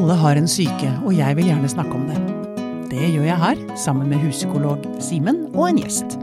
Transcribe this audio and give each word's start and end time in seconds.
Alle 0.00 0.14
har 0.16 0.38
en 0.40 0.46
syke, 0.48 0.88
og 1.04 1.12
jeg 1.12 1.36
vil 1.36 1.50
gjerne 1.50 1.68
snakke 1.68 1.92
om 1.92 2.06
det. 2.08 2.16
Det 2.88 3.08
gjør 3.12 3.26
jeg 3.26 3.36
her, 3.36 3.58
sammen 3.76 4.08
med 4.08 4.22
huspsykolog 4.22 4.84
Simen 5.04 5.42
og 5.50 5.66
en 5.66 5.80
gjest. 5.82 6.14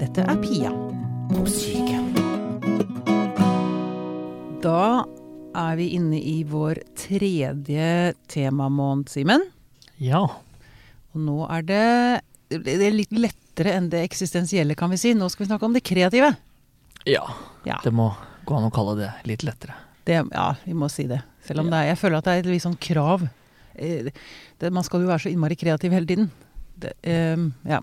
Dette 0.00 0.24
er 0.26 0.40
Pia 0.42 0.72
om 1.30 1.44
syke. 1.46 2.00
Da 4.64 5.04
er 5.62 5.78
vi 5.78 5.86
inne 5.94 6.18
i 6.18 6.40
vår 6.50 6.80
tredje 6.98 8.16
temamåned, 8.34 9.12
Simen. 9.14 9.44
Ja. 10.02 10.24
Og 11.14 11.22
nå 11.22 11.36
er 11.54 11.62
det, 11.68 11.86
det 12.50 12.74
er 12.80 12.96
litt 12.96 13.14
lettere 13.14 13.76
enn 13.76 13.86
det 13.92 14.00
eksistensielle, 14.08 14.74
kan 14.74 14.90
vi 14.90 14.98
si. 14.98 15.12
Nå 15.14 15.30
skal 15.30 15.46
vi 15.46 15.52
snakke 15.52 15.68
om 15.70 15.78
det 15.78 15.84
kreative. 15.86 16.32
Ja. 17.06 17.22
Ja. 17.62 17.78
Det 17.86 17.94
må 17.94 18.10
gå 18.42 18.58
an 18.58 18.66
å 18.66 18.74
kalle 18.74 18.98
det 19.04 19.12
litt 19.30 19.46
lettere. 19.46 19.78
Det, 20.02 20.18
ja, 20.34 20.48
vi 20.66 20.74
må 20.74 20.90
si 20.90 21.06
det. 21.06 21.22
Selv 21.46 21.60
om 21.64 21.70
det 21.70 21.78
er, 21.82 21.90
jeg 21.92 21.98
føler 22.00 22.18
at 22.18 22.24
det 22.28 22.32
er 22.34 22.42
et 22.44 22.50
litt 22.54 22.64
sånn 22.64 22.78
krav. 22.80 23.26
Eh, 23.76 24.10
Det, 24.58 24.70
man 24.72 24.84
skal 24.86 25.02
jo 25.02 25.08
være 25.10 25.24
så 25.26 25.30
innmari 25.32 25.56
kreativ 25.58 25.92
hele 25.92 26.06
tiden. 26.06 26.30
Det, 26.78 26.92
eh, 27.02 27.36
ja. 27.68 27.80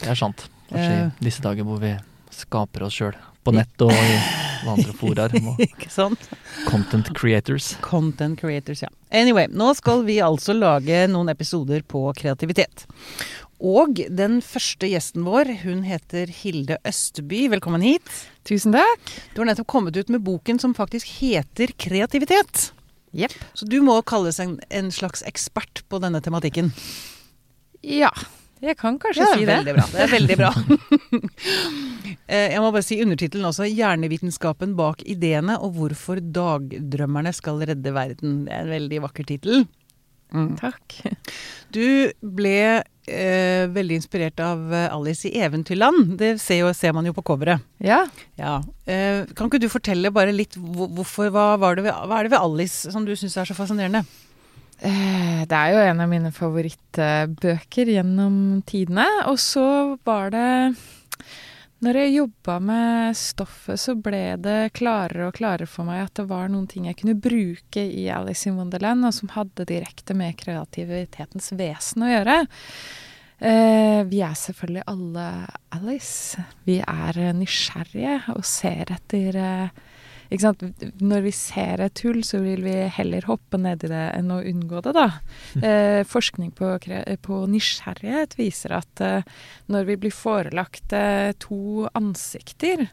Det 0.00 0.08
er 0.08 0.14
sant. 0.18 0.48
Kanskje 0.70 0.92
Eh. 0.92 1.10
i 1.20 1.24
disse 1.24 1.42
dager 1.42 1.64
hvor 1.64 1.80
vi 1.80 1.94
skaper 2.30 2.82
oss 2.86 2.94
sjøl 2.94 3.14
på 3.44 3.52
nett 3.56 3.80
og 3.82 3.90
i 3.90 4.18
andre 4.68 4.92
foraer. 4.92 5.32
Ikke 5.64 5.88
sant? 5.90 6.28
Content 6.68 7.08
creators. 7.16 7.72
Content 7.80 8.38
creators, 8.38 8.82
ja. 8.82 8.88
Anyway, 9.10 9.46
nå 9.48 9.72
skal 9.74 10.04
vi 10.04 10.18
altså 10.22 10.52
lage 10.54 11.06
noen 11.08 11.28
episoder 11.32 11.82
på 11.82 12.12
kreativitet. 12.14 12.84
Og 13.60 13.98
den 14.08 14.38
første 14.40 14.88
gjesten 14.88 15.24
vår, 15.26 15.50
hun 15.64 15.82
heter 15.84 16.30
Hilde 16.32 16.78
Østeby. 16.86 17.48
Velkommen 17.52 17.82
hit. 17.84 18.08
Tusen 18.48 18.72
takk. 18.72 19.00
Du 19.34 19.40
har 19.42 19.50
nettopp 19.50 19.66
kommet 19.68 19.96
ut 20.00 20.08
med 20.08 20.22
boken 20.24 20.58
som 20.62 20.72
faktisk 20.76 21.06
heter 21.20 21.72
Kreativitet. 21.76 22.70
Jepp. 23.16 23.34
Så 23.58 23.66
du 23.66 23.80
må 23.82 23.96
kalles 24.06 24.38
en, 24.42 24.58
en 24.70 24.90
slags 24.94 25.24
ekspert 25.26 25.82
på 25.90 25.98
denne 26.02 26.20
tematikken. 26.22 26.70
Ja, 27.82 28.10
jeg 28.60 28.76
kan 28.78 28.98
kanskje 29.00 29.24
Ja, 29.24 29.32
si 29.34 29.46
det. 29.48 29.56
Veldig 29.64 29.74
bra. 29.78 29.86
Det 29.90 30.02
er 30.04 30.12
veldig 30.14 30.36
bra. 30.40 30.52
Eh, 32.30 32.52
Jeg 32.52 32.60
må 32.62 32.68
bare 32.70 32.84
si 32.86 33.00
undertittelen 33.02 33.48
også. 33.48 33.64
'Hjernevitenskapen 33.66 34.76
bak 34.78 35.00
ideene 35.02 35.56
og 35.58 35.72
hvorfor 35.74 36.20
dagdrømmerne 36.22 37.32
skal 37.34 37.58
redde 37.66 37.90
verden'. 37.90 38.44
Det 38.46 38.54
er 38.54 38.60
en 38.62 38.70
veldig 38.70 39.00
vakker 39.02 39.26
tittel. 39.26 39.64
Mm. 40.30 40.52
Takk. 40.60 40.94
Du 41.74 41.82
ble 42.22 42.84
eh, 43.10 43.66
veldig 43.74 43.98
inspirert 44.00 44.40
av 44.42 44.72
eh, 44.72 44.86
Alice 44.94 45.28
i 45.28 45.34
Eventyrland. 45.42 46.16
Det 46.20 46.36
ser, 46.40 46.62
jo, 46.62 46.70
ser 46.76 46.94
man 46.96 47.06
jo 47.08 47.12
på 47.16 47.24
coveret. 47.26 47.60
Ja. 47.82 48.04
Ja. 48.38 48.56
Eh, 48.86 49.26
kan 49.36 49.50
ikke 49.50 49.60
du 49.62 49.68
fortelle 49.72 50.12
bare 50.14 50.32
litt 50.34 50.54
hvorfor, 50.56 51.30
hva, 51.34 51.52
var 51.60 51.76
det 51.78 51.84
ved, 51.88 51.94
hva 52.06 52.18
er 52.20 52.28
det 52.28 52.34
ved 52.36 52.40
Alice 52.42 52.90
som 52.94 53.04
du 53.06 53.12
syns 53.18 53.36
er 53.40 53.50
så 53.50 53.56
fascinerende? 53.58 54.04
Eh, 54.80 55.42
Det 55.50 55.56
er 55.56 55.74
jo 55.74 55.82
en 55.90 56.00
av 56.00 56.08
mine 56.08 56.30
favorittbøker 56.32 57.90
gjennom 57.96 58.62
tidene. 58.68 59.06
Og 59.28 59.36
så 59.42 59.66
var 60.06 60.30
det 60.32 60.46
Når 61.80 61.96
jeg 61.96 62.12
jobba 62.12 62.58
med 62.60 63.16
stoffet, 63.16 63.80
så 63.80 63.94
ble 63.96 64.34
det 64.44 64.72
klarere 64.76 65.30
og 65.30 65.36
klarere 65.38 65.68
for 65.70 65.88
meg 65.88 66.02
at 66.04 66.18
det 66.18 66.26
var 66.28 66.50
noen 66.52 66.66
ting 66.68 66.90
jeg 66.90 66.98
kunne 67.00 67.16
bruke 67.16 67.80
i 67.80 68.04
Alice 68.12 68.44
in 68.50 68.58
Wonderland, 68.60 69.06
og 69.08 69.14
som 69.16 69.32
hadde 69.32 69.64
direkte 69.70 70.16
med 70.16 70.36
kreativitetens 70.42 71.54
vesen 71.56 72.04
å 72.04 72.10
gjøre. 72.10 72.36
Eh, 73.40 74.02
vi 74.10 74.20
er 74.20 74.36
selvfølgelig 74.36 74.84
alle 74.92 75.26
Alice. 75.72 76.44
Vi 76.68 76.82
er 76.84 77.22
nysgjerrige 77.38 78.18
og 78.34 78.44
ser 78.44 78.92
etter 78.98 79.40
eh? 79.40 79.80
Når 80.30 81.24
vi 81.24 81.32
ser 81.34 81.82
et 81.82 82.02
hull, 82.06 82.20
så 82.26 82.38
vil 82.44 82.62
vi 82.62 82.74
heller 82.94 83.26
hoppe 83.26 83.58
ned 83.58 83.82
i 83.86 83.90
det 83.90 84.04
enn 84.14 84.30
å 84.30 84.40
unngå 84.46 84.82
det, 84.86 84.92
da. 84.94 85.06
Eh, 85.58 86.02
forskning 86.06 86.52
på, 86.54 86.76
på 87.26 87.40
nysgjerrighet 87.50 88.36
viser 88.38 88.76
at 88.78 89.02
eh, 89.02 89.26
når 89.66 89.88
vi 89.90 89.98
blir 90.04 90.14
forelagt 90.14 90.94
eh, 90.94 91.32
to 91.42 91.88
ansikter, 91.98 92.86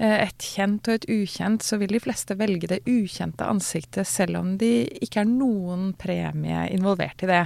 eh, 0.00 0.16
et 0.24 0.50
kjent 0.54 0.88
og 0.88 0.96
et 0.96 1.08
ukjent, 1.20 1.64
så 1.64 1.76
vil 1.82 1.92
de 1.92 2.02
fleste 2.02 2.38
velge 2.40 2.72
det 2.72 2.82
ukjente 2.88 3.44
ansiktet, 3.44 4.08
selv 4.08 4.40
om 4.40 4.54
de 4.60 4.88
ikke 5.04 5.24
er 5.24 5.28
noen 5.28 5.92
premie 6.00 6.64
involvert 6.72 7.26
i 7.26 7.34
det. 7.34 7.44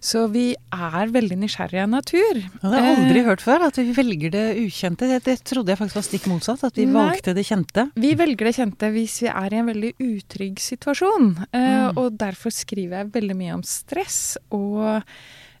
Så 0.00 0.22
vi 0.32 0.54
er 0.72 1.10
veldig 1.12 1.36
nysgjerrige 1.42 1.82
av 1.84 1.90
natur. 1.92 2.38
Ja, 2.40 2.60
det 2.62 2.70
har 2.80 2.86
jeg 2.88 3.00
aldri 3.02 3.20
Eh, 3.20 3.26
hørt 3.26 3.42
før, 3.44 3.66
at 3.66 3.76
vi 3.76 3.92
velger 3.92 4.30
det 4.32 4.44
ukjente. 4.62 5.08
Det, 5.10 5.18
det 5.26 5.34
trodde 5.44 5.68
jeg 5.74 5.76
faktisk 5.76 5.98
var 5.98 6.06
stikk 6.06 6.28
motsatt, 6.32 6.64
at 6.64 6.78
vi 6.80 6.86
Nei. 6.88 6.94
valgte 6.96 7.34
det 7.36 7.44
kjente. 7.44 7.84
Vi 8.00 8.14
velger 8.16 8.48
det 8.48 8.54
kjente 8.56 8.90
hvis 8.94 9.18
vi 9.22 9.28
er 9.28 9.52
i 9.52 9.60
en 9.60 9.68
veldig 9.68 9.92
utrygg 10.00 10.58
situasjon. 10.64 11.28
Eh, 11.52 11.68
Mm. 11.70 11.98
Og 12.00 12.16
derfor 12.18 12.50
skriver 12.52 12.98
jeg 13.02 13.12
veldig 13.12 13.36
mye 13.36 13.54
om 13.54 13.62
stress 13.66 14.36
og 14.50 15.02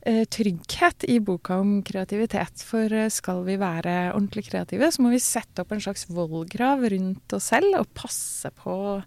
eh, 0.06 0.24
trygghet 0.32 1.04
i 1.08 1.18
boka 1.20 1.58
om 1.60 1.82
kreativitet. 1.84 2.62
For 2.64 2.88
skal 3.12 3.44
vi 3.44 3.56
være 3.60 4.12
ordentlig 4.14 4.46
kreative, 4.48 4.88
så 4.92 5.02
må 5.04 5.10
vi 5.12 5.20
sette 5.20 5.60
opp 5.60 5.72
en 5.76 5.80
slags 5.84 6.06
vollgrav 6.08 6.80
rundt 6.92 7.36
oss 7.36 7.50
selv 7.52 7.76
og 7.82 7.92
passe 7.94 8.48
på 8.62 9.02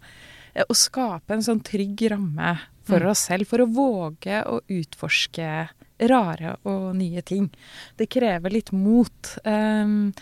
å 0.55 0.75
skape 0.77 1.33
en 1.33 1.43
sånn 1.45 1.63
trygg 1.65 2.05
ramme 2.13 2.57
for 2.83 2.99
Mm. 2.99 3.09
oss 3.09 3.25
selv. 3.29 3.47
For 3.47 3.63
å 3.63 3.69
våge 3.69 4.43
å 4.45 4.59
utforske 4.69 5.69
rare 5.99 6.57
og 6.65 6.95
nye 6.95 7.21
ting. 7.21 7.49
Det 7.97 8.09
krever 8.09 8.51
litt 8.51 8.71
mot. 8.71 9.37
Um, 9.45 10.13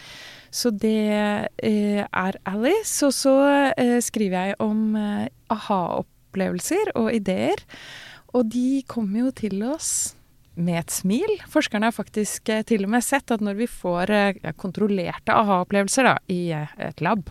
så 0.51 0.69
det 0.69 1.47
uh, 1.63 2.05
er 2.11 2.37
Alice. 2.45 3.05
Og 3.05 3.13
så 3.13 3.35
uh, 3.77 3.99
skriver 3.99 4.51
jeg 4.51 4.55
om 4.59 4.95
uh, 4.95 5.27
aha-opplevelser 5.49 6.93
og 6.95 7.13
ideer. 7.13 7.63
Og 8.33 8.47
de 8.51 8.83
kommer 8.87 9.25
jo 9.25 9.31
til 9.31 9.63
oss 9.63 10.15
med 10.55 10.79
et 10.81 10.91
smil. 10.91 11.31
Forskerne 11.49 11.87
har 11.87 11.95
faktisk 11.95 12.49
eh, 12.51 12.61
til 12.67 12.83
og 12.83 12.91
med 12.91 13.03
sett 13.05 13.31
at 13.31 13.39
når 13.43 13.55
vi 13.61 13.67
får 13.71 14.11
eh, 14.11 14.51
kontrollerte 14.59 15.31
aha-opplevelser 15.31 16.09
i 16.33 16.51
eh, 16.57 16.73
et 16.89 16.99
lab, 17.01 17.29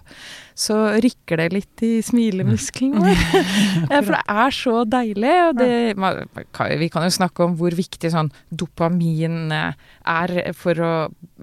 så 0.56 0.76
rykker 1.00 1.40
det 1.40 1.48
litt 1.52 1.84
i 1.84 1.90
smilemuskelen 2.04 2.96
vår. 3.04 3.20
Eh, 3.90 4.00
For 4.04 4.14
det 4.14 4.22
er 4.30 4.54
så 4.54 4.74
deilig. 4.88 5.34
Og 5.50 5.58
det, 5.60 6.78
vi 6.80 6.88
kan 6.92 7.04
jo 7.06 7.12
snakke 7.12 7.44
om 7.44 7.56
hvor 7.60 7.74
viktig 7.76 8.10
sånn 8.12 8.30
dopamin 8.50 9.50
er 9.52 10.34
for 10.56 10.80
å 10.84 10.92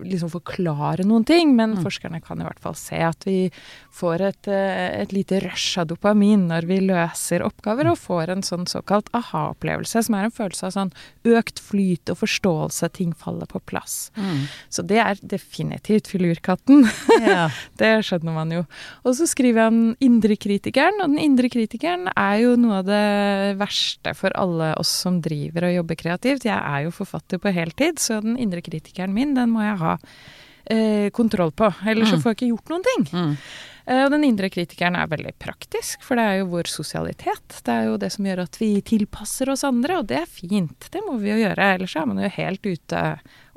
liksom 0.02 0.30
forklare 0.34 1.06
noen 1.08 1.26
ting, 1.28 1.54
men 1.58 1.76
Mm. 1.78 1.84
forskerne 1.84 2.22
kan 2.24 2.40
i 2.42 2.46
hvert 2.46 2.62
fall 2.64 2.76
se 2.80 2.98
at 3.04 3.26
vi 3.28 3.50
får 3.94 4.22
et, 4.30 4.48
et 4.48 5.12
lite 5.14 5.42
rush 5.44 5.78
av 5.82 5.88
dopamin 5.90 6.46
når 6.50 6.66
vi 6.70 6.78
løser 6.86 7.44
oppgaver 7.46 7.90
og 7.92 7.98
får 8.00 8.32
en 8.34 8.44
sånn 8.46 8.66
såkalt 8.70 9.10
aha-opplevelse, 9.18 10.04
som 10.08 10.16
er 10.16 10.30
en 10.30 10.34
følelse 10.34 10.70
av 10.70 10.76
sånn 10.78 10.94
økt 11.28 11.60
flyt 11.68 12.10
og 12.14 12.18
forståelse, 12.22 12.90
ting 12.96 13.12
faller 13.20 13.46
på 13.52 13.60
plass. 13.68 14.10
Så 14.70 14.86
det 14.88 14.98
er 15.04 15.20
definitivt 15.22 16.08
filurkatten. 16.12 16.86
Ja. 17.22 17.50
Det 17.80 17.92
skjønner 18.08 18.34
man 18.36 18.52
jo. 18.56 18.64
Og 19.04 19.16
så 19.20 19.28
skriver 19.30 19.66
jeg 19.66 19.74
den 19.76 19.96
indre 20.08 20.36
kritikeren, 20.40 21.02
og 21.04 21.12
den 21.14 21.20
indre 21.24 21.50
kritikeren 21.54 22.08
er 22.16 22.40
jo 22.46 22.56
noe 22.60 22.80
av 22.82 22.88
det 22.88 23.04
verste 23.60 24.16
for 24.18 24.34
alle 24.40 24.72
oss 24.80 24.92
som 25.04 25.20
driver 25.22 25.68
og 25.70 25.76
jobber 25.82 26.00
kreativt. 26.00 26.48
Jeg 26.48 26.58
er 26.58 26.88
jo 26.88 26.96
forfatter 26.96 27.42
på 27.44 27.54
heltid, 27.56 28.00
så 28.02 28.22
den 28.24 28.38
indre 28.42 28.64
kritikeren 28.66 29.14
min, 29.16 29.36
den 29.38 29.52
må 29.54 29.62
jeg 29.68 29.78
ha 29.84 29.98
eh, 30.68 31.10
kontroll 31.16 31.52
på. 31.56 31.70
Ellers 31.88 32.10
så 32.12 32.18
Mm. 32.18 32.22
får 32.24 32.34
jeg 32.34 32.38
ikke 32.42 32.52
gjort 32.56 32.70
noen 32.74 32.88
ting. 32.92 33.08
Mm. 33.14 33.38
Eh, 33.88 34.04
Og 34.06 34.12
den 34.12 34.26
indre 34.28 34.50
kritikeren 34.52 34.98
er 35.00 35.08
veldig 35.08 35.34
praktisk, 35.40 36.02
for 36.04 36.20
det 36.20 36.26
er 36.28 36.38
jo 36.42 36.50
vår 36.52 36.68
sosialitet. 36.72 37.62
Det 37.64 37.74
er 37.74 37.88
jo 37.88 37.98
det 38.02 38.12
som 38.12 38.28
gjør 38.28 38.44
at 38.44 38.60
vi 38.60 38.72
tilpasser 38.82 39.50
oss 39.54 39.64
andre, 39.68 40.02
og 40.02 40.08
det 40.12 40.22
er 40.22 40.28
fint. 40.30 40.90
Det 40.92 41.02
må 41.08 41.16
vi 41.22 41.32
jo 41.32 41.40
gjøre, 41.40 41.74
ellers 41.78 41.96
er 41.96 42.06
man 42.10 42.20
jo 42.20 42.30
helt 42.36 42.66
ute 42.68 43.04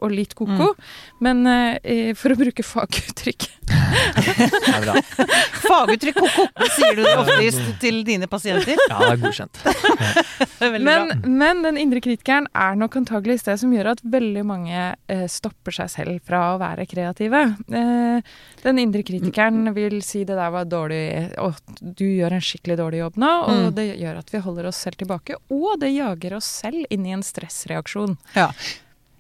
og 0.01 0.13
litt 0.15 0.35
koko. 0.39 0.73
Mm. 0.75 0.91
Men 1.27 1.47
eh, 1.47 2.11
for 2.19 2.33
å 2.35 2.39
bruke 2.41 2.65
faguttrykk 2.65 3.49
Det 3.71 4.73
er 4.75 4.83
bra. 4.85 4.95
Faguttrykk 5.71 6.17
ko-ko, 6.19 6.47
sier 6.75 6.97
du 6.99 7.03
det 7.05 7.13
ofte 7.21 7.75
til 7.83 8.01
dine 8.07 8.27
pasienter? 8.31 8.75
Ja, 8.91 8.99
det 8.99 9.11
er 9.13 9.21
godkjent. 9.23 9.61
Det 10.61 10.67
er 10.69 10.75
Men, 10.85 11.07
bra. 11.09 11.31
men 11.31 11.63
den 11.65 11.79
indre 11.81 12.01
kritikeren 12.05 12.45
er 12.53 12.75
nok 12.77 12.97
antageligvis 13.01 13.47
det 13.47 13.55
som 13.63 13.71
gjør 13.73 13.93
at 13.95 14.03
veldig 14.13 14.43
mange 14.45 14.81
eh, 15.09 15.23
stopper 15.31 15.73
seg 15.73 15.89
selv 15.93 16.19
fra 16.29 16.41
å 16.55 16.59
være 16.61 16.85
kreative. 16.91 17.41
Eh, 17.71 18.35
den 18.65 18.81
indre 18.83 19.03
kritikeren 19.07 19.71
vil 19.77 20.01
si 20.05 20.25
det 20.29 20.37
der 20.37 20.53
var 20.53 20.69
dårlig, 20.69 21.01
og 21.41 21.57
du 21.81 22.05
gjør 22.05 22.37
en 22.37 22.45
skikkelig 22.45 22.77
dårlig 22.83 23.03
jobb 23.05 23.17
nå, 23.25 23.33
og 23.47 23.59
Mm. 23.61 23.75
det 23.77 23.87
gjør 24.01 24.19
at 24.21 24.31
vi 24.33 24.39
holder 24.45 24.69
oss 24.71 24.79
selv 24.85 24.97
tilbake, 25.01 25.35
og 25.53 25.81
det 25.83 25.91
jager 25.95 26.37
oss 26.39 26.47
selv 26.61 26.85
inn 26.93 27.07
i 27.09 27.13
en 27.17 27.25
stressreaksjon. 27.25 28.17
Ja. 28.37 28.51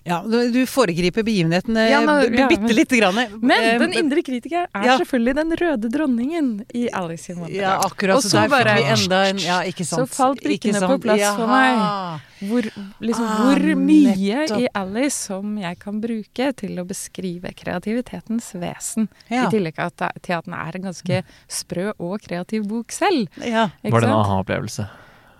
Ja, 0.04 0.22
du 0.24 0.64
foregriper 0.66 1.22
begivenhetene 1.22 1.82
Ja, 1.90 2.00
b- 2.06 2.30
b- 2.30 2.38
ja, 2.40 2.46
bitte 2.48 2.72
lite 2.74 2.96
grann. 2.96 3.14
Men 3.42 3.50
Eh, 3.60 3.78
den 3.78 3.92
indre 3.92 4.22
kritiker 4.24 4.66
er 4.74 4.84
ja. 4.86 4.96
selvfølgelig 4.98 5.34
den 5.36 5.50
røde 5.60 5.90
dronningen 5.92 6.64
i 6.74 6.88
Alice 6.92 7.28
in 7.32 7.42
Ja, 7.52 7.78
akkurat. 7.84 8.16
Og 8.16 8.22
Så 8.22 8.30
så 8.30 8.40
der 8.40 8.48
fikk 8.48 8.50
bare- 8.50 8.76
vi 8.76 8.82
enda 9.04 9.18
en 9.28 9.38
Ja, 9.38 9.60
ikke 9.62 9.84
sant. 9.84 10.08
Så 10.08 10.14
falt 10.16 10.40
brikkene 10.42 10.80
på 10.80 11.00
plass 11.02 11.36
for 11.36 11.46
meg. 11.46 12.20
Hvor, 12.40 12.62
liksom, 13.04 13.24
Ah, 13.26 13.52
hvor 13.52 13.76
mye 13.76 14.14
nettopp. 14.16 14.60
i 14.60 14.68
Alice 14.74 15.14
som 15.26 15.58
jeg 15.58 15.78
kan 15.78 16.00
bruke 16.00 16.56
til 16.56 16.70
å 16.80 16.86
beskrive 16.86 17.52
kreativitetens 17.54 18.52
vesen. 18.54 19.08
Ja. 19.30 19.44
I 19.46 19.50
tillegg 19.50 19.74
til 19.76 20.32
at 20.34 20.44
den 20.46 20.54
er 20.54 20.72
en 20.76 20.82
ganske 20.82 21.22
sprø 21.46 21.92
og 21.98 22.20
kreativ 22.22 22.66
bok 22.66 22.88
selv. 22.90 23.28
Ja. 23.44 23.68
Ikke 23.84 23.92
Var 23.92 24.00
det 24.00 24.08
en 24.08 24.14
aha-opplevelse? 24.16 24.88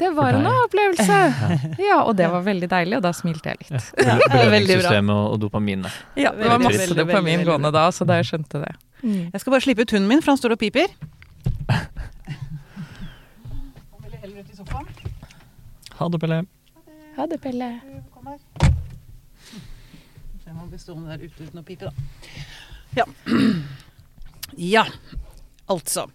Det 0.01 0.11
var 0.17 0.33
en 0.39 0.47
opplevelse! 0.49 1.19
Ja, 1.91 1.99
og 2.03 2.15
det 2.17 2.29
var 2.33 2.45
veldig 2.47 2.69
deilig, 2.71 2.97
og 2.97 3.03
da 3.05 3.13
smilte 3.17 3.53
jeg 3.53 3.61
litt. 3.67 3.91
Ja, 4.01 4.15
det 4.21 4.29
veldig 4.31 4.31
bra. 4.31 4.45
Belønningssystemet 4.47 5.15
og, 5.17 5.27
og 5.35 5.43
dopaminet. 5.45 5.99
Ja, 6.17 6.33
det 6.37 6.49
var 6.49 6.63
masse 6.63 6.81
veldig, 6.87 6.97
dopamin 7.03 7.35
veldig, 7.35 7.49
gående 7.51 7.73
da, 7.77 7.83
så 7.93 8.07
da 8.09 8.17
jeg 8.21 8.31
skjønte 8.31 8.63
det. 8.65 8.73
Jeg 9.03 9.43
skal 9.43 9.55
bare 9.57 9.65
slippe 9.65 9.85
ut 9.85 9.93
hunden 9.97 10.09
min, 10.09 10.23
for 10.25 10.33
han 10.33 10.41
står 10.41 10.57
og 10.57 10.63
piper. 10.63 10.89
Han. 14.71 14.89
Ha 15.99 16.09
det, 16.09 16.19
Pelle. 16.23 16.41
Ha 17.17 17.27
det, 17.27 17.39
Pelle. 17.43 17.69
Kom 18.15 18.27
her. 18.31 18.39
Så 20.41 20.47
jeg 20.47 20.55
må 20.57 20.69
bli 20.71 20.81
stående 20.81 21.13
der 21.13 21.25
ute 21.27 21.45
uten 21.49 21.61
å 21.61 21.65
pipe, 21.67 21.91
da. 21.91 21.93
Ja. 22.97 23.09
Ja, 24.59 24.83
altså. 25.73 26.09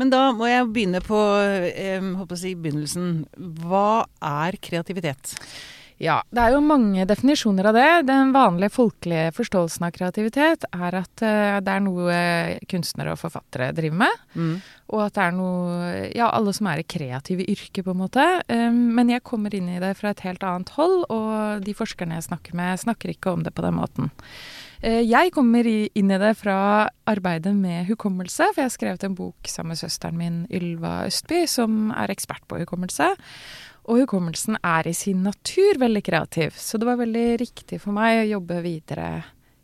Men 0.00 0.12
da 0.12 0.24
må 0.36 0.48
jeg 0.50 0.70
begynne 0.72 1.02
på 1.04 1.20
eh, 1.68 2.00
håper 2.00 2.38
å 2.38 2.42
si 2.42 2.56
begynnelsen. 2.56 3.22
Hva 3.62 4.02
er 4.18 4.58
kreativitet? 4.62 5.36
Ja, 6.02 6.16
det 6.34 6.42
er 6.42 6.56
jo 6.56 6.62
mange 6.64 7.04
definisjoner 7.06 7.68
av 7.70 7.76
det. 7.76 7.88
Den 8.08 8.32
vanlige 8.34 8.72
folkelige 8.74 9.30
forståelsen 9.36 9.84
av 9.86 9.92
kreativitet 9.94 10.64
er 10.74 10.96
at 10.98 11.22
uh, 11.22 11.58
det 11.62 11.74
er 11.76 11.84
noe 11.84 12.16
kunstnere 12.70 13.14
og 13.14 13.20
forfattere 13.20 13.70
driver 13.76 14.00
med. 14.00 14.24
Mm. 14.34 14.56
Og 14.90 15.04
at 15.04 15.14
det 15.14 15.26
er 15.28 15.36
noe 15.36 15.92
Ja, 16.10 16.32
alle 16.32 16.54
som 16.56 16.66
er 16.72 16.82
i 16.82 16.88
kreative 16.88 17.46
yrker, 17.46 17.86
på 17.86 17.94
en 17.94 18.02
måte. 18.02 18.24
Um, 18.50 18.82
men 18.96 19.12
jeg 19.14 19.22
kommer 19.28 19.54
inn 19.54 19.70
i 19.70 19.78
det 19.82 19.94
fra 20.00 20.10
et 20.10 20.24
helt 20.26 20.42
annet 20.46 20.74
hold, 20.74 21.04
og 21.06 21.62
de 21.62 21.76
forskerne 21.76 22.18
jeg 22.18 22.26
snakker 22.32 22.58
med, 22.58 22.82
snakker 22.82 23.14
ikke 23.14 23.36
om 23.36 23.46
det 23.46 23.54
på 23.54 23.62
den 23.62 23.78
måten. 23.78 24.10
Eh, 24.82 25.02
Jeg 25.06 25.30
kommer 25.34 25.66
inn 25.66 26.10
i 26.10 26.18
det 26.18 26.32
fra 26.40 26.88
arbeidet 27.06 27.54
med 27.54 27.86
hukommelse, 27.86 28.48
for 28.52 28.62
jeg 28.62 28.68
har 28.70 28.74
skrevet 28.76 29.04
en 29.06 29.14
bok 29.18 29.46
sammen 29.50 29.74
med 29.76 29.78
søsteren 29.82 30.18
min 30.18 30.40
Ylva 30.50 31.04
Østby, 31.06 31.44
som 31.46 31.92
er 31.94 32.10
ekspert 32.14 32.42
på 32.50 32.58
hukommelse. 32.64 33.12
Og 33.90 34.02
hukommelsen 34.04 34.58
er 34.62 34.86
i 34.86 34.94
sin 34.94 35.22
natur 35.26 35.78
veldig 35.82 36.02
kreativ, 36.06 36.54
så 36.58 36.78
det 36.78 36.86
var 36.86 36.98
veldig 37.00 37.28
riktig 37.42 37.80
for 37.82 37.94
meg 37.94 38.20
å 38.24 38.28
jobbe 38.36 38.60
videre 38.62 39.08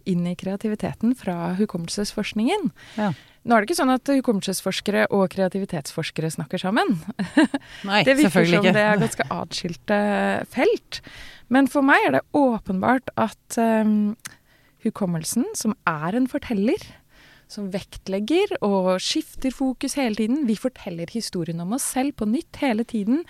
inn 0.09 0.25
i 0.27 0.35
kreativiteten 0.39 1.13
fra 1.19 1.53
hukommelsesforskningen. 1.59 2.71
Ja. 2.97 3.11
Nå 3.45 3.55
er 3.55 3.63
det 3.63 3.69
ikke 3.69 3.79
sånn 3.79 3.93
at 3.95 4.09
hukommelsesforskere 4.11 5.05
og 5.15 5.29
kreativitetsforskere 5.35 6.31
snakker 6.35 6.59
sammen. 6.63 6.97
Nei, 7.89 8.03
Det 8.07 8.17
virker 8.19 8.47
som 8.49 8.63
ikke. 8.65 8.73
det 8.75 8.83
er 8.87 9.03
ganske 9.03 9.27
atskilte 9.43 10.01
felt. 10.55 11.01
Men 11.53 11.69
for 11.71 11.87
meg 11.87 12.07
er 12.09 12.17
det 12.19 12.25
åpenbart 12.37 13.13
at 13.17 13.59
um, 13.61 14.17
hukommelsen, 14.85 15.47
som 15.59 15.77
er 15.89 16.17
en 16.19 16.29
forteller, 16.31 16.83
som 17.49 17.71
vektlegger 17.73 18.53
og 18.65 18.91
skifter 19.01 19.53
fokus 19.55 19.97
hele 19.99 20.19
tiden. 20.19 20.43
Vi 20.49 20.57
forteller 20.59 21.09
historien 21.13 21.61
om 21.65 21.73
oss 21.77 21.87
selv 21.95 22.15
på 22.21 22.29
nytt 22.29 22.61
hele 22.61 22.85
tiden, 22.89 23.23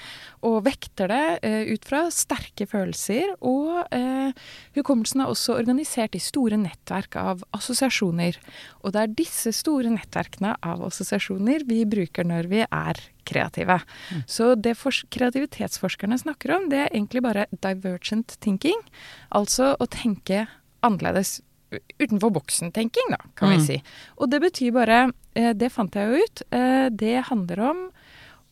og 0.42 0.64
vekter 0.66 1.10
det 1.12 1.22
eh, 1.46 1.70
ut 1.70 1.86
fra 1.86 2.04
sterke 2.14 2.66
følelser. 2.68 3.36
Og 3.38 3.86
eh, 3.94 4.34
hukommelsen 4.76 5.22
er 5.22 5.30
også 5.30 5.58
organisert 5.60 6.18
i 6.18 6.22
store 6.22 6.58
nettverk 6.60 7.18
av 7.20 7.46
assosiasjoner. 7.56 8.40
Og 8.82 8.94
det 8.94 9.04
er 9.04 9.16
disse 9.22 9.54
store 9.56 9.94
nettverkene 9.94 10.56
av 10.66 10.82
assosiasjoner 10.90 11.66
vi 11.68 11.84
bruker 11.88 12.26
når 12.26 12.50
vi 12.50 12.64
er 12.66 13.02
kreative. 13.28 13.76
Så 14.26 14.54
det 14.56 14.78
kreativitetsforskerne 15.14 16.16
snakker 16.18 16.56
om, 16.56 16.70
det 16.72 16.86
er 16.86 16.94
egentlig 16.94 17.22
bare 17.22 17.44
divergent 17.52 18.38
thinking. 18.42 18.80
Altså 19.36 19.74
å 19.76 19.86
tenke 19.92 20.46
annerledes. 20.82 21.40
Utenfor 22.00 22.30
boksen-tenking, 22.32 23.10
da, 23.12 23.18
kan 23.36 23.50
Mm. 23.50 23.58
vi 23.58 23.64
si. 23.66 23.82
Og 24.18 24.30
det 24.30 24.40
betyr 24.40 24.72
bare 24.72 25.12
eh, 25.36 25.52
Det 25.52 25.70
fant 25.70 25.92
jeg 25.94 26.08
jo 26.08 26.24
ut. 26.24 26.42
Eh, 26.50 26.88
det 26.88 27.24
handler 27.28 27.60
om 27.70 27.90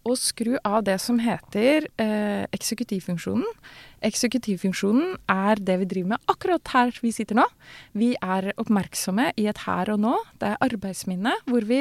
å 0.06 0.12
skru 0.14 0.56
av 0.64 0.84
det 0.84 1.00
som 1.00 1.18
heter 1.18 1.86
eh, 1.98 2.46
eksekutivfunksjonen. 2.52 3.42
Eksekutivfunksjonen 4.06 5.16
er 5.28 5.56
det 5.56 5.78
vi 5.80 5.84
driver 5.90 6.08
med 6.14 6.30
akkurat 6.30 6.68
her 6.74 6.92
vi 7.02 7.10
sitter 7.10 7.34
nå. 7.40 7.46
Vi 7.94 8.12
er 8.22 8.52
oppmerksomme 8.56 9.32
i 9.36 9.48
et 9.50 9.58
her 9.66 9.90
og 9.94 10.00
nå. 10.04 10.14
Det 10.38 10.52
er 10.52 10.62
arbeidsminne 10.68 11.32
hvor 11.48 11.66
vi 11.66 11.80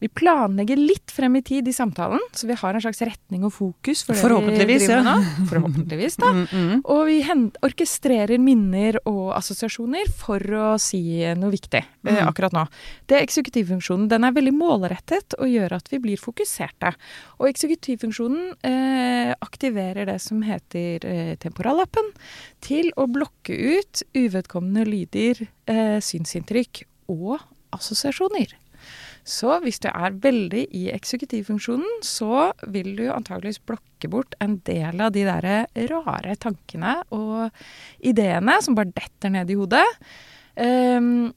vi 0.00 0.08
planlegger 0.08 0.80
litt 0.80 1.12
frem 1.12 1.36
i 1.36 1.42
tid 1.44 1.68
i 1.68 1.74
samtalen, 1.76 2.22
så 2.32 2.48
vi 2.48 2.56
har 2.56 2.74
en 2.76 2.80
slags 2.80 3.02
retning 3.04 3.44
og 3.44 3.52
fokus 3.52 4.02
for 4.06 4.16
Forhåpentligvis, 4.16 4.86
ja. 4.88 5.16
Forhåpentligvis, 5.50 6.16
da. 6.20 6.30
Mm, 6.40 6.46
mm. 6.46 6.80
Og 6.88 7.00
vi 7.08 7.16
orkestrerer 7.66 8.38
minner 8.40 8.96
og 9.08 9.32
assosiasjoner 9.36 10.08
for 10.16 10.40
å 10.56 10.68
si 10.80 11.00
noe 11.36 11.52
viktig 11.52 11.80
eh, 11.82 11.96
Mm. 12.00 12.28
akkurat 12.30 12.54
nå. 12.54 12.62
Det 13.06 13.18
er 13.18 13.26
eksekutivfunksjonen. 13.26 14.06
Den 14.08 14.24
er 14.24 14.32
veldig 14.32 14.54
målrettet 14.56 15.34
og 15.38 15.50
gjør 15.50 15.74
at 15.76 15.90
vi 15.92 15.98
blir 16.00 16.20
fokuserte. 16.20 16.94
Og 17.38 17.50
eksekutivfunksjonen 17.50 18.54
eh, 18.64 19.34
aktiverer 19.44 20.08
det 20.08 20.16
som 20.24 20.40
heter 20.46 21.04
eh, 21.04 21.34
temporallappen 21.42 22.08
til 22.64 22.88
å 22.96 23.08
blokke 23.10 23.52
ut 23.52 24.04
uvedkommende 24.16 24.86
lyder, 24.88 25.44
eh, 25.68 25.98
synsinntrykk 26.00 26.84
og 27.12 27.40
assosiasjoner. 27.76 28.56
Så 29.26 29.58
hvis 29.64 29.80
du 29.82 29.88
er 29.90 30.16
veldig 30.22 30.64
i 30.76 30.86
eksekutivfunksjonen, 30.94 32.00
så 32.06 32.50
vil 32.72 32.94
du 32.98 33.04
antageligvis 33.12 33.60
blokke 33.68 34.10
bort 34.10 34.34
en 34.40 34.58
del 34.66 35.02
av 35.02 35.12
de 35.14 35.26
derre 35.28 35.58
rare 35.90 36.36
tankene 36.40 36.96
og 37.14 37.50
ideene 38.00 38.56
som 38.64 38.78
bare 38.78 38.94
detter 38.96 39.34
ned 39.34 39.52
i 39.52 39.58
hodet. 39.60 39.84
Um, 40.56 41.30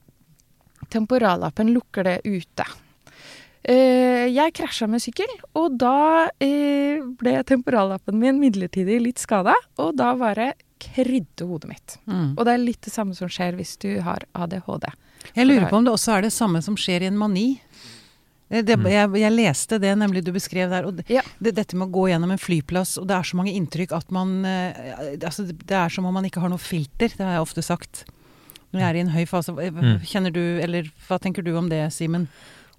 temporallappen 0.94 1.74
lukker 1.76 2.08
det 2.08 2.18
ute. 2.26 2.66
Uh, 3.64 4.28
jeg 4.28 4.56
krasja 4.58 4.90
med 4.92 5.04
sykkel, 5.04 5.30
og 5.56 5.78
da 5.80 6.28
uh, 6.28 7.06
ble 7.20 7.38
temporallappen 7.48 8.20
min 8.20 8.42
midlertidig 8.42 9.00
litt 9.04 9.24
skada, 9.24 9.56
og 9.80 9.96
da 10.00 10.14
bare 10.20 10.54
krydde 10.84 11.48
hodet 11.48 11.70
mitt. 11.70 11.96
Mm. 12.10 12.34
Og 12.36 12.44
det 12.44 12.54
er 12.54 12.64
litt 12.64 12.84
det 12.84 12.92
samme 12.92 13.16
som 13.16 13.32
skjer 13.32 13.56
hvis 13.60 13.78
du 13.80 13.90
har 14.04 14.26
ADHD. 14.36 14.90
Jeg 15.36 15.48
lurer 15.48 15.70
på 15.70 15.78
om 15.80 15.84
det 15.88 15.94
også 15.94 16.18
er 16.18 16.22
det 16.28 16.34
samme 16.34 16.62
som 16.64 16.76
skjer 16.80 17.02
i 17.04 17.10
en 17.12 17.18
mani. 17.18 17.62
Eh, 18.50 18.62
Det, 18.62 18.78
Mm. 18.78 18.86
jeg, 18.92 19.22
jeg 19.22 19.32
leste 19.34 19.80
det 19.82 19.98
nemlig 19.98 20.24
du 20.24 20.32
beskrev 20.32 20.70
der. 20.70 20.86
og 20.86 20.96
det, 20.98 21.06
Ja. 21.10 21.22
det, 21.42 21.56
Dette 21.56 21.76
med 21.76 21.88
å 21.90 21.92
gå 21.92 22.10
gjennom 22.12 22.32
en 22.32 22.38
flyplass, 22.38 22.98
og 23.02 23.08
det 23.08 23.16
er 23.18 23.24
så 23.24 23.36
mange 23.40 23.54
inntrykk 23.56 23.92
at 23.96 24.12
man 24.12 24.46
eh, 24.46 24.74
altså, 25.24 25.48
Det 25.48 25.72
er 25.72 25.90
som 25.90 26.06
om 26.06 26.14
man 26.14 26.26
ikke 26.26 26.42
har 26.42 26.50
noe 26.50 26.60
filter, 26.62 27.08
det 27.10 27.20
har 27.20 27.34
jeg 27.40 27.48
ofte 27.48 27.64
sagt. 27.64 28.06
Når 28.74 28.80
jeg 28.82 28.90
er 28.90 28.96
i 28.96 29.00
en 29.06 29.10
høy 29.14 29.26
fase. 29.26 29.50
Eh, 29.62 29.70
Mm. 29.72 30.00
Kjenner 30.02 30.32
du, 30.34 30.60
eller 30.62 30.84
hva 31.08 31.20
tenker 31.20 31.44
du 31.44 31.56
om 31.58 31.70
det, 31.70 31.92
Simen? 31.94 32.28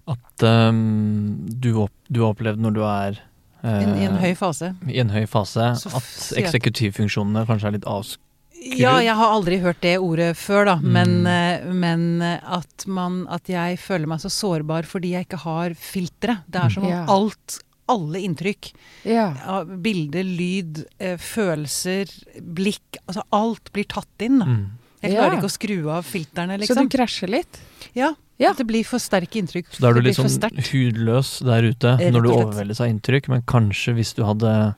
At 0.07 0.43
um, 0.43 1.45
du, 1.49 1.87
du 2.11 2.19
har 2.21 2.33
opplevd 2.35 2.59
når 2.59 2.73
du 2.75 2.81
er 2.83 3.19
eh, 3.63 4.01
I 4.01 4.05
en 4.05 4.17
høy 4.21 4.35
fase? 4.35 4.75
i 4.87 4.99
en 4.99 5.09
høy 5.09 5.25
fase, 5.25 5.71
at 5.73 6.35
eksekutivfunksjonene 6.37 7.45
kanskje 7.47 7.67
er 7.67 7.71
litt 7.79 7.87
avsk... 7.89 8.19
Ja, 8.63 8.95
jeg 9.03 9.13
har 9.15 9.29
aldri 9.35 9.59
hørt 9.61 9.81
det 9.83 9.97
ordet 10.01 10.31
før, 10.37 10.65
da. 10.65 10.75
Men, 10.81 11.21
Mm. 11.23 11.27
eh, 11.27 11.73
men 11.73 12.21
eh, 12.21 12.39
at, 12.43 12.85
man, 12.87 13.27
at 13.29 13.45
jeg 13.51 13.77
føler 13.79 14.07
meg 14.07 14.19
så 14.23 14.29
sårbar 14.31 14.85
fordi 14.89 15.11
jeg 15.13 15.27
ikke 15.27 15.41
har 15.43 15.75
filtre. 15.77 16.39
Det 16.49 16.61
er 16.63 16.69
som 16.73 16.83
om 16.83 16.89
yeah. 16.89 17.05
alt, 17.09 17.59
alle 17.87 18.21
inntrykk 18.25 18.71
Yeah. 19.05 19.63
bilde, 19.65 20.23
lyd, 20.23 20.85
eh, 20.99 21.17
følelser, 21.17 22.09
blikk 22.41 22.97
Altså 23.07 23.21
alt 23.31 23.71
blir 23.73 23.85
tatt 23.85 24.25
inn. 24.25 24.39
Da. 24.39 24.45
Mm. 24.45 24.65
Jeg 25.03 25.11
klarer 25.13 25.35
yeah. 25.35 25.37
ikke 25.37 25.51
å 25.51 25.57
skru 25.59 25.89
av 25.93 26.05
filterne, 26.09 26.57
Så 26.65 26.73
du 26.73 26.81
liksom. 26.81 26.89
krasjer 26.89 27.29
litt? 27.29 27.59
Ja, 27.93 28.15
Ja. 28.37 28.51
Det 28.51 28.65
blir 28.67 28.83
for 28.83 28.99
sterke 28.99 29.37
inntrykk. 29.39 29.69
Så 29.71 29.79
da 29.79 29.89
er 29.89 29.93
du 29.93 30.01
litt 30.01 30.17
sånn 30.17 30.57
hudløs 30.71 31.39
der 31.45 31.69
ute 31.69 31.93
når 32.11 32.23
du 32.25 32.29
overveldes 32.33 32.81
av 32.81 32.87
inntrykk, 32.89 33.29
men 33.29 33.43
kanskje 33.47 33.93
hvis 33.95 34.13
du 34.15 34.23
hadde 34.25 34.75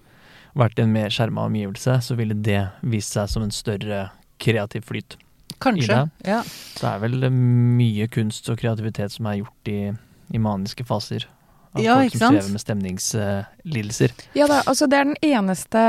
vært 0.58 0.80
i 0.80 0.86
en 0.86 0.94
mer 0.96 1.14
skjerma 1.14 1.48
omgivelse, 1.48 2.00
så 2.04 2.18
ville 2.18 2.38
det 2.46 2.64
vist 2.82 3.16
seg 3.16 3.30
som 3.32 3.46
en 3.46 3.54
større 3.54 4.08
kreativ 4.42 4.86
flyt. 4.90 5.18
Kanskje. 5.64 5.88
det. 5.88 6.30
Ja. 6.30 6.42
Det 6.78 6.90
er 6.90 7.00
vel 7.02 7.30
mye 7.34 8.08
kunst 8.14 8.50
og 8.52 8.60
kreativitet 8.62 9.16
som 9.16 9.30
er 9.30 9.40
gjort 9.40 9.72
i, 9.72 9.80
i 10.34 10.42
maniske 10.42 10.86
faser. 10.86 11.26
Av 11.74 11.84
Ja, 11.84 11.96
folk 12.02 12.14
som 12.16 12.36
strever 12.36 12.52
med 12.54 12.64
stemningslidelser. 12.64 14.14
Ja 14.38 14.48
da, 14.50 14.62
altså 14.66 14.88
det 14.90 15.00
er 15.00 15.10
den 15.10 15.18
eneste 15.26 15.82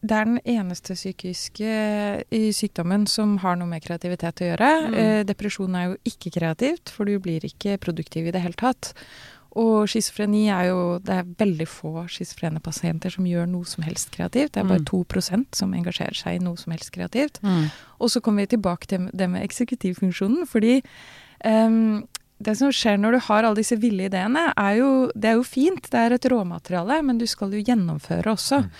det 0.00 0.16
er 0.16 0.24
den 0.24 0.38
eneste 0.48 0.94
psykiske 0.96 1.72
i 2.32 2.44
sykdommen 2.56 3.04
som 3.10 3.34
har 3.42 3.58
noe 3.60 3.68
med 3.68 3.82
kreativitet 3.84 4.40
å 4.40 4.46
gjøre. 4.48 4.70
Mm. 4.86 4.94
Eh, 5.02 5.18
depresjon 5.28 5.76
er 5.76 5.90
jo 5.90 5.98
ikke 6.08 6.32
kreativt, 6.38 6.92
for 6.94 7.04
du 7.04 7.18
blir 7.20 7.44
ikke 7.44 7.76
produktiv 7.82 8.30
i 8.30 8.32
det 8.32 8.40
hele 8.40 8.56
tatt. 8.56 8.94
Og 9.58 9.88
schizofreni 9.90 10.44
er 10.48 10.68
jo 10.68 10.98
Det 11.02 11.14
er 11.14 11.30
veldig 11.38 11.66
få 11.66 12.06
schizofrene 12.06 12.60
pasienter 12.62 13.10
som 13.10 13.26
gjør 13.26 13.48
noe 13.50 13.64
som 13.64 13.82
helst 13.84 14.10
kreativt. 14.14 14.52
Det 14.52 14.62
er 14.62 14.68
bare 14.68 14.80
Mm. 14.80 14.86
2 14.86 15.48
som 15.52 15.74
engasjerer 15.74 16.14
seg 16.14 16.36
i 16.36 16.44
noe 16.44 16.56
som 16.56 16.72
helst 16.72 16.92
kreativt. 16.92 17.40
Mm. 17.42 17.70
Og 18.00 18.10
så 18.10 18.20
kommer 18.20 18.42
vi 18.46 18.56
tilbake 18.56 18.86
til 18.86 19.10
det 19.12 19.28
med 19.28 19.42
eksekutivfunksjonen, 19.42 20.46
fordi 20.46 20.82
um, 21.44 22.06
det 22.40 22.56
som 22.56 22.72
skjer 22.72 22.96
når 22.96 23.12
du 23.12 23.18
har 23.26 23.44
alle 23.44 23.56
disse 23.56 23.76
ville 23.76 24.06
ideene, 24.08 24.52
er 24.56 24.76
jo, 24.78 25.10
det 25.14 25.28
er 25.30 25.36
jo 25.36 25.42
fint, 25.42 25.90
det 25.90 25.98
er 26.00 26.12
et 26.16 26.24
råmateriale, 26.24 27.02
men 27.04 27.18
du 27.18 27.26
skal 27.26 27.52
jo 27.52 27.60
gjennomføre 27.60 28.32
også. 28.32 28.62
Mm. 28.64 28.70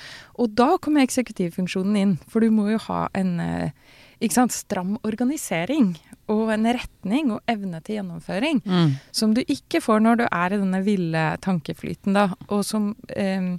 Og 0.41 0.55
da 0.57 0.77
kommer 0.79 1.05
eksekutivfunksjonen 1.05 1.97
inn, 1.97 2.19
for 2.29 2.41
du 2.41 2.50
må 2.50 2.71
jo 2.71 2.79
ha 2.89 3.09
en 3.15 3.39
eh, 3.41 3.71
ikke 4.21 4.37
sant, 4.37 4.53
stram 4.53 4.99
organisering 5.05 5.95
og 6.31 6.53
en 6.55 6.69
retning 6.77 7.33
og 7.35 7.41
evne 7.51 7.81
til 7.83 7.99
gjennomføring, 7.99 8.63
Mm. 8.65 8.95
som 9.13 9.35
du 9.35 9.43
ikke 9.43 9.81
får 9.83 10.01
når 10.05 10.17
du 10.23 10.27
er 10.31 10.53
i 10.55 10.61
denne 10.63 10.83
ville 10.87 11.25
tankeflyten, 11.43 12.15
da, 12.15 12.29
og 12.49 12.65
som 12.65 12.95
eh, 13.17 13.57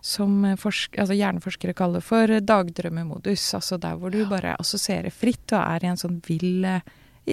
som 0.00 0.44
forsk 0.56 0.94
altså 1.02 1.16
hjerneforskere 1.18 1.74
kaller 1.74 2.00
for 2.00 2.30
dagdrømmemodus. 2.40 3.42
Altså 3.58 3.76
der 3.82 3.96
hvor 3.98 4.10
du 4.14 4.20
bare 4.30 4.54
assosierer 4.60 5.10
fritt 5.10 5.52
og 5.52 5.58
er 5.58 5.84
i 5.84 5.88
en 5.90 5.98
sånn 5.98 6.20
vill 6.24 6.64
eh, 6.64 6.80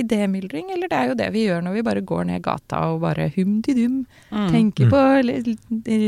idémyldring. 0.02 0.72
Eller 0.76 0.88
det 0.92 0.98
er 1.00 1.08
jo 1.12 1.18
det 1.20 1.30
vi 1.34 1.46
gjør 1.48 1.64
når 1.66 1.74
vi 1.78 1.84
bare 1.88 2.02
går 2.02 2.26
ned 2.30 2.42
gata 2.46 2.82
og 2.92 3.02
bare 3.02 3.30
hum-di-dum. 3.36 4.06
Mm. 4.32 4.50
Tenker 4.52 4.86
Mm. 4.86 4.92
på 4.92 5.02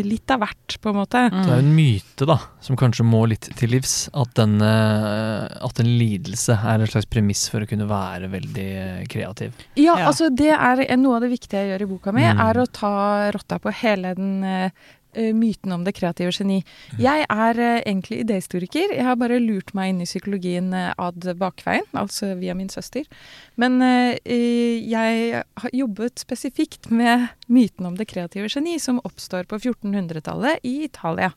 litt 0.08 0.32
av 0.32 0.40
hvert, 0.44 0.78
på 0.82 0.90
en 0.92 0.96
måte. 1.00 1.22
Mm. 1.32 1.38
Det 1.44 1.52
er 1.52 1.62
jo 1.62 1.66
en 1.66 1.76
myte, 1.76 2.26
da, 2.30 2.38
som 2.62 2.76
kanskje 2.80 3.06
må 3.08 3.24
litt 3.28 3.50
til 3.58 3.70
livs. 3.70 3.96
At, 4.14 4.34
den, 4.36 4.58
eh, 4.62 5.48
at 5.66 5.80
en 5.80 5.92
lidelse 6.00 6.58
er 6.58 6.80
en 6.84 6.88
slags 6.92 7.08
premiss 7.10 7.48
for 7.50 7.62
å 7.64 7.70
kunne 7.70 7.88
være 7.90 8.30
veldig 8.32 9.08
kreativ. 9.10 9.54
Ja, 9.76 9.96
Ja. 9.98 10.08
altså 10.12 10.30
det 10.36 10.52
er 10.54 10.98
noe 10.98 11.16
av 11.18 11.22
det 11.22 11.32
viktige 11.32 11.64
jeg 11.64 11.72
gjør 11.80 11.82
i 11.88 11.92
boka 11.94 12.12
mi, 12.14 12.22
Mm. 12.28 12.40
er 12.50 12.54
å 12.62 12.68
ta 12.72 13.32
rotta 13.32 13.60
på 13.60 13.72
hele 13.74 14.14
den 14.16 14.44
eh, 14.44 14.70
myten 15.16 15.72
om 15.74 15.84
det 15.86 15.96
kreative 15.98 16.32
geni. 16.36 16.60
Jeg 17.02 17.26
er 17.30 17.60
eh, 17.62 17.82
egentlig 17.84 18.22
idéhistoriker. 18.24 18.94
Jeg 18.96 19.06
har 19.08 19.18
bare 19.20 19.40
lurt 19.42 19.74
meg 19.78 19.92
inn 19.92 20.04
i 20.04 20.08
psykologien 20.10 20.72
eh, 20.76 20.94
ad 20.98 21.28
bakveien, 21.40 21.88
altså 21.98 22.34
via 22.40 22.56
min 22.58 22.70
søster. 22.70 23.08
Men 23.56 23.82
eh, 23.82 24.18
eh, 24.24 24.78
jeg 24.86 25.44
har 25.64 25.76
jobbet 25.76 26.24
spesifikt 26.24 26.92
med 26.92 27.28
myten 27.48 27.90
om 27.90 27.98
det 27.98 28.10
kreative 28.12 28.50
geni, 28.52 28.78
som 28.82 29.02
oppstår 29.08 29.50
på 29.50 29.62
1400-tallet 29.62 30.66
i 30.68 30.80
Italia. 30.90 31.34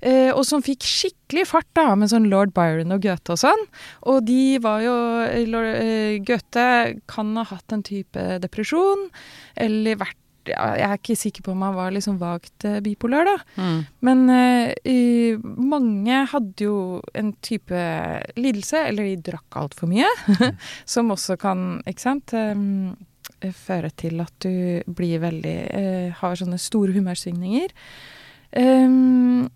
Eh, 0.00 0.30
og 0.32 0.46
som 0.48 0.62
fikk 0.64 0.84
skikkelig 0.88 1.44
fart 1.50 1.68
da, 1.76 1.92
med 1.98 2.08
sånn 2.12 2.30
lord 2.32 2.54
Byron 2.56 2.94
og 2.94 3.02
Goethe 3.04 3.34
og 3.34 3.40
sånn. 3.42 3.66
Og 4.08 4.22
de 4.28 4.56
var 4.64 4.80
jo 4.84 4.94
eh, 5.26 5.44
lord, 5.48 5.68
eh, 5.76 6.16
Goethe 6.24 6.66
kan 7.10 7.34
ha 7.36 7.44
hatt 7.50 7.76
en 7.76 7.84
type 7.86 8.24
depresjon, 8.40 9.08
eller 9.60 10.00
vært 10.00 10.19
Jeg 10.48 10.80
er 10.86 10.96
ikke 10.96 11.16
sikker 11.18 11.42
på 11.44 11.52
om 11.52 11.62
han 11.66 11.74
var 11.76 11.90
liksom 11.92 12.16
vagt 12.20 12.64
eh, 12.64 12.78
bipolar, 12.80 13.24
da. 13.28 13.36
Mm. 13.60 13.80
Men 14.08 14.22
i- 14.88 15.36
mange 15.42 16.22
hadde 16.32 16.64
jo 16.64 17.02
en 17.14 17.32
type 17.44 17.76
lidelse, 18.40 18.86
eller 18.88 19.04
de 19.04 19.16
drakk 19.30 19.60
altfor 19.60 19.90
mye, 19.92 20.08
som 20.86 21.10
også 21.12 21.36
kan, 21.38 21.82
ikke 21.86 22.00
sant 22.06 22.32
eh, 22.32 23.52
føre 23.56 23.90
til 23.96 24.20
at 24.20 24.32
du 24.44 24.82
blir 24.92 25.20
veldig 25.22 25.56
eh, 25.72 26.10
Har 26.20 26.34
sånne 26.36 26.58
store 26.60 26.92
humørsvingninger. 26.96 27.70
Em, 28.60 29.46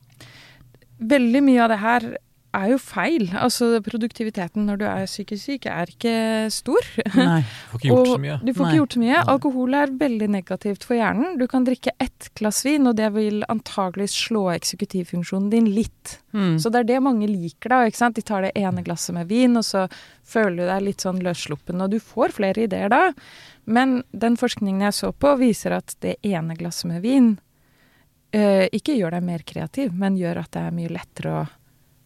veldig 1.01 1.43
mye 1.45 1.63
av 1.65 1.73
det 1.73 1.81
her 1.83 2.07
er 2.55 2.71
jo 2.73 2.79
feil. 2.81 3.27
Altså 3.37 3.69
produktiviteten 3.85 4.67
når 4.69 4.81
du 4.81 4.85
er 4.89 5.09
psykisk 5.09 5.43
syk 5.49 5.69
er 5.71 5.91
ikke 5.91 6.15
stor. 6.55 6.89
Nei. 7.19 7.41
Får 7.71 7.81
ikke 7.81 7.91
gjort 7.91 8.01
Og 8.01 8.11
så 8.11 8.19
mye. 8.23 8.37
Du 8.41 8.51
får 8.53 8.65
Nei. 8.65 8.71
ikke 8.71 8.81
gjort 8.81 8.97
så 8.97 9.03
mye. 9.03 9.23
Alkohol 9.35 9.79
er 9.81 9.95
veldig 10.05 10.29
negativt 10.35 10.87
for 10.87 10.99
hjernen. 10.99 11.39
Du 11.41 11.47
kan 11.51 11.67
drikke 11.67 11.95
ett 12.03 12.29
glass 12.39 12.63
vin, 12.67 12.87
og 12.91 12.97
det 13.01 13.11
vil 13.17 13.45
antagelig 13.53 14.11
slå 14.15 14.47
eksekutivfunksjonen 14.55 15.49
din 15.53 15.71
litt. 15.75 16.19
Mm. 16.37 16.59
Så 16.63 16.73
det 16.73 16.85
er 16.85 16.91
det 16.95 17.01
mange 17.05 17.29
liker, 17.31 17.73
da. 17.73 17.81
ikke 17.89 18.03
sant? 18.03 18.19
De 18.19 18.27
tar 18.27 18.47
det 18.47 18.55
ene 18.59 18.85
glasset 18.87 19.17
med 19.17 19.31
vin, 19.31 19.57
og 19.61 19.67
så 19.67 19.87
føler 20.25 20.63
du 20.63 20.69
deg 20.71 20.87
litt 20.89 21.05
sånn 21.05 21.23
løssluppen. 21.25 21.83
Og 21.85 21.95
du 21.95 21.99
får 22.03 22.37
flere 22.39 22.69
ideer 22.69 22.93
da. 22.93 23.09
Men 23.65 24.03
den 24.13 24.39
forskningen 24.41 24.85
jeg 24.87 24.97
så 24.97 25.13
på, 25.17 25.35
viser 25.41 25.79
at 25.79 25.97
det 26.05 26.19
ene 26.27 26.57
glasset 26.59 26.91
med 26.91 27.05
vin 27.05 27.35
eh, 28.35 28.67
ikke 28.75 28.97
gjør 28.99 29.17
deg 29.17 29.27
mer 29.27 29.45
kreativ, 29.47 29.93
men 29.97 30.19
gjør 30.21 30.43
at 30.45 30.53
det 30.57 30.65
er 30.67 30.75
mye 30.77 30.93
lettere 30.93 31.35
å 31.35 31.45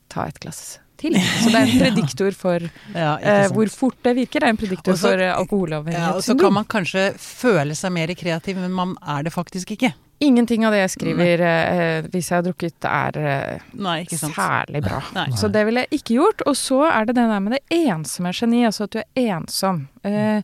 ta 0.09 0.27
et 0.29 0.39
glass 0.43 0.79
til. 0.99 1.15
Så 1.43 1.53
det 1.53 1.61
er 1.61 1.69
en 1.69 1.85
prediktor 1.85 2.35
for 2.37 2.67
ja, 2.95 3.13
eh, 3.21 3.47
hvor 3.55 3.71
fort 3.73 3.99
det 4.07 4.17
virker. 4.19 4.43
Det 4.43 4.49
er 4.51 4.57
en 4.57 4.61
prediktor 4.61 4.97
også, 4.97 5.13
for 5.13 5.25
alkoholavhengighet. 5.29 6.09
ja, 6.09 6.17
og 6.17 6.25
så 6.27 6.37
kan 6.39 6.55
man 6.57 6.69
kanskje 6.69 7.13
føle 7.23 7.77
seg 7.79 7.95
mer 7.95 8.13
kreativ, 8.19 8.59
men 8.59 8.75
man 8.75 8.97
er 9.07 9.29
det 9.29 9.35
faktisk 9.35 9.77
ikke. 9.77 9.93
Ingenting 10.21 10.65
av 10.67 10.75
det 10.75 10.81
jeg 10.81 10.91
skriver 10.97 11.43
eh, 11.47 12.07
hvis 12.11 12.33
jeg 12.33 12.41
har 12.41 12.47
drukket, 12.49 12.89
er 12.91 13.19
eh, 13.23 13.69
Nei, 13.79 14.01
ikke 14.03 14.19
sant. 14.19 14.35
særlig 14.35 14.83
bra. 14.83 14.99
Nei. 15.15 15.29
Så 15.39 15.51
det 15.55 15.63
ville 15.69 15.85
jeg 15.85 16.01
ikke 16.01 16.17
gjort. 16.17 16.43
Og 16.51 16.59
så 16.59 16.81
er 16.89 17.07
det 17.07 17.15
det 17.21 17.29
der 17.31 17.45
med 17.45 17.55
det 17.55 17.63
ensomme 17.85 18.35
geni, 18.35 18.65
altså 18.67 18.89
at 18.89 18.97
du 18.97 18.99
er 18.99 19.31
ensom. 19.37 19.85
Eh, 20.03 20.43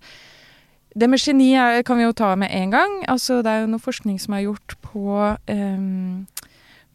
det 0.94 1.08
med 1.10 1.18
geni 1.18 1.48
kan 1.82 1.98
vi 1.98 2.06
jo 2.06 2.14
ta 2.14 2.36
med 2.38 2.54
en 2.54 2.70
gang. 2.70 2.92
Altså, 3.10 3.40
det 3.42 3.50
er 3.50 3.64
jo 3.64 3.72
noe 3.72 3.82
forskning 3.82 4.20
som 4.22 4.36
er 4.38 4.44
gjort 4.44 4.76
på 4.86 5.18
eh, 5.50 5.82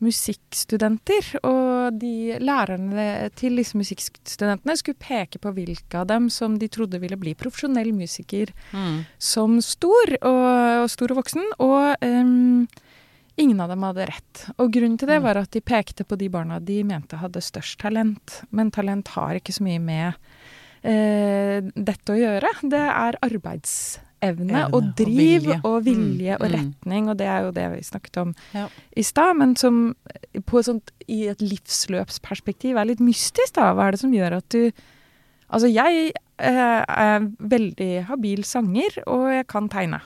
musikkstudenter. 0.03 1.29
Og 1.47 1.97
de 1.99 2.37
lærerne 2.41 3.29
til 3.39 3.55
disse 3.59 3.77
musikkstudentene 3.79 4.75
skulle 4.79 4.99
peke 5.01 5.39
på 5.41 5.53
hvilke 5.55 6.01
av 6.01 6.07
dem 6.11 6.29
som 6.33 6.57
de 6.61 6.67
trodde 6.71 6.99
ville 7.01 7.17
bli 7.19 7.35
profesjonell 7.35 7.91
musiker 7.93 8.53
Mm. 8.73 9.05
som 9.17 9.59
stor 9.61 10.13
og, 10.21 10.83
og 10.83 10.89
stor 10.89 11.11
og 11.11 11.17
voksen, 11.23 11.43
og 11.59 11.95
um, 12.05 12.67
ingen 13.37 13.59
av 13.61 13.69
dem 13.69 13.83
hadde 13.83 14.05
rett. 14.09 14.45
Og 14.57 14.71
grunnen 14.71 14.97
til 14.97 15.07
det 15.07 15.19
Mm. 15.19 15.23
var 15.23 15.37
at 15.37 15.51
de 15.51 15.61
pekte 15.61 16.03
på 16.03 16.17
de 16.17 16.29
barna 16.29 16.59
de 16.59 16.83
mente 16.83 17.17
hadde 17.17 17.41
størst 17.41 17.79
talent. 17.79 18.41
Men 18.51 18.71
talent 18.71 19.07
har 19.15 19.35
ikke 19.35 19.53
så 19.53 19.63
mye 19.63 19.79
med 19.79 20.13
uh, 20.83 21.59
dette 21.75 22.13
å 22.13 22.19
gjøre. 22.19 22.49
Det 22.63 22.85
er 22.87 23.19
arbeidsevne 23.21 24.05
Evne 24.21 24.65
og 24.67 24.73
og 24.73 24.87
driv 24.99 25.15
vilje. 25.43 25.61
og 25.63 25.83
vilje 25.85 26.35
Mm, 26.37 26.41
og 26.41 26.49
mm. 26.49 26.55
retning, 26.59 27.09
og 27.09 27.17
det 27.17 27.27
er 27.27 27.39
jo 27.45 27.51
det 27.51 27.67
vi 27.71 27.81
snakket 27.87 28.17
om 28.21 28.35
Ja. 28.53 28.67
i 28.97 29.01
stad, 29.03 29.35
men 29.37 29.55
som 29.55 29.95
på 30.45 30.59
et 30.59 30.65
sånt, 30.65 30.91
i 31.07 31.27
et 31.27 31.39
livsløpsperspektiv 31.41 32.77
er 32.77 32.85
litt 32.85 32.99
mystisk, 32.99 33.53
da. 33.55 33.73
Hva 33.73 33.87
er 33.87 33.91
det 33.91 33.99
som 34.03 34.11
gjør 34.13 34.37
at 34.37 34.49
du 34.49 34.71
Altså, 35.51 35.65
jeg 35.73 36.11
eh, 36.37 36.85
er 36.87 37.23
veldig 37.41 38.05
habil 38.05 38.43
sanger, 38.45 38.99
og 39.07 39.31
jeg 39.33 39.47
kan 39.47 39.67
tegne. 39.67 39.99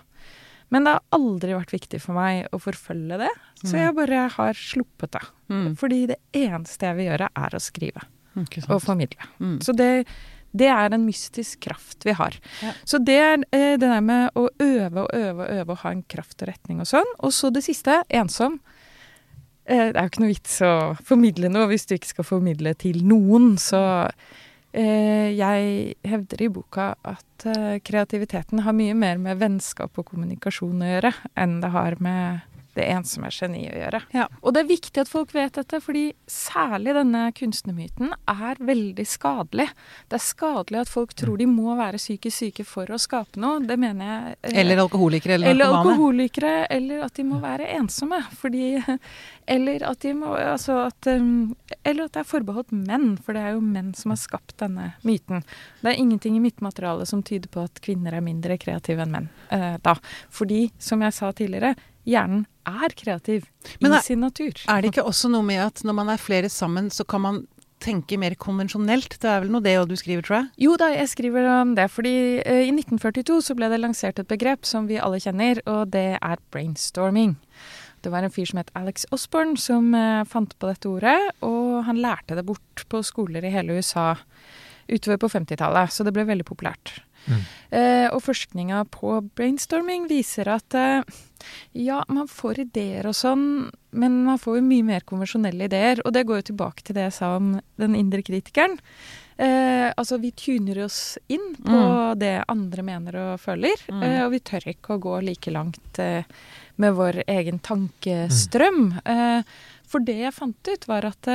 Men 0.72 0.86
det 0.86 0.94
har 0.94 1.02
aldri 1.12 1.52
vært 1.52 1.74
viktig 1.76 2.00
for 2.00 2.14
meg 2.16 2.48
å 2.56 2.62
forfølge 2.64 3.18
det, 3.20 3.28
så 3.66 3.74
Mm. 3.76 3.80
jeg 3.82 3.96
bare 3.96 4.30
har 4.30 4.54
sluppet 4.54 5.12
det. 5.12 5.22
Mm. 5.50 5.76
Fordi 5.76 6.08
det 6.08 6.18
eneste 6.34 6.80
jeg 6.88 6.96
vil 6.96 7.10
gjøre, 7.12 7.28
er 7.36 7.50
å 7.50 7.60
skrive 7.60 8.02
og 8.70 8.82
formidle. 8.82 9.20
Mm. 9.42 9.60
Så 9.60 9.76
det, 9.76 10.08
det 10.54 10.70
er 10.70 10.94
en 10.94 11.06
mystisk 11.08 11.64
kraft 11.66 12.06
vi 12.06 12.14
har. 12.18 12.38
Ja. 12.62 12.74
Så 12.86 13.00
det 13.02 13.18
er 13.18 13.36
eh, 13.50 13.74
det 13.80 13.90
der 13.90 14.04
med 14.06 14.38
å 14.38 14.48
øve 14.62 15.06
og 15.06 15.10
øve 15.18 15.48
og 15.48 15.50
øve 15.50 15.76
og 15.76 15.82
ha 15.82 15.94
en 15.96 16.06
kraft 16.10 16.42
og 16.42 16.52
retning 16.52 16.84
og 16.84 16.90
sånn. 16.90 17.10
Og 17.26 17.34
så 17.34 17.50
det 17.54 17.66
siste, 17.66 18.04
ensom. 18.14 18.60
Eh, 19.66 19.90
det 19.90 19.98
er 19.98 20.06
jo 20.06 20.12
ikke 20.12 20.24
noe 20.26 20.34
vits 20.34 20.62
å 20.66 20.74
formidle 21.06 21.52
noe 21.52 21.70
hvis 21.72 21.88
du 21.90 21.96
ikke 21.98 22.14
skal 22.14 22.28
formidle 22.28 22.76
til 22.80 23.02
noen. 23.08 23.56
Så 23.62 23.82
eh, 24.78 25.34
jeg 25.34 25.98
hevder 26.06 26.46
i 26.46 26.52
boka 26.54 26.94
at 27.02 27.48
eh, 27.50 27.78
kreativiteten 27.86 28.66
har 28.68 28.78
mye 28.78 28.96
mer 28.98 29.22
med 29.22 29.42
vennskap 29.42 29.98
og 29.98 30.12
kommunikasjon 30.12 30.84
å 30.84 30.96
gjøre 30.96 31.14
enn 31.40 31.62
det 31.64 31.74
har 31.74 31.98
med 32.04 32.53
det 32.78 32.88
ensomme 32.94 33.30
geni 33.34 33.66
å 33.70 33.76
gjøre. 33.78 34.02
Ja. 34.16 34.28
Og 34.42 34.54
det 34.56 34.64
er 34.64 34.70
viktig 34.72 35.02
at 35.04 35.12
folk 35.12 35.34
vet 35.36 35.54
dette, 35.60 35.80
fordi 35.84 36.06
særlig 36.30 36.96
denne 36.98 37.24
kunstnermyten 37.38 38.14
er 38.30 38.62
veldig 38.64 39.06
skadelig. 39.08 39.68
Det 40.10 40.18
er 40.18 40.24
skadelig 40.26 40.82
at 40.84 40.92
folk 40.92 41.14
tror 41.20 41.38
de 41.42 41.48
må 41.50 41.76
være 41.80 42.02
psykisk 42.02 42.38
syke 42.44 42.66
for 42.68 42.90
å 42.94 43.00
skape 43.02 43.40
noe. 43.42 43.62
Det 43.68 43.78
mener 43.80 44.10
jeg. 44.10 44.38
eh, 44.44 44.60
Eller 44.64 44.82
alkoholikere 44.84 45.38
eller 45.38 45.54
eller 45.54 45.78
alkoholikere, 45.80 46.54
eller 46.74 47.06
at 47.06 47.14
de 47.20 47.24
må 47.28 47.40
være 47.44 47.70
ensomme. 47.78 48.22
Fordi 48.40 48.82
Eller 49.46 49.84
at 49.84 50.00
de 50.00 50.14
må 50.16 50.34
Altså 50.40 50.78
at 50.88 51.08
um, 51.12 51.56
Eller 51.84 52.06
at 52.06 52.14
det 52.16 52.22
er 52.22 52.30
forbeholdt 52.30 52.72
menn, 52.72 53.18
for 53.18 53.36
det 53.36 53.42
er 53.44 53.56
jo 53.58 53.62
menn 53.66 53.94
som 53.98 54.14
har 54.14 54.20
skapt 54.22 54.56
denne 54.62 54.94
myten. 55.04 55.44
Det 55.82 55.92
er 55.92 56.00
ingenting 56.00 56.38
i 56.38 56.44
mitt 56.44 56.62
materiale 56.64 57.06
som 57.10 57.24
tyder 57.24 57.52
på 57.52 57.66
at 57.68 57.82
kvinner 57.84 58.16
er 58.16 58.24
mindre 58.24 58.58
kreative 58.62 59.04
enn 59.04 59.12
menn 59.12 59.30
eh, 59.52 59.76
da. 59.84 59.98
Fordi, 60.32 60.70
som 60.80 61.04
jeg 61.04 61.14
sa 61.14 61.32
tidligere, 61.36 61.76
hjernen 62.08 62.46
er 62.68 62.94
kreativ 62.96 63.46
Men 63.82 63.92
i 63.94 63.96
er- 63.98 64.02
sin 64.06 64.20
natur. 64.24 64.54
Er 64.70 64.82
det 64.82 64.92
ikke 64.94 65.04
også 65.08 65.30
noe 65.32 65.44
med 65.44 65.60
at 65.60 65.84
når 65.84 65.94
man 65.96 66.10
er 66.10 66.18
flere 66.22 66.50
sammen, 66.50 66.90
så 66.90 67.06
kan 67.08 67.22
man 67.22 67.48
tenke 67.84 68.18
mer 68.18 68.32
konvensjonelt? 68.40 69.18
Det 69.20 69.28
er 69.28 69.42
vel 69.44 69.52
noe 69.52 69.62
det 69.62 69.76
du 69.90 69.96
skriver, 70.00 70.24
tror 70.24 70.38
jeg? 70.38 70.50
Jo 70.64 70.78
da, 70.80 70.88
jeg 70.96 71.10
skriver 71.12 71.48
om 71.62 71.76
det. 71.76 71.90
fordi 71.92 72.40
eh, 72.46 72.68
i 72.68 72.72
1942 72.72 73.42
så 73.44 73.56
ble 73.56 73.68
det 73.70 73.82
lansert 73.82 74.20
et 74.20 74.28
begrep 74.28 74.64
som 74.66 74.88
vi 74.88 74.98
alle 75.00 75.20
kjenner, 75.20 75.60
og 75.68 75.92
det 75.92 76.18
er 76.22 76.38
brainstorming. 76.52 77.36
Det 78.04 78.12
var 78.12 78.24
en 78.24 78.32
fyr 78.32 78.46
som 78.48 78.58
het 78.60 78.72
Alex 78.76 79.06
Osborne 79.12 79.58
som 79.58 79.94
eh, 79.96 80.24
fant 80.26 80.56
på 80.60 80.68
dette 80.72 80.88
ordet, 80.88 81.18
og 81.44 81.84
han 81.86 82.00
lærte 82.04 82.36
det 82.36 82.46
bort 82.46 82.86
på 82.90 83.04
skoler 83.04 83.44
i 83.44 83.52
hele 83.52 83.76
USA 83.80 84.16
utover 84.92 85.18
på 85.18 85.30
50-tallet, 85.32 85.92
så 85.92 86.04
det 86.04 86.12
ble 86.16 86.26
veldig 86.28 86.44
populært. 86.48 86.98
Mm. 87.28 87.42
Eh, 87.72 88.08
og 88.14 88.22
forskninga 88.26 88.84
på 88.92 89.18
brainstorming 89.36 90.08
viser 90.10 90.50
at 90.52 90.74
eh, 90.76 91.02
ja, 91.74 92.04
man 92.10 92.28
får 92.28 92.60
ideer 92.66 93.08
og 93.10 93.16
sånn, 93.16 93.72
men 93.92 94.24
man 94.26 94.38
får 94.40 94.58
jo 94.60 94.66
mye 94.68 94.84
mer 94.84 95.02
konvensjonelle 95.08 95.66
ideer. 95.70 96.02
Og 96.06 96.14
det 96.16 96.26
går 96.28 96.42
jo 96.42 96.48
tilbake 96.54 96.84
til 96.84 96.96
det 96.96 97.08
jeg 97.10 97.18
sa 97.20 97.36
om 97.38 97.60
den 97.82 97.96
indre 98.00 98.22
kritikeren. 98.24 98.78
Eh, 99.38 99.90
altså, 99.98 100.20
vi 100.22 100.30
tuner 100.38 100.84
oss 100.86 101.18
inn 101.28 101.56
på 101.58 101.74
Mm. 101.74 102.20
det 102.20 102.44
andre 102.48 102.84
mener 102.84 103.16
og 103.18 103.40
føler, 103.42 103.76
Mm. 103.90 104.04
eh, 104.04 104.22
og 104.26 104.32
vi 104.32 104.40
tør 104.40 104.68
ikke 104.70 104.94
å 104.96 105.02
gå 105.02 105.24
like 105.24 105.52
langt 105.52 106.00
eh, 106.00 106.24
med 106.78 106.94
vår 106.94 107.24
egen 107.28 107.60
tankestrøm. 107.60 109.00
Eh, 109.06 109.42
for 109.88 110.00
det 110.00 110.20
jeg 110.20 110.34
fant 110.34 110.68
ut, 110.68 110.88
var 110.88 111.06
at 111.06 111.28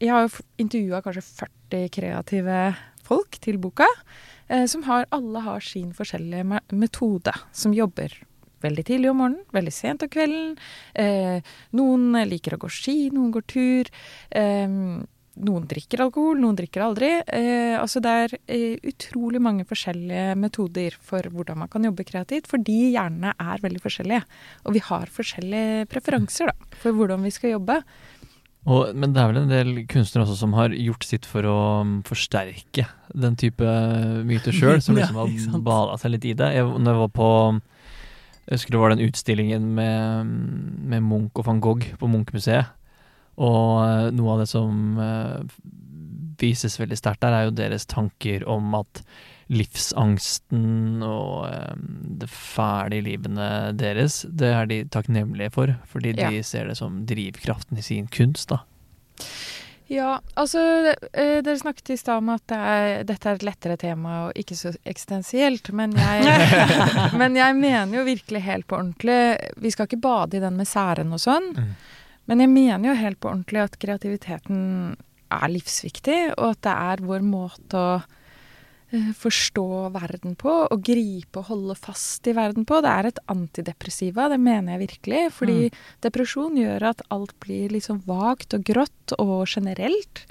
Jeg 0.00 0.10
har 0.10 0.28
jo 0.28 0.42
intervjua 0.60 1.02
kanskje 1.02 1.22
40 1.70 1.88
kreative 1.90 2.76
folk 3.08 3.40
til 3.44 3.60
boka, 3.62 3.88
eh, 4.48 4.66
som 4.70 4.84
har, 4.88 5.08
alle 5.14 5.44
har 5.44 5.64
sin 5.64 5.92
forskjellige 5.96 6.62
metode, 6.70 7.34
som 7.52 7.76
jobber 7.76 8.14
veldig 8.64 8.84
tidlig 8.88 9.10
om 9.12 9.20
morgenen, 9.22 9.44
veldig 9.54 9.74
sent 9.74 10.02
om 10.02 10.10
kvelden. 10.10 10.56
Eh, 10.98 11.38
noen 11.78 12.18
liker 12.26 12.56
å 12.56 12.64
gå 12.64 12.72
ski, 12.72 12.96
noen 13.14 13.30
går 13.34 13.46
tur. 13.50 13.92
Eh, 14.34 14.66
noen 15.38 15.66
drikker 15.70 16.02
alkohol, 16.02 16.38
noen 16.42 16.56
drikker 16.58 16.82
aldri. 16.82 17.10
Eh, 17.26 17.76
altså 17.78 18.02
det 18.02 18.14
er 18.22 18.34
eh, 18.50 18.88
utrolig 18.90 19.40
mange 19.42 19.66
forskjellige 19.68 20.34
metoder 20.40 20.96
for 21.10 21.28
hvordan 21.32 21.62
man 21.62 21.70
kan 21.72 21.86
jobbe 21.86 22.06
kreativt, 22.08 22.48
fordi 22.50 22.94
hjernene 22.94 23.34
er 23.38 23.62
veldig 23.62 23.82
forskjellige. 23.84 24.24
Og 24.66 24.76
vi 24.76 24.84
har 24.88 25.14
forskjellige 25.14 25.88
preferanser 25.92 26.50
da, 26.50 26.56
for 26.82 26.96
hvordan 26.96 27.26
vi 27.26 27.34
skal 27.34 27.56
jobbe. 27.56 27.80
Og, 28.68 28.92
men 28.92 29.14
det 29.14 29.22
er 29.22 29.30
vel 29.30 29.40
en 29.40 29.52
del 29.52 29.70
kunstnere 29.88 30.26
også 30.26 30.36
som 30.42 30.54
har 30.58 30.74
gjort 30.76 31.06
sitt 31.08 31.26
for 31.28 31.46
å 31.48 31.58
um, 31.80 31.98
forsterke 32.04 32.84
den 33.16 33.38
type 33.40 33.76
myter 34.28 34.52
sjøl, 34.58 34.82
som 34.84 34.98
liksom 34.98 35.22
har 35.54 35.62
bada 35.64 35.96
seg 36.00 36.12
litt 36.12 36.26
i 36.28 36.34
det. 36.36 36.50
Jeg, 36.58 36.66
når 36.68 36.92
jeg 36.92 37.02
var 37.04 37.14
på 37.16 37.30
Jeg 37.54 38.58
husker 38.58 38.74
det 38.74 38.82
var 38.82 38.94
den 38.94 39.06
utstillingen 39.06 39.70
med, 39.78 40.34
med 40.92 41.06
Munch 41.06 41.40
og 41.40 41.48
van 41.48 41.62
Gogh 41.64 41.88
på 42.00 42.10
Munch-museet. 42.12 42.74
Og 43.38 43.72
eh, 43.86 44.08
noe 44.18 44.34
av 44.34 44.42
det 44.42 44.48
som 44.50 44.98
eh, 44.98 45.58
vises 46.40 46.78
veldig 46.80 46.98
sterkt 46.98 47.22
der, 47.22 47.36
er 47.36 47.48
jo 47.48 47.56
deres 47.56 47.86
tanker 47.88 48.44
om 48.50 48.74
at 48.78 49.02
livsangsten 49.48 51.02
og 51.04 51.46
eh, 51.48 51.76
det 52.20 52.28
fæle 52.30 52.98
i 52.98 53.04
livene 53.04 53.48
deres, 53.78 54.22
det 54.28 54.50
er 54.54 54.68
de 54.70 54.82
takknemlige 54.92 55.52
for, 55.54 55.74
fordi 55.90 56.12
de 56.18 56.26
Ja. 56.28 56.42
ser 56.42 56.68
det 56.68 56.76
som 56.80 57.04
drivkraften 57.08 57.78
i 57.78 57.82
sin 57.82 58.06
kunst, 58.12 58.48
da. 58.50 58.62
Ja, 59.88 60.18
altså 60.36 60.60
eh, 61.14 61.38
Dere 61.40 61.56
snakket 61.56 61.94
i 61.94 61.96
stad 61.96 62.18
om 62.20 62.28
at 62.34 62.42
det 62.50 62.58
er, 62.60 63.04
dette 63.08 63.30
er 63.30 63.38
et 63.38 63.46
lettere 63.46 63.76
tema 63.80 64.18
og 64.26 64.36
ikke 64.36 64.56
så 64.58 64.74
eksistensielt. 64.84 65.70
Men 65.72 65.94
jeg, 65.96 66.28
men 67.20 67.38
jeg 67.38 67.56
mener 67.56 67.96
jo 67.96 68.04
virkelig 68.04 68.42
helt 68.44 68.66
på 68.68 68.76
ordentlig 68.76 69.38
Vi 69.56 69.70
skal 69.72 69.88
ikke 69.88 70.02
bade 70.04 70.36
i 70.36 70.42
den 70.44 70.58
med 70.60 70.68
særen 70.68 71.14
og 71.16 71.22
sånn. 71.24 71.48
Mm. 71.56 71.72
Men 72.28 72.40
jeg 72.44 72.52
mener 72.52 72.90
jo 72.90 72.98
helt 73.00 73.20
på 73.20 73.30
ordentlig 73.32 73.62
at 73.64 73.78
kreativiteten 73.80 74.60
er 75.32 75.48
livsviktig, 75.52 76.18
og 76.36 76.50
at 76.52 76.60
det 76.68 76.74
er 76.92 77.04
vår 77.08 77.24
måte 77.24 77.80
å 77.80 77.96
forstå 78.88 79.90
verden 79.92 80.32
på, 80.40 80.52
og 80.72 80.84
gripe 80.84 81.42
og 81.42 81.50
holde 81.50 81.76
fast 81.76 82.26
i 82.28 82.34
verden 82.36 82.64
på. 82.68 82.80
Det 82.84 82.92
er 82.92 83.08
et 83.10 83.20
antidepressiva, 83.28 84.28
det 84.32 84.40
mener 84.40 84.74
jeg 84.76 84.84
virkelig. 84.86 85.22
Fordi 85.36 85.58
depresjon 86.04 86.56
gjør 86.56 86.90
at 86.94 87.04
alt 87.14 87.34
blir 87.44 87.74
liksom 87.74 88.00
vagt 88.08 88.56
og 88.56 88.64
grått 88.68 89.16
og 89.18 89.44
generelt. 89.48 90.24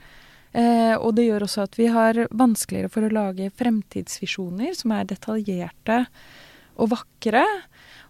Eh, 0.58 0.96
og 0.96 1.14
det 1.18 1.28
gjør 1.28 1.46
også 1.46 1.68
at 1.68 1.78
vi 1.78 1.90
har 1.94 2.24
vanskeligere 2.32 2.90
for 2.90 3.06
å 3.06 3.14
lage 3.14 3.52
fremtidsvisjoner 3.60 4.74
som 4.78 4.94
er 4.96 5.10
detaljerte 5.10 6.06
og 6.82 6.94
vakre. 6.96 7.46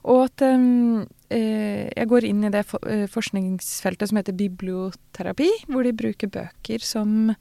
Og 0.08 0.27
at 0.30 0.44
um, 0.48 1.04
eh, 1.34 1.89
jeg 1.92 2.08
går 2.08 2.27
inn 2.30 2.46
i 2.48 2.51
det 2.54 2.63
for, 2.70 2.84
eh, 2.88 3.08
forskningsfeltet 3.12 4.12
som 4.12 4.20
heter 4.20 4.38
biblioterapi, 4.38 5.50
hvor 5.68 5.84
de 5.84 5.96
bruker 5.98 6.32
bøker 6.32 6.84
som 6.86 7.34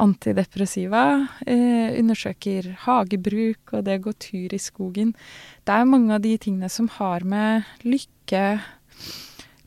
antidepressiva. 0.00 1.28
Eh, 1.46 1.98
undersøker 2.00 2.72
hagebruk 2.86 3.74
og 3.76 3.84
det 3.84 3.98
å 4.00 4.04
gå 4.08 4.12
tur 4.18 4.54
i 4.54 4.60
skogen. 4.62 5.14
Det 5.64 5.74
er 5.74 5.88
mange 5.88 6.14
av 6.14 6.22
de 6.24 6.36
tingene 6.38 6.70
som 6.70 6.88
har 7.00 7.24
med 7.24 7.64
lykke 7.84 8.60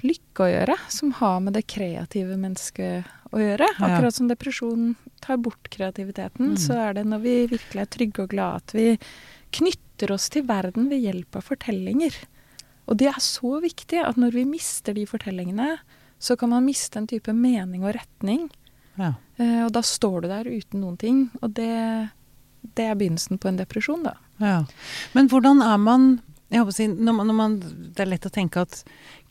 lykke 0.05 0.43
å 0.43 0.49
gjøre, 0.51 0.75
som 0.91 1.11
har 1.17 1.39
med 1.41 1.55
det 1.57 1.63
kreative 1.71 2.35
mennesket 2.37 3.07
å 3.33 3.39
gjøre. 3.41 3.65
Ja. 3.79 3.87
Akkurat 3.87 4.13
som 4.13 4.27
depresjon 4.29 4.95
tar 5.23 5.37
bort 5.41 5.69
kreativiteten, 5.73 6.53
Mm. 6.53 6.57
så 6.57 6.73
er 6.77 6.93
det 6.93 7.05
når 7.05 7.21
vi 7.21 7.47
virkelig 7.47 7.81
er 7.81 7.85
trygge 7.89 8.19
og 8.23 8.29
glade 8.29 8.55
at 8.55 8.71
vi 8.73 8.99
knytter 9.51 10.11
oss 10.11 10.29
til 10.29 10.43
verden 10.43 10.89
ved 10.89 11.01
hjelp 11.01 11.35
av 11.35 11.43
fortellinger. 11.43 12.13
Og 12.87 12.97
det 12.97 13.07
er 13.07 13.19
så 13.19 13.59
viktig 13.61 14.05
at 14.05 14.15
når 14.15 14.31
vi 14.33 14.45
mister 14.45 14.93
de 14.93 15.05
fortellingene, 15.05 15.79
så 16.19 16.37
kan 16.37 16.49
man 16.49 16.65
miste 16.65 16.97
en 16.97 17.07
type 17.07 17.33
mening 17.33 17.83
og 17.83 17.95
retning. 17.95 18.49
Ja. 18.99 19.13
Eh, 19.37 19.63
og 19.65 19.73
da 19.75 19.83
står 19.85 20.23
du 20.23 20.29
der 20.31 20.47
uten 20.49 20.83
noen 20.83 20.99
ting. 21.01 21.25
Og 21.41 21.55
det, 21.57 21.71
det 22.77 22.87
er 22.89 22.95
begynnelsen 22.99 23.41
på 23.41 23.51
en 23.51 23.59
depresjon, 23.59 24.05
da. 24.07 24.15
Ja. 24.41 24.61
Men 25.15 25.29
hvordan 25.31 25.63
er 25.63 25.81
man 25.81 26.15
jeg 26.45 26.61
håper 26.61 26.71
å 26.71 26.75
si, 26.77 26.85
når 26.87 27.15
man, 27.17 27.27
når 27.27 27.35
man, 27.35 27.53
Det 27.95 28.03
er 28.03 28.09
lett 28.11 28.27
å 28.27 28.31
tenke 28.31 28.61
at 28.61 28.83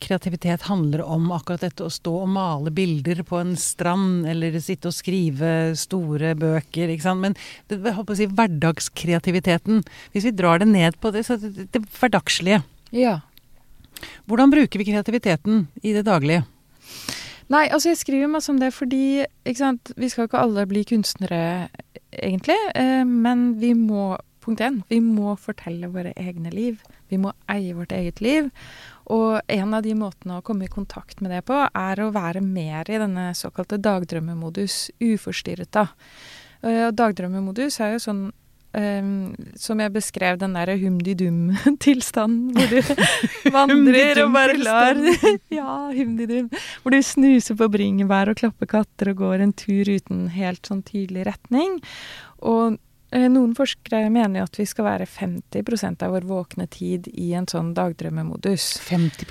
kreativitet 0.03 0.65
handler 0.67 1.05
om 1.07 1.29
akkurat 1.31 1.63
dette 1.63 1.85
å 1.85 1.93
stå 1.93 2.11
og 2.25 2.31
male 2.35 2.73
bilder 2.75 3.21
på 3.25 3.39
en 3.39 3.53
strand, 3.57 4.27
eller 4.27 4.57
sitte 4.59 4.91
og 4.91 4.97
skrive 4.97 5.53
store 5.79 6.33
bøker. 6.37 6.91
ikke 6.91 7.05
sant? 7.07 7.23
Men 7.23 7.37
det, 7.71 7.79
jeg 7.79 7.95
håper 7.95 8.17
å 8.17 8.19
si, 8.19 8.27
hverdagskreativiteten, 8.27 9.85
hvis 10.11 10.27
vi 10.27 10.35
drar 10.35 10.59
det 10.61 10.67
ned 10.69 10.99
på 10.99 11.13
det, 11.15 11.23
så 11.25 11.39
det, 11.39 11.69
det 11.71 11.85
hverdagslige 11.95 12.61
Ja. 12.91 13.21
Hvordan 14.27 14.51
bruker 14.51 14.81
vi 14.81 14.89
kreativiteten 14.91 15.69
i 15.81 15.95
det 15.95 16.03
daglige? 16.05 16.43
Nei, 17.53 17.67
altså 17.69 17.91
jeg 17.91 17.99
skriver 18.01 18.31
masse 18.31 18.49
om 18.49 18.59
det 18.61 18.71
fordi 18.73 19.25
ikke 19.45 19.59
sant, 19.59 19.91
vi 19.99 20.09
skal 20.09 20.25
ikke 20.29 20.41
alle 20.41 20.65
bli 20.69 20.81
kunstnere, 20.87 21.67
egentlig. 22.15 22.57
Eh, 22.73 23.03
men 23.05 23.51
vi 23.61 23.73
må, 23.77 24.15
punkt 24.41 24.63
én, 24.65 24.79
vi 24.89 24.97
må 25.03 25.35
fortelle 25.37 25.91
våre 25.93 26.13
egne 26.17 26.53
liv. 26.53 26.81
Vi 27.13 27.19
må 27.21 27.35
eie 27.51 27.75
vårt 27.77 27.93
eget 27.93 28.21
liv. 28.25 28.49
Og 29.13 29.37
en 29.53 29.75
av 29.77 29.85
de 29.85 29.93
måtene 29.97 30.39
å 30.39 30.45
komme 30.45 30.65
i 30.65 30.71
kontakt 30.73 31.21
med 31.21 31.35
det 31.35 31.43
på, 31.45 31.59
er 31.69 32.01
å 32.01 32.09
være 32.15 32.41
mer 32.41 32.89
i 32.89 32.97
denne 33.01 33.27
såkalte 33.37 33.77
dagdrømmemodus, 33.77 34.87
uforstyrret 35.05 35.69
da. 35.77 35.85
Eh, 36.63 36.87
Og 36.87 36.97
dagdrømmemodus 36.97 37.79
er 37.85 37.93
jo 37.97 38.01
sånn 38.07 38.25
Um, 38.75 39.31
som 39.55 39.79
jeg 39.79 39.91
beskrev, 39.95 40.35
den 40.41 40.55
derre 40.57 40.73
humdi-dum-tilstanden, 40.75 42.57
hvor 42.57 42.67
du 42.67 42.81
vandrer 43.55 44.19
og 44.25 44.33
bare 44.35 44.57
lar 44.59 44.99
Ja, 45.53 45.87
humdi-dum. 45.95 46.49
Hvor 46.85 46.93
du 46.93 47.01
snuser 47.01 47.57
på 47.57 47.65
bringebær 47.73 48.29
og 48.29 48.37
klapper 48.37 48.69
katter 48.69 49.09
og 49.09 49.23
går 49.23 49.41
en 49.41 49.55
tur 49.57 49.89
uten 49.89 50.27
helt 50.29 50.69
sånn 50.69 50.83
tydelig 50.85 51.23
retning. 51.25 51.79
Og 52.45 52.75
noen 53.31 53.53
forskere 53.55 54.09
mener 54.11 54.39
jo 54.41 54.43
at 54.49 54.57
vi 54.59 54.65
skal 54.65 54.85
være 54.85 55.05
50% 55.07 56.03
av 56.03 56.11
vår 56.15 56.25
våkne 56.27 56.65
tid 56.69 57.07
i 57.13 57.31
en 57.37 57.45
sånn 57.47 57.73
dagdrømmemodus. 57.75 58.79
50 58.85 59.25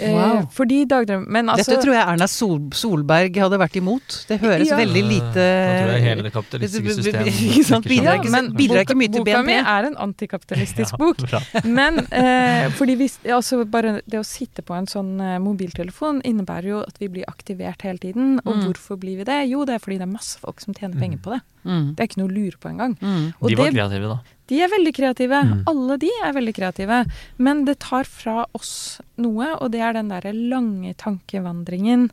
Eh, 0.00 0.12
Wow. 0.14 0.46
fordi 0.52 0.84
dagdrømme... 0.86 1.26
Men 1.28 1.48
altså 1.48 1.72
Dette 1.72 1.82
tror 1.84 1.94
jeg 1.94 2.06
Erna 2.08 2.26
Sol 2.30 2.60
Solberg 2.72 3.36
hadde 3.40 3.58
vært 3.58 3.76
imot. 3.80 4.24
Det 4.28 4.40
høres 4.40 4.68
Ja. 4.70 4.76
veldig 4.78 5.02
lite 5.08 5.34
Da 5.34 5.80
tror 5.82 5.92
jeg 5.94 6.02
hele 6.02 6.22
det 6.22 6.32
kapitalistiske 6.32 6.94
system 6.98 7.26
Ikke 7.26 7.64
sant, 7.64 7.84
knekker 7.84 7.88
bidrar 7.88 8.16
sammen. 8.16 8.24
ikke- 8.24 8.32
men 8.34 8.52
bidrar 8.58 8.84
ikke 8.84 8.96
mye 9.00 9.12
til 9.12 9.24
boka 9.24 9.42
mi 9.44 9.52
er 9.58 9.84
en 9.90 9.96
antikapitalistisk 9.96 10.92
Ja, 10.94 10.98
bok. 10.98 11.64
Men 11.64 11.98
eh, 12.12 12.68
fordi 12.70 12.96
vi, 12.96 13.08
altså 13.32 13.64
bare 13.68 14.00
det 14.06 14.18
å 14.20 14.24
sitte 14.24 14.62
på 14.62 14.74
en 14.76 14.86
sånn 14.86 15.20
eh, 15.20 15.38
mobiltelefon 15.42 16.22
innebærer 16.24 16.68
jo 16.68 16.80
at 16.86 16.98
vi 17.00 17.08
blir 17.08 17.24
aktivert 17.28 17.82
hele 17.82 17.98
tiden. 17.98 18.38
Og 18.44 18.54
Mm. 18.54 18.64
hvorfor 18.68 18.96
blir 19.00 19.16
vi 19.18 19.24
det? 19.24 19.48
Jo, 19.50 19.64
det 19.64 19.74
er 19.74 19.78
fordi 19.82 19.98
det 19.98 20.06
er 20.06 20.12
masse 20.12 20.38
folk 20.38 20.60
som 20.60 20.74
tjener 20.74 20.98
penger 21.00 21.18
på 21.18 21.32
det. 21.34 21.40
Mm. 21.64 21.94
Det 21.96 22.00
er 22.00 22.06
ikke 22.08 22.20
noe 22.20 22.28
å 22.28 22.34
lure 22.34 22.58
på 22.60 22.68
engang. 22.70 22.94
Mm. 23.00 23.23
Og 23.40 23.48
De 23.50 23.56
var 23.56 23.70
det- 23.70 23.74
kreative, 23.78 24.08
da. 24.08 24.18
De 24.46 24.58
er 24.60 24.68
veldig 24.68 24.92
kreative. 24.94 25.38
Mm. 25.44 25.62
Alle 25.70 25.96
de 25.98 26.10
er 26.22 26.32
veldig 26.36 26.52
kreative. 26.54 26.98
Men 27.38 27.64
det 27.64 27.78
tar 27.80 28.04
fra 28.04 28.44
oss 28.54 29.00
noe, 29.16 29.54
og 29.60 29.70
det 29.72 29.80
er 29.80 29.94
den 29.96 30.10
derre 30.12 30.34
lange 30.34 30.92
tankevandringen 31.00 32.10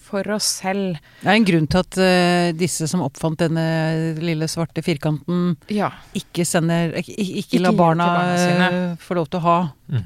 for 0.00 0.24
oss 0.32 0.44
selv. 0.60 0.98
Det 1.22 1.28
er 1.28 1.36
en 1.38 1.44
grunn 1.44 1.66
til 1.70 1.78
at 1.80 1.98
uh, 2.00 2.52
disse 2.56 2.86
som 2.88 3.00
oppfant 3.04 3.38
denne 3.38 3.64
lille 4.20 4.44
svarte 4.48 4.82
firkanten, 4.84 5.56
Ja. 5.68 5.90
ikke 6.16 6.44
sender 6.48 6.92
Ikke, 7.00 7.16
ikke, 7.16 7.36
Ikke 7.44 7.60
la 7.62 7.72
barna, 7.72 8.06
barna 8.06 8.70
eh, 8.92 8.96
få 8.96 9.14
lov 9.16 9.28
til 9.30 9.40
å 9.40 9.42
ha 9.42 9.58
Mm. 9.90 10.04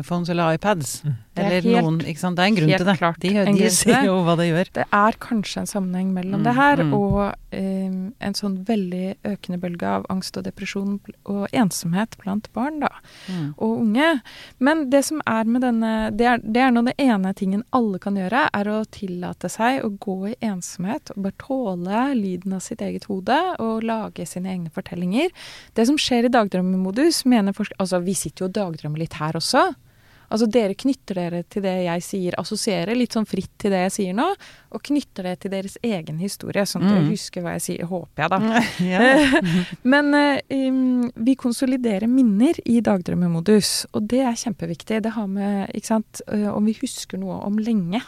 iPhones 0.00 0.28
eller 0.30 0.54
iPads. 0.58 1.02
Mm. 1.04 1.16
Er 1.36 1.44
Eller 1.44 1.60
helt- 1.62 1.84
noen 1.84 1.98
Ikke 2.00 2.18
sant. 2.18 2.36
Det 2.36 2.42
er 2.44 2.48
en 2.48 2.54
grunn 2.56 2.70
til 2.76 2.86
det. 2.86 2.98
klart 2.98 3.18
De, 3.20 3.28
de, 3.28 3.44
de 3.44 3.68
det. 3.68 4.04
jo 4.06 4.14
hva 4.24 4.36
det 4.36 4.46
gjør. 4.48 4.70
Det 4.72 4.84
er 4.92 5.12
kanskje 5.20 5.58
en 5.60 5.66
sammenheng 5.66 6.12
mellom 6.14 6.40
Mm, 6.40 6.44
det 6.44 6.54
her 6.54 6.76
mm. 6.84 6.94
og 6.94 7.34
um, 7.52 8.14
en 8.20 8.34
sånn 8.34 8.64
veldig 8.64 9.16
økende 9.24 9.58
bølge 9.60 9.82
av 9.86 10.06
angst 10.08 10.36
og 10.36 10.44
depresjon 10.44 11.00
og 11.26 11.48
ensomhet 11.52 12.16
blant 12.22 12.48
barn 12.52 12.80
da, 12.80 12.88
Mm. 13.28 13.54
og 13.58 13.80
unge. 13.82 14.22
Men 14.58 14.88
det 14.90 15.04
som 15.04 15.20
er 15.26 15.44
med 15.44 15.62
denne 15.62 16.10
Det 16.16 16.26
er, 16.26 16.38
det 16.38 16.56
er 16.62 16.70
nå 16.70 16.84
det 16.86 16.94
ene 16.98 17.34
tingen 17.34 17.64
alle 17.72 17.98
kan 17.98 18.14
gjøre, 18.16 18.48
er 18.54 18.64
å 18.64 18.84
tillate 18.90 19.48
seg 19.50 19.82
å 19.84 19.90
gå 19.98 20.30
i 20.30 20.36
ensomhet 20.40 21.10
og 21.16 21.22
bare 21.22 21.36
tåle 21.38 22.14
lyden 22.14 22.52
av 22.54 22.60
sitt 22.60 22.80
eget 22.80 23.04
hode 23.04 23.36
og 23.60 23.82
lage 23.84 24.26
sine 24.26 24.46
egne 24.48 24.70
fortellinger. 24.70 25.28
Det 25.74 25.86
som 25.86 25.96
skjer 25.96 26.24
i 26.24 26.28
dagdrømmemodus, 26.28 27.24
mener 27.26 27.52
forskere 27.52 27.76
Altså, 27.78 28.00
vi 28.02 28.14
sitter 28.14 28.44
jo 28.44 28.46
og 28.46 28.52
dagdrømmer 28.54 28.98
litt 28.98 29.12
her 29.14 29.32
også. 29.36 29.74
Altså 30.30 30.46
Dere 30.50 30.74
knytter 30.74 31.14
dere 31.20 31.42
til 31.48 31.62
det 31.62 31.74
jeg 31.86 32.02
sier, 32.02 32.36
assosierer 32.40 32.96
litt 32.98 33.12
sånn 33.16 33.26
fritt 33.28 33.52
til 33.62 33.70
det 33.70 33.84
jeg 33.86 33.92
sier 33.96 34.16
nå, 34.18 34.26
og 34.74 34.82
knytter 34.82 35.22
det 35.30 35.34
til 35.44 35.50
deres 35.54 35.76
egen 35.86 36.18
historie, 36.18 36.64
sånn 36.66 36.82
at 36.82 36.90
Mm. 36.90 36.96
dere 36.96 37.10
husker 37.12 37.42
hva 37.42 37.52
jeg 37.56 37.62
sier, 37.66 37.86
håper 37.86 38.22
jeg 38.22 38.30
da. 38.30 38.38
ja. 38.92 39.42
Men 39.94 40.14
eh, 40.14 40.40
um, 40.68 41.10
vi 41.16 41.34
konsoliderer 41.38 42.08
minner 42.10 42.54
i 42.64 42.80
dagdrømmemodus, 42.80 43.86
og 43.94 44.08
det 44.10 44.20
er 44.26 44.34
kjempeviktig. 44.34 45.02
Det 45.02 45.12
har 45.16 45.26
med, 45.30 45.70
ikke 45.74 45.86
sant, 45.94 46.22
om 46.28 46.64
vi 46.66 46.74
husker 46.82 47.18
noe 47.22 47.38
om 47.46 47.58
lenge, 47.58 48.02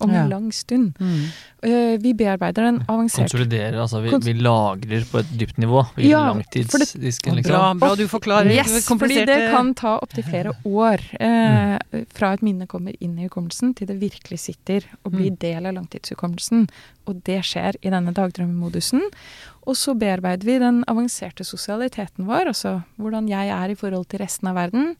om 0.00 0.10
Ja. 0.12 0.22
en 0.24 0.28
lang 0.30 0.52
stund. 0.52 0.94
Mm. 0.98 1.24
Uh, 1.62 1.98
vi 2.00 2.14
bearbeider 2.16 2.62
den 2.64 2.78
avansert 2.88 3.28
Konsoliderer, 3.28 3.76
altså. 3.82 4.00
Vi, 4.02 4.10
Kons- 4.10 4.24
vi 4.24 4.32
lagrer 4.40 5.04
på 5.10 5.18
et 5.20 5.32
dypt 5.38 5.58
nivå. 5.60 5.82
I 5.98 6.08
Ja, 6.08 6.22
for 6.32 6.38
langtidsdisken, 6.40 7.36
liksom. 7.36 7.52
Bra, 7.52 7.74
bra 7.74 7.94
du 7.96 8.06
forklarer 8.08 8.50
Yes, 8.54 8.86
fordi 8.88 9.24
det 9.26 9.50
kan 9.52 9.74
ta 9.74 9.98
opptil 10.00 10.24
flere 10.24 10.54
år 10.64 11.00
eh, 11.20 12.04
fra 12.14 12.32
et 12.32 12.42
minne 12.42 12.66
kommer 12.66 12.94
inn 13.00 13.18
i 13.18 13.28
hukommelsen 13.28 13.74
til 13.76 13.86
det 13.92 13.98
virkelig 14.00 14.38
sitter 14.40 14.84
og 15.04 15.12
blir 15.12 15.30
Mm. 15.30 15.38
del 15.38 15.66
av 15.66 15.74
langtidshukommelsen. 15.74 16.68
Og 17.06 17.22
det 17.24 17.42
skjer 17.44 17.76
i 17.82 17.90
denne 17.90 18.12
dagdrømmemodusen. 18.14 19.00
Og 19.66 19.76
så 19.76 19.92
bearbeider 19.98 20.44
vi 20.46 20.58
den 20.58 20.84
avanserte 20.88 21.44
sosialiteten 21.44 22.24
vår, 22.26 22.46
altså 22.48 22.82
hvordan 22.98 23.28
jeg 23.28 23.48
er 23.50 23.70
i 23.70 23.74
forhold 23.76 24.08
til 24.08 24.20
resten 24.20 24.48
av 24.48 24.54
verden. 24.56 24.96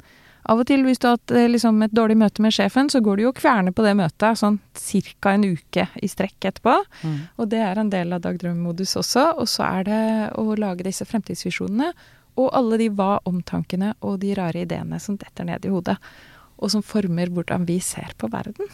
Av 0.48 0.61
og 0.61 0.66
til 0.68 0.85
hvis 0.87 1.00
du 1.00 1.07
har 1.09 1.18
hatt 1.18 1.35
eh, 1.37 1.48
liksom, 1.50 1.83
et 1.85 1.94
dårlig 1.94 2.16
møte 2.20 2.42
med 2.44 2.55
sjefen, 2.55 2.88
så 2.92 3.03
går 3.05 3.18
du 3.18 3.24
jo 3.26 3.33
og 3.33 3.40
kverner 3.40 3.74
på 3.76 3.85
det 3.85 3.92
møtet 3.98 4.40
sånn 4.40 4.59
ca. 4.72 5.35
en 5.35 5.44
uke 5.53 5.87
i 6.00 6.09
strekk 6.09 6.48
etterpå. 6.50 6.76
Mm. 7.03 7.18
Og 7.37 7.50
det 7.53 7.61
er 7.66 7.81
en 7.81 7.92
del 7.92 8.16
av 8.16 8.24
dagdrømmemodus 8.24 8.96
også. 9.03 9.26
Og 9.42 9.50
så 9.50 9.66
er 9.68 9.87
det 9.90 10.03
å 10.40 10.46
lage 10.57 10.87
disse 10.87 11.07
fremtidsvisjonene 11.09 11.92
og 12.40 12.50
alle 12.57 12.81
de 12.81 12.90
hva-omtankene 12.94 13.94
og 14.07 14.20
de 14.22 14.35
rare 14.38 14.64
ideene 14.64 15.00
som 15.03 15.18
detter 15.20 15.48
ned 15.48 15.66
i 15.66 15.72
hodet. 15.72 15.98
Og 16.61 16.72
som 16.72 16.85
former 16.85 17.31
hvordan 17.33 17.64
vi 17.68 17.79
ser 17.85 18.12
på 18.20 18.29
verden. 18.33 18.68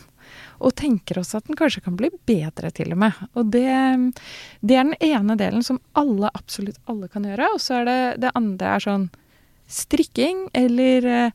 Og 0.59 0.74
tenker 0.74 1.20
også 1.20 1.38
at 1.38 1.50
den 1.50 1.59
kanskje 1.59 1.85
kan 1.85 1.94
bli 1.98 2.11
bedre, 2.26 2.72
til 2.74 2.90
og 2.94 2.98
med. 3.05 3.20
Og 3.38 3.52
det, 3.55 3.68
det 4.61 4.79
er 4.79 4.88
den 4.88 4.96
ene 4.98 5.37
delen 5.38 5.62
som 5.62 5.79
alle, 5.98 6.33
absolutt 6.35 6.81
alle 6.90 7.11
kan 7.12 7.26
gjøre. 7.26 7.52
Og 7.55 7.62
så 7.62 7.81
er 7.81 7.87
det 7.87 8.00
det 8.24 8.35
andre 8.38 8.74
er 8.74 8.87
sånn 8.87 9.07
strikking 9.66 10.48
eller 10.55 11.07
eh, 11.07 11.31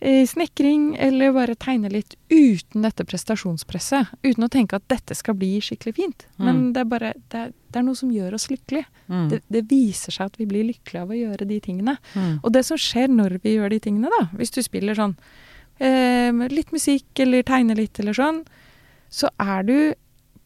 eh, 0.00 0.26
snekring, 0.26 0.96
eller 0.98 1.32
bare 1.32 1.54
tegne 1.60 1.90
litt 1.92 2.14
uten 2.30 2.82
dette 2.86 3.04
prestasjonspresset. 3.04 4.06
Uten 4.22 4.44
å 4.46 4.50
tenke 4.52 4.76
at 4.78 4.86
dette 4.88 5.14
skal 5.14 5.34
bli 5.34 5.58
skikkelig 5.60 5.94
fint. 5.96 6.26
Men 6.38 6.56
Mm. 6.56 6.72
det 6.72 6.80
er 6.80 6.84
bare 6.84 7.12
det 7.30 7.38
er, 7.40 7.52
det 7.70 7.76
er 7.80 7.82
noe 7.86 7.94
som 7.96 8.10
gjør 8.10 8.34
oss 8.34 8.48
lykkelige. 8.50 8.86
Mm. 9.08 9.28
Det, 9.30 9.42
det 9.48 9.62
viser 9.70 10.12
seg 10.12 10.26
at 10.26 10.36
vi 10.38 10.46
blir 10.46 10.64
lykkelige 10.70 11.02
av 11.02 11.10
å 11.10 11.18
gjøre 11.20 11.46
de 11.48 11.60
tingene. 11.60 11.96
Mm. 12.14 12.40
Og 12.42 12.52
det 12.52 12.64
som 12.66 12.76
skjer 12.80 13.08
når 13.08 13.38
vi 13.42 13.56
gjør 13.56 13.70
de 13.70 13.80
tingene, 13.80 14.08
da, 14.18 14.26
hvis 14.36 14.50
du 14.56 14.62
spiller 14.62 14.94
sånn 14.94 15.16
eh, 15.80 16.32
litt 16.52 16.72
musikk 16.72 17.20
eller 17.20 17.42
tegner 17.42 17.76
litt 17.76 17.98
eller 18.00 18.12
sånn, 18.16 18.42
så 19.10 19.28
er 19.40 19.62
du 19.66 19.94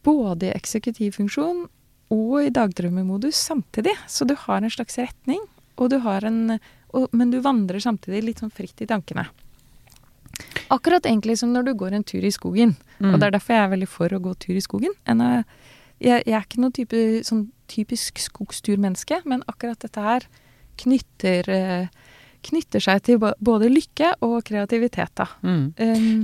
både 0.05 0.47
i 0.49 0.53
eksekutivfunksjon 0.55 1.65
og 2.13 2.35
i 2.43 2.49
dagdrømmemodus 2.53 3.35
samtidig. 3.35 3.95
Så 4.07 4.25
du 4.29 4.35
har 4.37 4.61
en 4.61 4.69
slags 4.69 4.97
retning, 5.01 5.41
og 5.77 5.89
du 5.89 5.99
har 6.05 6.23
en 6.25 6.59
og, 6.95 7.09
Men 7.15 7.33
du 7.33 7.41
vandrer 7.43 7.83
samtidig 7.83 8.23
litt 8.23 8.43
sånn 8.43 8.53
fritt 8.53 8.81
i 8.81 8.87
tankene. 8.89 9.27
Akkurat 10.73 11.05
egentlig 11.05 11.37
som 11.39 11.51
når 11.53 11.69
du 11.69 11.73
går 11.77 11.95
en 11.95 12.07
tur 12.07 12.23
i 12.25 12.33
skogen. 12.33 12.75
Mm. 12.99 13.13
Og 13.13 13.19
det 13.19 13.27
er 13.27 13.35
derfor 13.37 13.55
jeg 13.55 13.65
er 13.65 13.73
veldig 13.75 13.89
for 13.91 14.15
å 14.15 14.21
gå 14.23 14.33
tur 14.41 14.55
i 14.57 14.63
skogen. 14.63 14.95
En 15.07 15.23
av, 15.23 15.43
jeg, 15.99 16.23
jeg 16.25 16.35
er 16.35 16.47
ikke 16.47 16.63
noe 16.63 16.75
type, 16.75 17.03
sånn 17.27 17.45
typisk 17.71 18.19
skogsturmenneske, 18.23 19.21
men 19.29 19.45
akkurat 19.51 19.79
dette 19.81 20.03
her 20.03 20.27
knytter, 20.81 21.49
eh, 21.53 22.15
knytter 22.45 22.83
seg 22.83 23.03
til 23.05 23.19
både 23.21 23.69
lykke 23.71 24.15
og 24.25 24.39
kreativitet, 24.47 25.13
da. 25.17 25.29
Mm. 25.45 25.67
Um, 25.79 26.23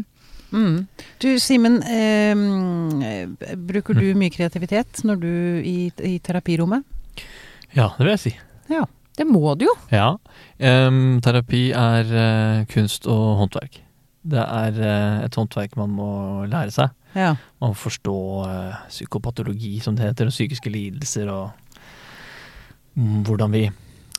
Mm. 0.51 0.87
Du 1.17 1.39
Simen, 1.39 1.77
eh, 1.83 3.55
bruker 3.55 3.95
du 3.95 4.09
mye 4.19 4.31
kreativitet 4.33 4.99
når 5.07 5.21
du 5.21 5.33
i, 5.63 5.91
i 6.03 6.17
terapirommet? 6.19 6.83
Ja, 7.71 7.93
det 7.95 8.03
vil 8.03 8.11
jeg 8.11 8.23
si. 8.25 8.33
Ja. 8.67 8.83
Det 9.17 9.27
må 9.27 9.55
du 9.59 9.67
jo. 9.67 9.75
Ja. 9.91 10.13
Um, 10.57 11.19
terapi 11.23 11.69
er 11.75 12.11
uh, 12.15 12.63
kunst 12.71 13.07
og 13.11 13.41
håndverk. 13.41 13.81
Det 14.21 14.41
er 14.41 14.77
uh, 14.79 15.21
et 15.25 15.37
håndverk 15.37 15.75
man 15.79 15.93
må 15.97 16.11
lære 16.49 16.71
seg. 16.73 16.95
Ja. 17.17 17.33
Man 17.59 17.73
må 17.73 17.79
forstå 17.79 18.17
uh, 18.45 18.81
psykopatologi, 18.87 19.79
som 19.83 19.97
det 19.97 20.07
heter, 20.07 20.31
og 20.31 20.35
psykiske 20.35 20.71
lidelser, 20.71 21.31
og 21.33 21.51
um, 22.95 23.21
hvordan 23.27 23.51
vi 23.55 23.65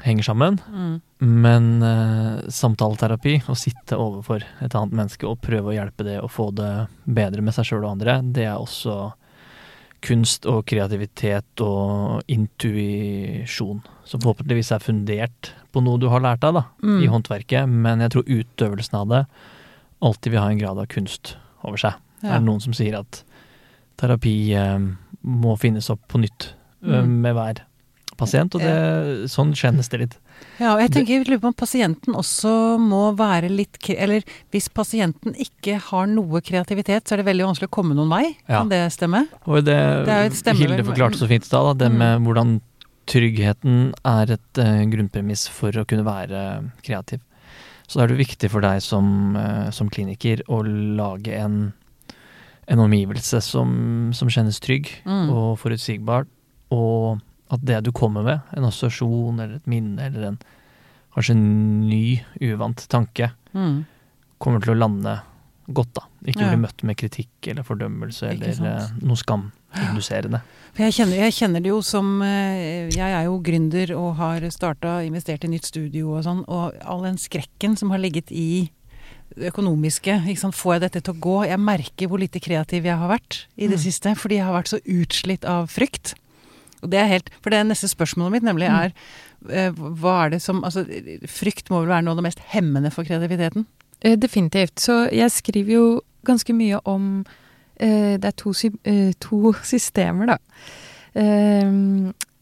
henger 0.02 0.26
sammen. 0.26 0.61
Mm. 0.68 0.94
Men 1.22 1.66
samtaleterapi, 2.50 3.37
å 3.46 3.55
sitte 3.55 3.94
overfor 3.94 4.42
et 4.42 4.74
annet 4.74 4.96
menneske 4.98 5.28
og 5.28 5.38
prøve 5.44 5.70
å 5.70 5.76
hjelpe 5.76 6.02
det 6.09 6.16
og 6.18 6.33
få 6.35 6.48
det 6.59 6.70
bedre 7.07 7.44
med 7.46 7.55
seg 7.55 7.68
sjøl 7.68 7.85
og 7.85 7.92
andre, 7.92 8.16
det 8.35 8.48
er 8.48 8.57
også 8.57 9.12
kunst 10.02 10.46
og 10.50 10.64
kreativitet 10.66 11.62
og 11.62 12.22
intuisjon. 12.32 13.82
Som 14.08 14.20
forhåpentligvis 14.24 14.72
er 14.74 14.82
fundert 14.82 15.52
på 15.72 15.82
noe 15.84 16.00
du 16.02 16.08
har 16.12 16.20
lært 16.24 16.44
av 16.44 16.54
da, 16.54 16.64
Mm. 16.82 17.02
i 17.02 17.06
håndverket. 17.06 17.68
Men 17.68 18.00
jeg 18.00 18.10
tror 18.10 18.24
utøvelsen 18.26 18.94
av 18.98 19.08
det 19.08 19.26
alltid 20.02 20.32
vil 20.32 20.40
ha 20.40 20.48
en 20.50 20.58
grad 20.58 20.78
av 20.78 20.86
kunst 20.88 21.36
over 21.64 21.76
seg. 21.78 21.94
Ja. 22.22 22.34
Er 22.34 22.38
det 22.40 22.46
noen 22.46 22.60
som 22.60 22.72
sier 22.72 22.98
at 22.98 23.22
terapi 23.98 24.52
eh, 24.54 24.78
må 25.24 25.56
finnes 25.58 25.88
opp 25.90 26.00
på 26.08 26.18
nytt 26.20 26.52
eh, 26.84 27.02
Mm. 27.02 27.20
med 27.22 27.34
hver 27.34 27.60
pasient, 28.18 28.54
og 28.54 28.60
det, 28.60 29.30
sånn 29.30 29.52
kjennes 29.54 29.88
det 29.88 30.00
litt. 30.00 30.16
Ja, 30.61 30.74
og 30.74 30.81
jeg 30.81 30.90
tenker 30.92 31.12
jeg 31.14 31.26
lurer 31.26 31.40
på 31.42 31.50
om 31.50 31.55
pasienten 31.59 32.14
også 32.14 32.78
må 32.78 33.16
være 33.18 33.48
litt 33.50 33.78
Eller 33.96 34.22
hvis 34.52 34.68
pasienten 34.68 35.35
ikke 35.35 35.78
har 35.90 36.07
noe 36.07 36.40
kreativitet, 36.44 37.05
så 37.09 37.14
er 37.14 37.22
det 37.22 37.26
veldig 37.26 37.46
vanskelig 37.50 37.68
å 37.70 37.74
komme 37.78 37.94
noen 37.96 38.11
vei. 38.12 38.37
Ja. 38.48 38.61
Kan 38.61 38.68
det 38.70 38.83
stemme? 38.92 39.24
Og 39.46 39.64
det, 39.64 39.76
Det 40.07 40.18
er 40.18 40.31
stemme- 40.31 40.59
Hilde 40.59 40.85
forklarte 40.85 41.18
så 41.18 41.26
fint 41.28 41.42
i 41.42 41.46
stad, 41.50 41.78
det 41.78 41.90
Mm. 41.90 41.98
med 41.98 42.20
hvordan 42.26 42.61
tryggheten 43.07 43.92
er 44.07 44.31
et 44.37 44.59
uh, 44.59 44.85
grunnpremiss 44.87 45.48
for 45.50 45.72
å 45.72 45.85
kunne 45.88 46.05
være 46.07 46.70
kreativ. 46.87 47.20
Så 47.88 47.98
da 47.98 48.05
er 48.05 48.12
det 48.14 48.20
viktig 48.26 48.48
for 48.50 48.61
deg 48.64 48.81
som, 48.81 49.35
uh, 49.37 49.70
som 49.74 49.90
kliniker 49.90 50.40
å 50.48 50.62
lage 50.62 51.35
en, 51.35 51.72
en 52.68 52.78
omgivelse 52.78 53.42
som, 53.42 54.12
som 54.14 54.28
kjennes 54.33 54.61
trygg 54.62 54.88
Mm. 55.05 55.28
og 55.35 55.59
forutsigbar, 55.59 56.26
og 56.70 57.20
at 57.52 57.60
det 57.68 57.82
du 57.84 57.92
kommer 57.92 58.24
med, 58.24 58.40
en 58.56 58.64
assosiasjon 58.64 59.38
eller 59.42 59.56
et 59.60 59.66
minne 59.68 60.00
eller 60.08 60.28
en 60.32 60.38
kanskje 61.12 61.34
en 61.36 61.80
ny, 61.88 62.22
uvant 62.40 62.86
tanke, 62.88 63.32
Mm. 63.52 63.84
kommer 64.40 64.62
til 64.64 64.72
å 64.72 64.78
lande 64.78 65.20
godt, 65.68 65.92
da. 65.94 66.06
Ikke 66.26 66.40
Ja. 66.46 66.48
bli 66.54 66.62
møtt 66.66 66.82
med 66.82 66.96
kritikk 66.96 67.28
eller 67.48 67.62
fordømmelse 67.62 68.30
eller 68.30 68.48
eh, 68.48 68.88
noe 69.02 69.16
skaminduserende. 69.20 70.40
Jeg 70.78 70.92
kjenner, 70.96 71.16
jeg 71.20 71.32
kjenner 71.36 71.62
det 71.62 71.68
jo 71.68 71.80
som 71.84 72.22
eh, 72.22 72.88
Jeg 72.88 73.12
er 73.12 73.24
jo 73.26 73.38
gründer 73.44 73.92
og 73.94 74.16
har 74.16 74.40
starta, 74.50 75.02
investert 75.04 75.44
i 75.44 75.48
nytt 75.52 75.66
studio 75.68 76.16
og 76.16 76.24
sånn, 76.24 76.44
og 76.48 76.72
all 76.82 77.02
den 77.02 77.16
skrekken 77.20 77.76
som 77.76 77.90
har 77.90 77.98
ligget 77.98 78.32
i 78.32 78.70
det 79.36 79.52
økonomiske. 79.52 80.16
Får 80.52 80.74
jeg 80.74 80.80
dette 80.80 81.02
til 81.04 81.14
å 81.14 81.20
gå? 81.20 81.36
Jeg 81.48 81.58
merker 81.60 82.08
hvor 82.08 82.18
lite 82.20 82.40
kreativ 82.40 82.84
jeg 82.84 82.96
har 82.96 83.08
vært 83.08 83.46
i 83.56 83.66
det 83.66 83.78
Mm. 83.78 83.84
siste, 83.84 84.14
fordi 84.16 84.36
jeg 84.40 84.44
har 84.44 84.62
vært 84.62 84.68
så 84.72 84.80
utslitt 84.84 85.44
av 85.44 85.68
frykt. 85.68 86.14
Og 86.83 86.90
det 86.90 86.99
er 86.99 87.11
helt, 87.11 87.31
For 87.42 87.51
det 87.51 87.61
neste 87.66 87.88
spørsmålet 87.88 88.33
mitt 88.33 88.47
nemlig 88.47 88.68
Mm. 88.68 88.79
er 88.81 89.71
mm. 89.71 89.77
hva 90.01 90.27
er 90.27 90.31
det 90.31 90.42
som 90.42 90.64
altså 90.64 90.85
Frykt 91.27 91.71
må 91.71 91.81
vel 91.81 91.88
være 91.88 92.03
noe 92.03 92.12
av 92.12 92.16
det 92.21 92.29
mest 92.29 92.42
hemmende 92.53 92.90
for 92.90 93.05
kreativiteten? 93.05 93.66
Eh, 94.03 94.16
Definitivt. 94.16 94.81
Så 94.81 95.09
jeg 95.12 95.31
skriver 95.31 95.73
jo 95.73 96.01
ganske 96.25 96.53
mye 96.53 96.81
om 96.85 97.25
eh, 97.77 98.18
Det 98.18 98.25
er 98.25 98.37
to, 98.37 98.53
to 99.21 99.53
systemer, 99.73 100.27
da. 100.27 100.38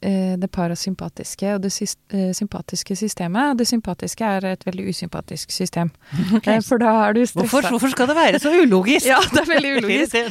Eh, 0.02 0.10
eh, 0.10 0.36
det 0.38 0.48
parasympatiske 0.52 1.54
og 1.54 1.62
det 1.64 1.72
eh, 1.82 2.30
sympatiske 2.36 2.96
systemet. 2.96 3.52
Og 3.52 3.58
det 3.58 3.66
sympatiske 3.68 4.24
er 4.24 4.46
et 4.52 4.66
veldig 4.66 4.88
usympatisk 4.88 5.50
system. 5.50 5.90
Okay. 6.40 6.60
for 6.62 6.78
da 6.78 6.90
er 7.08 7.12
du 7.12 7.20
stressa. 7.26 7.40
Hvorfor, 7.40 7.68
hvorfor 7.74 7.90
skal 7.92 8.08
det 8.08 8.16
være 8.16 8.38
så 8.38 8.52
ulogisk? 8.62 9.06
Ja, 9.12 9.18
det 9.32 9.40
er 9.42 9.48
veldig 9.54 9.76
ulogisk. 9.78 10.16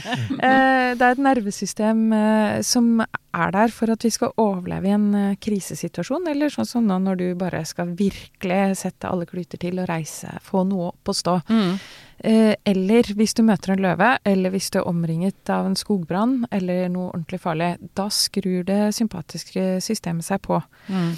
Eh, 0.49 0.95
det 0.95 1.03
er 1.05 1.11
et 1.11 1.21
nervesystem 1.21 2.13
eh, 2.15 2.61
som 2.65 3.01
er 3.01 3.51
der 3.53 3.73
for 3.73 3.91
at 3.91 4.03
vi 4.03 4.09
skal 4.13 4.31
overleve 4.39 4.87
i 4.87 4.93
en 4.95 5.07
eh, 5.15 5.35
krisesituasjon, 5.41 6.27
eller 6.31 6.53
sånn 6.53 6.67
som 6.69 6.87
nå 6.87 6.97
når 7.03 7.19
du 7.19 7.25
bare 7.37 7.61
skal 7.67 7.91
virkelig 7.97 8.79
sette 8.79 9.09
alle 9.09 9.27
kluter 9.29 9.59
til 9.61 9.81
og 9.83 9.89
reise, 9.89 10.31
få 10.45 10.63
noe 10.69 10.93
opp 10.93 11.11
og 11.11 11.17
stå. 11.19 11.35
Mm. 11.49 11.75
Eh, 12.19 12.53
eller 12.67 13.13
hvis 13.15 13.33
du 13.37 13.43
møter 13.47 13.73
en 13.73 13.83
løve, 13.83 14.13
eller 14.27 14.53
hvis 14.53 14.69
du 14.73 14.81
er 14.81 14.87
omringet 14.89 15.51
av 15.53 15.69
en 15.69 15.77
skogbrann 15.79 16.43
eller 16.51 16.89
noe 16.91 17.13
ordentlig 17.13 17.41
farlig. 17.43 17.73
Da 17.95 18.09
skrur 18.11 18.63
det 18.67 18.89
sympatiske 18.97 19.77
systemet 19.85 20.27
seg 20.27 20.41
på. 20.45 20.61
Mm. 20.91 21.13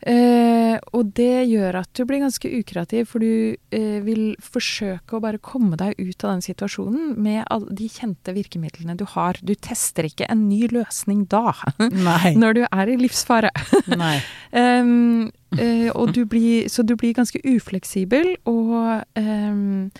Eh, 0.00 0.78
og 0.96 1.10
det 1.12 1.44
gjør 1.50 1.82
at 1.82 1.90
du 1.92 2.06
blir 2.08 2.22
ganske 2.22 2.48
ukreativ, 2.48 3.10
for 3.10 3.20
du 3.20 3.56
eh, 3.74 3.98
vil 4.04 4.32
forsøke 4.40 5.18
å 5.18 5.20
bare 5.20 5.40
komme 5.44 5.76
deg 5.80 5.98
ut 6.00 6.24
av 6.24 6.32
den 6.32 6.44
situasjonen 6.44 7.18
med 7.20 7.44
de 7.76 7.88
kjente 7.92 8.32
virkemidlene 8.36 8.96
du 8.96 9.04
har. 9.12 9.36
Du 9.44 9.52
tester 9.52 10.08
ikke 10.08 10.28
en 10.32 10.46
ny 10.48 10.70
løsning 10.72 11.26
da, 11.28 11.52
når 12.42 12.56
du 12.56 12.62
er 12.64 12.94
i 12.94 12.96
livsfare. 13.00 13.52
Em, 14.50 15.28
eh, 15.54 15.92
du 16.14 16.24
blir, 16.26 16.70
så 16.72 16.82
du 16.82 16.96
blir 16.98 17.14
ganske 17.14 17.38
ufleksibel, 17.44 18.32
og 18.48 19.04
em, 19.20 19.90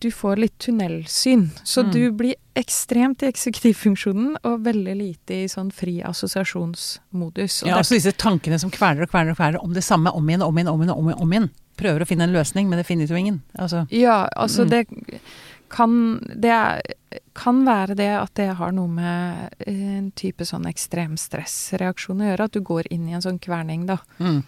du 0.00 0.10
får 0.10 0.36
litt 0.38 0.58
tunnelsyn. 0.58 1.48
Så 1.64 1.82
Mm. 1.84 1.92
du 1.92 2.12
blir 2.12 2.34
ekstremt 2.54 3.22
i 3.22 3.26
eksekutivfunksjonen 3.32 4.36
og 4.44 4.60
veldig 4.64 4.94
lite 4.96 5.34
i 5.44 5.46
sånn 5.48 5.72
fri 5.72 6.00
assosiasjonsmodus. 6.02 7.62
Og 7.62 7.68
Ja, 7.68 7.76
altså 7.78 7.94
disse 7.96 8.12
tankene 8.12 8.58
som 8.60 8.70
kveler 8.70 9.02
og 9.02 9.10
kveler 9.10 9.30
og 9.32 9.36
kveler 9.38 9.62
om 9.62 9.72
det 9.74 9.84
samme 9.84 10.12
om 10.14 10.26
igjen, 10.28 10.42
om 10.42 10.54
igjen, 10.56 10.68
om 10.68 10.80
igjen, 10.82 10.94
om 10.96 11.08
igjen. 11.08 11.20
Om 11.20 11.32
igjen. 11.32 11.50
Prøver 11.78 12.02
å 12.02 12.06
finne 12.08 12.24
en 12.26 12.32
løsning, 12.34 12.68
men 12.68 12.78
det 12.78 12.86
finner 12.86 13.06
jo 13.06 13.14
ingen. 13.16 13.42
Altså, 13.58 13.86
Ja, 13.90 14.28
altså 14.36 14.64
Mm. 14.64 14.70
det 14.70 15.20
kan 15.70 16.18
Det 16.40 16.50
er, 16.50 16.80
kan 17.34 17.64
være 17.64 17.94
det 17.94 18.08
at 18.22 18.34
det 18.34 18.56
har 18.56 18.72
noe 18.72 18.88
med 18.88 19.50
eh, 19.66 19.98
en 19.98 20.10
type 20.12 20.40
sånn 20.44 20.64
ekstrem 20.66 21.16
stressreaksjon 21.16 22.20
å 22.20 22.36
gjøre. 22.36 22.44
At 22.44 22.52
du 22.52 22.60
går 22.60 22.84
inn 22.90 23.08
i 23.08 23.12
en 23.12 23.20
sånn 23.22 23.38
kverning, 23.38 23.86
da. 23.86 23.98
Mm. 24.18 24.44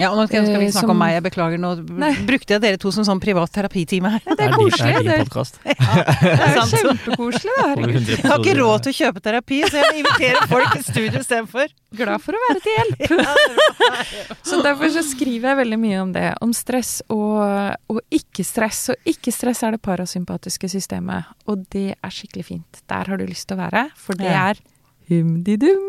Ja, 0.00 0.08
og 0.10 0.16
nå 0.16 0.26
skal, 0.26 0.46
vi 0.46 0.52
Eh, 0.66 0.70
snakke 0.72 0.80
som- 0.80 0.90
om 0.90 0.98
meg, 0.98 1.12
jeg 1.14 1.22
beklager. 1.26 1.58
Nå 1.60 1.70
Nei. 2.00 2.12
brukte 2.26 2.54
jeg 2.54 2.60
dere 2.62 2.76
to 2.80 2.90
som 2.90 3.04
sånn 3.04 3.20
privat 3.20 3.50
terapitime 3.52 4.08
her. 4.10 4.20
Ja, 4.26 4.34
det 4.34 4.46
er 4.48 4.52
koselig. 4.56 4.92
Det 4.92 4.96
er 4.96 5.02
Det 5.02 5.10
er, 5.12 5.76
ja, 5.76 6.64
det 6.64 6.80
er 6.80 6.80
kjempekoselig. 6.82 7.52
det 7.56 7.66
her. 7.66 7.76
Jeg 8.16 8.30
har 8.30 8.38
ikke 8.38 8.56
råd 8.56 8.82
til 8.86 8.92
å 8.92 8.96
kjøpe 9.02 9.20
terapi, 9.22 9.60
så 9.68 9.74
jeg 9.78 9.84
må 9.90 9.98
invitere 10.00 10.46
folk 10.48 10.76
i 10.76 10.82
studio 10.82 11.20
istedenfor. 11.20 11.68
Glad 11.94 12.22
for 12.24 12.32
å 12.32 12.40
være 12.48 12.60
til 12.64 12.72
hjelp. 12.78 13.02
Så 14.48 14.62
derfor 14.64 14.88
så 14.94 15.02
skriver 15.04 15.52
jeg 15.52 15.58
veldig 15.60 15.78
mye 15.82 16.00
om 16.02 16.12
det. 16.14 16.24
Om 16.40 16.52
stress 16.56 17.02
og, 17.12 17.76
og 17.92 18.00
ikke-stress. 18.10 18.80
Og 18.94 19.12
ikke-stress 19.12 19.62
er 19.66 19.76
det 19.76 19.82
parasympatiske 19.84 20.70
systemet, 20.72 21.28
og 21.46 21.66
det 21.72 21.90
er 22.02 22.10
skikkelig 22.14 22.46
fint. 22.48 22.80
Der 22.88 23.04
har 23.12 23.20
du 23.20 23.26
lyst 23.28 23.46
til 23.48 23.58
å 23.58 23.62
være, 23.66 23.86
for 23.96 24.14
det 24.18 24.32
er 24.32 24.56
humdidum. 25.20 25.88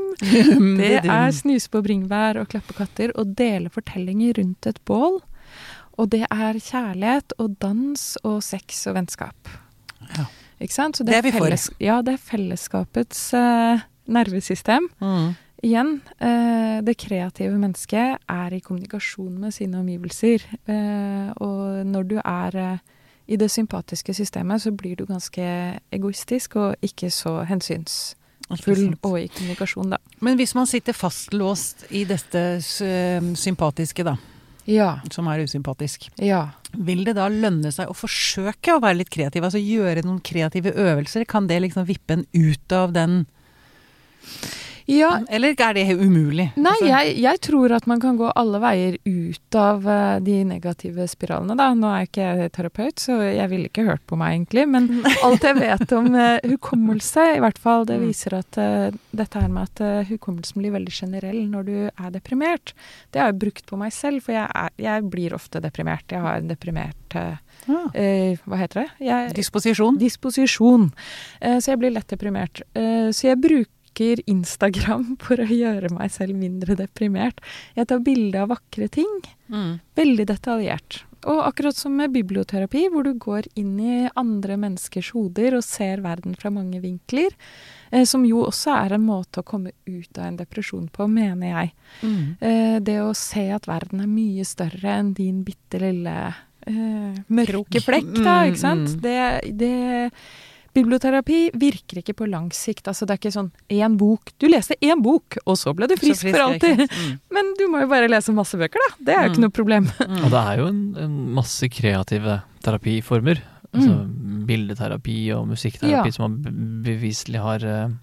Det 0.77 0.99
er 1.01 1.31
snuse 1.33 1.69
på 1.73 1.81
bringebær 1.85 2.37
og 2.41 2.49
klappe 2.51 2.75
katter 2.77 3.13
og 3.17 3.33
dele 3.37 3.71
fortellinger 3.73 4.37
rundt 4.37 4.67
et 4.69 4.79
bål. 4.85 5.21
Og 5.97 6.09
det 6.11 6.23
er 6.29 6.57
kjærlighet 6.57 7.35
og 7.37 7.57
dans 7.61 8.05
og 8.23 8.41
sex 8.43 8.85
og 8.89 8.97
vennskap. 8.97 9.49
Ja. 10.17 10.25
Ikke 10.61 10.73
sant? 10.73 10.97
Så 10.97 11.03
Det 11.03 11.15
er 11.15 11.21
vi 11.21 11.31
for. 11.31 11.45
felles, 11.45 11.69
Ja, 11.79 12.01
det 12.01 12.13
er 12.13 12.17
fellesskapets 12.17 13.33
uh, 13.33 13.79
nervesystem. 14.05 14.89
Mm. 15.01 15.33
Igjen, 15.63 16.01
eh, 16.19 16.81
det 16.83 16.97
kreative 16.99 17.55
mennesket 17.55 18.17
er 18.27 18.53
i 18.53 18.59
kommunikasjon 18.59 19.37
med 19.39 19.53
sine 19.55 19.79
omgivelser. 19.79 20.43
Eh, 20.67 21.29
og 21.39 21.85
når 21.87 22.03
du 22.03 22.17
er 22.19 22.79
i 23.27 23.35
det 23.39 23.51
sympatiske 23.51 24.13
systemet, 24.13 24.61
så 24.61 24.71
blir 24.71 24.95
du 24.95 25.05
ganske 25.05 25.79
egoistisk 25.91 26.55
og 26.55 26.75
ikke 26.81 27.09
så 27.09 27.45
hensynsfull 27.47 28.19
Sant. 28.49 28.99
og 29.03 29.17
i 29.19 29.27
kommunikasjon, 29.29 29.89
da. 29.89 29.97
Men 30.21 30.37
hvis 30.37 30.53
man 30.55 30.67
sitter 30.69 30.93
fastlåst 30.93 31.85
i 31.91 32.03
dette 32.05 32.59
sympatiske, 32.61 34.03
da, 34.03 34.17
Ja. 34.65 34.99
som 35.11 35.27
er 35.27 35.39
usympatisk, 35.43 36.09
Ja. 36.17 36.51
vil 36.77 37.03
det 37.03 37.15
da 37.15 37.27
lønne 37.29 37.71
seg 37.71 37.87
å 37.87 37.93
forsøke 37.95 38.75
å 38.77 38.81
være 38.81 38.97
litt 38.97 39.09
kreativ? 39.09 39.43
Altså 39.43 39.59
gjøre 39.59 40.03
noen 40.03 40.21
kreative 40.21 40.73
øvelser? 40.75 41.25
Kan 41.27 41.47
det 41.47 41.61
liksom 41.61 41.85
vippe 41.87 42.11
en 42.11 42.25
ut 42.33 42.71
av 42.71 42.93
den 42.93 43.25
ja. 44.89 45.09
Eller 45.29 45.53
er 45.57 45.73
det 45.77 45.85
umulig? 45.95 46.49
Nei, 46.55 46.71
Altså, 46.73 46.87
jeg, 46.89 47.15
jeg 47.23 47.39
tror 47.45 47.71
at 47.77 47.85
man 47.87 47.99
kan 48.03 48.17
gå 48.19 48.31
alle 48.35 48.59
veier 48.63 48.97
ut 49.05 49.55
av 49.59 49.85
eh, 49.87 50.19
de 50.25 50.39
negative 50.49 51.05
spiralene, 51.07 51.55
da. 51.59 51.69
Nå 51.77 51.87
er 51.93 52.07
ikke 52.07 52.25
jeg 52.41 52.51
terapeut, 52.55 52.99
så 52.99 53.17
jeg 53.23 53.47
ville 53.51 53.69
ikke 53.69 53.85
hørt 53.87 54.03
på 54.09 54.17
meg, 54.19 54.35
egentlig. 54.37 54.65
Men 54.73 54.89
alt 55.25 55.43
jeg 55.45 55.59
vet 55.59 55.93
om 55.95 56.09
uh, 56.17 56.39
hukommelse, 56.53 57.27
i 57.37 57.41
hvert 57.43 57.61
fall, 57.61 57.85
det 57.89 57.99
Mm. 58.03 58.07
viser 58.09 58.33
at 58.39 58.57
uh, 58.57 58.95
dette 59.15 59.39
her 59.39 59.51
med 59.53 59.69
at 59.69 59.81
uh, 59.85 60.07
hukommelsen 60.09 60.59
blir 60.63 60.73
veldig 60.73 60.91
generell 60.93 61.39
når 61.51 61.67
du 61.67 61.75
er 61.87 62.09
deprimert, 62.11 62.73
det 63.13 63.21
har 63.21 63.29
jeg 63.31 63.39
brukt 63.43 63.65
på 63.69 63.77
meg 63.79 63.93
selv, 63.93 64.23
for 64.25 64.33
jeg, 64.35 64.47
er, 64.49 64.73
jeg 64.81 65.05
blir 65.13 65.35
ofte 65.37 65.61
deprimert. 65.63 66.03
Jeg 66.11 66.21
har 66.25 66.41
en 66.41 66.49
deprimert 66.49 67.15
ja. 67.15 67.83
eh, 67.93 68.33
Hva 68.49 68.57
heter 68.59 68.81
det? 68.81 68.87
Jeg, 69.05 69.33
Disposisjon? 69.37 69.97
disposisjon. 70.01 70.89
Så 71.39 71.71
jeg 71.71 71.79
blir 71.79 71.93
lett 71.93 72.09
deprimert. 72.09 72.63
Så 72.73 73.27
jeg 73.29 73.39
bruker 73.43 73.69
Instagram 74.01 75.15
for 75.23 75.41
å 75.41 75.47
gjøre 75.47 75.93
meg 75.93 76.11
selv 76.13 76.37
mindre 76.39 76.77
deprimert. 76.79 77.41
Jeg 77.77 77.89
tar 77.91 78.03
bilde 78.05 78.43
av 78.43 78.53
vakre 78.53 78.89
ting. 78.91 79.19
Mm. 79.53 79.79
Veldig 79.95 80.29
detaljert. 80.33 81.03
Og 81.29 81.39
akkurat 81.47 81.75
som 81.75 81.95
med 81.95 82.11
biblioterapi, 82.11 82.87
hvor 82.91 83.05
du 83.07 83.13
går 83.19 83.47
inn 83.59 83.77
i 83.79 84.09
andre 84.19 84.57
menneskers 84.59 85.13
hoder 85.15 85.55
og 85.57 85.63
ser 85.63 86.03
verden 86.03 86.35
fra 86.39 86.51
mange 86.51 86.81
vinkler, 86.83 87.31
eh, 87.91 88.03
som 88.09 88.25
jo 88.27 88.43
også 88.49 88.73
er 88.75 88.97
en 88.97 89.05
måte 89.07 89.39
å 89.39 89.47
komme 89.47 89.71
ut 89.87 90.19
av 90.19 90.27
en 90.27 90.39
depresjon 90.41 90.89
på, 90.91 91.07
mener 91.07 91.53
jeg. 91.53 91.73
Mm. 92.01 92.23
Eh, 92.39 92.79
det 92.83 92.99
å 93.03 93.13
se 93.15 93.45
at 93.55 93.69
verden 93.71 94.03
er 94.03 94.11
mye 94.11 94.47
større 94.47 94.97
enn 94.99 95.13
din 95.15 95.43
bitte 95.47 95.79
lille 95.79 96.17
eh, 96.67 97.21
mørke 97.27 97.83
flekk, 97.83 98.11
da, 98.19 98.41
ikke 98.49 98.63
sant. 98.65 98.97
mm. 98.97 99.03
Det, 99.03 99.19
det 99.63 99.75
Biblioterapi 100.73 101.51
virker 101.59 101.99
ikke 102.01 102.15
på 102.17 102.25
lang 102.29 102.47
sikt. 102.55 102.87
Altså, 102.89 103.05
det 103.05 103.13
er 103.15 103.19
ikke 103.21 103.31
sånn 103.35 103.51
én 103.69 103.97
bok 103.99 104.31
Du 104.41 104.47
leste 104.49 104.73
én 104.81 105.01
bok, 105.05 105.37
og 105.45 105.57
så 105.59 105.73
ble 105.77 105.87
du 105.91 105.95
frisk 105.99 106.23
frisk, 106.25 106.35
for 106.35 106.45
alltid. 106.47 106.83
Mm. 106.89 107.19
Men 107.37 107.51
du 107.59 107.65
må 107.69 107.83
jo 107.83 107.89
bare 107.91 108.09
lese 108.09 108.33
masse 108.33 108.57
bøker, 108.57 108.81
da. 108.87 108.95
Det 108.99 109.13
er 109.15 109.21
jo 109.23 109.29
Mm. 109.29 109.33
ikke 109.35 109.43
noe 109.45 109.55
problem. 109.59 109.89
Og 110.25 110.29
det 110.33 110.41
er 110.41 110.57
jo 110.63 110.65
en, 110.71 110.81
en 111.05 111.13
masse 111.37 111.69
kreative 111.69 112.39
terapiformer. 112.65 113.43
Altså 113.73 113.93
bildeterapi 114.47 115.19
og 115.33 115.47
musikkterapi 115.49 115.93
Mm. 115.93 116.09
Ja. 116.09 116.11
som 116.11 116.25
har 116.25 116.57
beviselig 116.85 117.39
har, 117.41 117.63
eh, 117.65 117.93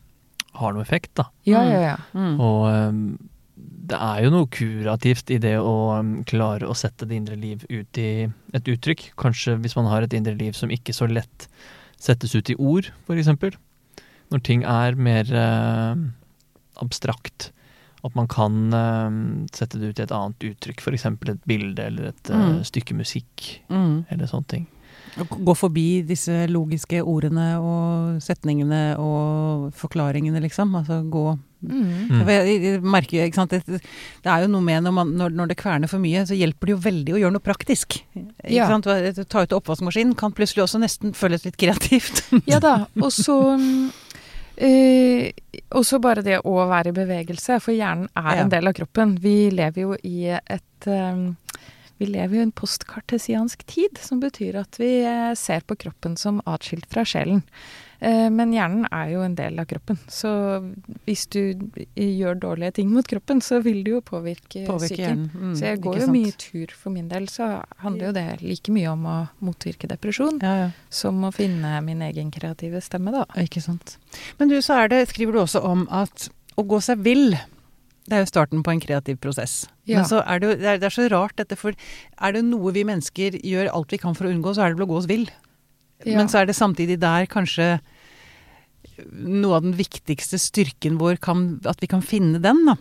har 0.59 0.72
noe 0.74 0.83
effekt, 0.83 1.12
da. 1.14 1.28
Ja, 1.46 1.62
ja, 1.62 1.80
ja. 1.80 1.96
Mm. 2.14 2.40
Og 2.40 2.64
eh, 2.70 3.26
det 3.90 3.98
er 3.98 4.22
jo 4.24 4.30
noe 4.30 4.46
kurativt 4.50 5.30
i 5.35 5.38
det 5.42 5.56
å 5.59 5.74
eh, 5.98 6.22
klare 6.30 6.66
å 6.70 6.74
sette 6.78 7.06
det 7.06 7.18
indre 7.20 7.37
liv 7.38 7.62
ut 7.70 7.98
i 8.02 8.09
et 8.54 8.64
uttrykk. 8.74 9.11
Kanskje 9.20 9.59
hvis 9.62 9.76
man 9.78 9.87
har 9.90 10.02
et 10.06 10.14
indre 10.18 10.35
liv 10.38 10.52
som 10.59 10.70
ikke 10.74 10.94
så 10.96 11.06
lett 11.11 11.48
settes 12.01 12.33
ut 12.35 12.51
i 12.51 12.57
ord, 12.59 12.89
f.eks. 13.07 13.29
Når 14.31 14.43
ting 14.47 14.63
er 14.65 14.95
mer 14.97 15.29
eh, 15.35 16.03
abstrakt. 16.81 17.51
At 18.07 18.15
man 18.17 18.29
kan 18.33 18.73
eh, 18.73 19.17
sette 19.53 19.77
det 19.81 19.91
ut 19.93 19.99
i 20.01 20.05
et 20.07 20.13
annet 20.17 20.47
uttrykk, 20.53 20.81
f.eks. 20.81 21.05
et 21.29 21.47
bilde 21.49 21.85
eller 21.91 22.13
et 22.15 22.31
eh, 22.33 22.37
Mm. 22.41 22.61
stykke 22.65 22.95
musikk. 22.97 23.49
Mm. 23.69 24.07
Eller 24.11 24.27
sånne 24.31 24.49
ting. 24.49 24.67
Gå 25.19 25.55
forbi 25.59 26.03
disse 26.07 26.47
logiske 26.49 27.01
ordene 27.03 27.57
og 27.59 28.21
setningene 28.23 28.95
og 29.03 29.73
forklaringene, 29.75 30.41
liksom. 30.41 30.73
Altså 30.79 31.01
gå 31.11 31.25
Mm. 31.61 32.23
Jeg, 32.29 32.61
jeg 32.64 32.81
merker 32.83 33.33
sant, 33.37 33.53
det, 33.53 33.81
det 34.25 34.31
er 34.33 34.44
jo 34.46 34.51
noe 34.53 34.64
med 34.64 34.87
når, 34.87 34.94
man, 34.96 35.11
når, 35.18 35.35
når 35.37 35.51
det 35.53 35.59
kverner 35.61 35.90
for 35.90 36.01
mye, 36.03 36.23
så 36.29 36.37
hjelper 36.38 36.70
det 36.70 36.77
jo 36.77 36.83
veldig 36.87 37.16
å 37.16 37.20
gjøre 37.20 37.35
noe 37.37 37.44
praktisk. 37.44 37.99
Ja. 38.49 38.68
Ta 38.81 39.42
ut 39.44 39.57
oppvaskmaskinen 39.59 40.16
kan 40.18 40.33
plutselig 40.37 40.64
også 40.64 40.81
nesten 40.83 41.12
føles 41.16 41.44
litt 41.49 41.59
kreativt. 41.61 42.25
Ja 42.51 42.59
da. 42.62 42.87
Og 43.01 43.12
så 43.12 43.37
øh, 44.61 46.01
bare 46.01 46.25
det 46.27 46.40
å 46.44 46.57
være 46.70 46.92
i 46.92 46.96
bevegelse, 46.96 47.61
for 47.61 47.77
hjernen 47.77 48.09
er 48.16 48.35
Ja. 48.37 48.40
en 48.44 48.53
del 48.53 48.68
av 48.70 48.75
kroppen. 48.81 49.18
Vi 49.20 49.51
lever 49.51 49.83
jo 49.85 49.96
i 50.03 50.31
et 50.33 50.87
øh, 50.88 51.35
vi 52.01 52.07
lever 52.09 52.37
jo 52.38 52.40
i 52.40 52.46
en 52.49 52.53
postkartesiansk 52.57 53.66
tid, 53.68 53.99
som 54.01 54.20
betyr 54.23 54.57
at 54.62 54.79
vi 54.81 55.03
eh, 55.05 55.35
ser 55.37 55.61
på 55.68 55.77
kroppen 55.77 56.16
som 56.16 56.40
atskilt 56.49 56.87
fra 56.88 57.05
sjelen. 57.05 57.42
Eh, 58.01 58.31
Men 58.33 58.53
hjernen 58.55 58.87
er 58.91 59.11
jo 59.13 59.21
en 59.27 59.35
del 59.37 59.59
av 59.61 59.67
kroppen, 59.69 59.99
så 60.09 60.31
hvis 61.05 61.27
du 61.29 61.41
gjør 62.01 62.39
dårlige 62.41 62.73
ting 62.79 62.89
mot 62.95 63.05
kroppen, 63.07 63.43
så 63.45 63.59
vil 63.61 63.83
det 63.85 63.93
jo 63.93 64.01
påvirke, 64.01 64.63
Påvirke 64.67 64.95
psyken. 64.97 65.27
Mm, 65.35 65.55
Så 65.59 65.67
jeg 65.67 65.81
går 65.85 65.99
jo 66.01 66.07
mye 66.15 66.33
tur 66.41 66.73
for 66.73 66.91
min 66.95 67.09
del, 67.13 67.29
så 67.29 67.51
handler 67.85 68.07
jo 68.09 68.13
det 68.17 68.25
like 68.41 68.73
mye 68.73 68.89
om 68.95 69.05
å 69.05 69.17
motvirke 69.45 69.89
depresjon 69.91 70.41
Ja, 70.41 70.55
ja. 70.63 70.71
som 70.89 71.21
å 71.29 71.33
finne 71.37 71.75
min 71.85 72.01
egen 72.09 72.31
kreative 72.33 72.81
stemme, 72.81 73.13
da. 73.13 73.27
Ikke 73.37 73.61
sant. 73.61 73.99
Men 74.39 74.49
du, 74.49 74.57
så 74.65 74.81
er 74.85 74.89
det, 74.89 75.03
skriver 75.13 75.33
du 75.37 75.43
også 75.45 75.61
om 75.63 75.85
at 75.91 76.31
å 76.57 76.65
gå 76.65 76.81
seg 76.81 77.05
vill, 77.05 77.37
det 78.09 78.17
er 78.17 78.25
jo 78.25 78.31
starten 78.33 78.65
på 78.65 78.73
en 78.73 78.81
kreativ 78.81 79.21
prosess. 79.21 79.67
Ja. 79.85 80.01
Men 80.01 80.09
så 80.09 80.25
er 80.25 80.41
det 80.41 80.49
jo 80.49 80.57
det 80.57 80.67
er, 80.73 80.81
det 80.81 80.89
er 80.89 80.97
så 80.97 81.07
rart 81.13 81.37
dette, 81.37 81.57
for 81.61 81.77
er 81.77 82.33
det 82.33 82.43
noe 82.49 82.73
vi 82.73 82.83
mennesker 82.89 83.37
gjør 83.45 83.69
alt 83.77 83.93
vi 83.93 83.99
kan 84.01 84.17
for 84.17 84.25
å 84.27 84.33
unngå, 84.33 84.55
så 84.57 84.65
er 84.65 84.73
det 84.73 84.81
vel 84.81 84.89
å 84.89 84.93
gå 84.95 84.99
oss 85.05 85.07
vill. 85.11 85.29
Ja. 86.05 86.17
Men 86.17 86.31
så 86.33 86.41
er 86.41 86.47
det 86.49 86.57
samtidig 86.57 86.99
der 87.01 87.27
kanskje 87.29 87.81
noe 89.11 89.59
av 89.59 89.65
den 89.65 89.75
viktigste 89.77 90.39
styrken 90.41 90.99
vår 91.01 91.19
kan 91.21 91.61
At 91.69 91.81
vi 91.81 91.89
kan 91.91 92.03
finne 92.05 92.41
den, 92.41 92.65
da. 92.69 92.77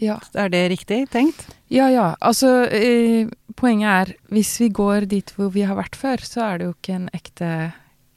Ja, 0.00 0.18
Er 0.34 0.48
det 0.50 0.68
riktig 0.72 1.04
tenkt? 1.10 1.46
ja. 1.70 1.88
ja. 1.90 2.16
Altså, 2.20 2.66
eh, 2.66 3.28
poenget 3.54 4.10
er 4.10 4.14
hvis 4.34 4.56
vi 4.60 4.68
går 4.68 5.06
dit 5.06 5.30
hvor 5.36 5.52
vi 5.54 5.62
har 5.62 5.76
vært 5.78 5.94
før, 5.94 6.18
så 6.18 6.42
er 6.48 6.58
det 6.58 6.66
jo 6.66 6.74
ikke 6.74 6.94
en 6.96 7.08
ekte 7.14 7.50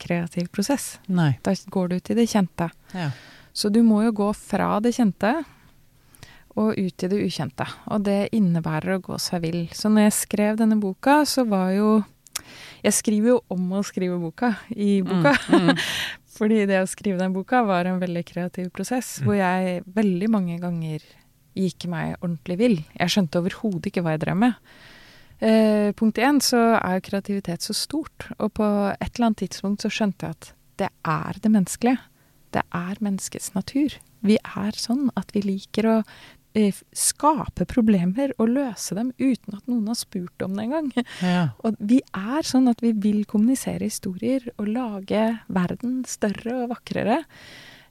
kreativ 0.02 0.50
prosess. 0.50 0.98
Nei. 1.08 1.38
Da 1.43 1.54
går 1.70 1.89
du 1.89 1.96
ut 1.98 2.10
i 2.10 2.17
det 2.17 2.28
kjente. 2.30 2.72
Ja. 2.93 3.12
Så 3.54 3.70
du 3.74 3.84
må 3.86 4.04
jo 4.06 4.12
gå 4.12 4.32
fra 4.34 4.80
det 4.82 4.96
kjente 4.98 5.43
og 6.58 6.74
ut 6.78 7.04
i 7.06 7.10
det 7.10 7.22
ukjente. 7.22 7.65
Og 7.93 8.04
det 8.06 8.30
innebærer 8.34 8.98
å 8.98 9.02
gå 9.02 9.17
seg 9.22 9.43
vill. 9.46 9.63
Så 9.74 9.89
når 9.93 10.08
jeg 10.08 10.17
skrev 10.17 10.58
denne 10.58 10.80
boka, 10.82 11.22
så 11.30 11.46
var 11.46 11.72
jo 11.76 11.89
Jeg 12.83 12.93
skriver 12.93 13.33
jo 13.33 13.37
om 13.53 13.69
å 13.77 13.83
skrive 13.85 14.17
boka 14.21 14.53
i 14.75 15.01
boka. 15.05 15.33
Mm, 15.49 15.69
mm. 15.71 15.77
Fordi 16.37 16.59
det 16.69 16.81
å 16.83 16.89
skrive 16.89 17.17
den 17.17 17.33
boka 17.33 17.63
var 17.65 17.87
en 17.89 17.99
veldig 18.01 18.25
kreativ 18.29 18.69
prosess, 18.75 19.15
Mm. 19.19 19.25
hvor 19.25 19.35
jeg 19.39 19.83
veldig 19.95 20.29
mange 20.29 20.59
ganger 20.61 21.01
gikk 21.57 21.87
meg 21.89 22.15
ordentlig 22.21 22.57
vill. 22.59 22.77
Jeg 22.99 23.09
skjønte 23.09 23.39
overhodet 23.41 23.89
ikke 23.89 24.03
hva 24.05 24.13
jeg 24.13 24.21
drev 24.27 24.37
med. 24.37 24.53
Eh, 25.41 25.91
punkt 25.97 26.17
én 26.21 26.37
så 26.41 26.59
er 26.77 26.97
jo 26.97 27.05
kreativitet 27.09 27.61
så 27.65 27.73
stort, 27.73 28.27
og 28.37 28.53
på 28.57 28.67
et 28.93 29.09
eller 29.17 29.31
annet 29.31 29.41
tidspunkt 29.43 29.81
så 29.81 29.89
skjønte 29.89 30.25
jeg 30.29 30.37
at 30.37 30.51
det 30.77 30.89
er 31.05 31.41
det 31.41 31.51
menneskelige. 31.53 31.99
Det 32.53 32.61
er 32.73 33.01
menneskets 33.01 33.53
natur. 33.57 33.97
Vi 34.25 34.37
er 34.37 34.77
sånn 34.77 35.09
at 35.17 35.33
vi 35.33 35.41
liker 35.45 35.89
å 35.89 35.97
skape 36.96 37.65
problemer 37.70 38.34
og 38.38 38.50
løse 38.56 38.98
dem 38.98 39.13
uten 39.20 39.58
at 39.58 39.63
noen 39.70 39.88
har 39.91 39.98
spurt 40.00 40.46
om 40.46 40.58
det 40.58 40.67
engang. 40.67 40.91
Ja. 41.22 41.43
Og 41.65 41.78
vi 41.80 42.02
er 42.17 42.46
sånn 42.48 42.70
at 42.72 42.82
vi 42.84 42.91
vil 42.98 43.24
kommunisere 43.30 43.88
historier 43.88 44.46
og 44.58 44.70
lage 44.74 45.24
verden 45.54 46.04
større 46.10 46.63
og 46.63 46.72
vakrere. 46.76 47.24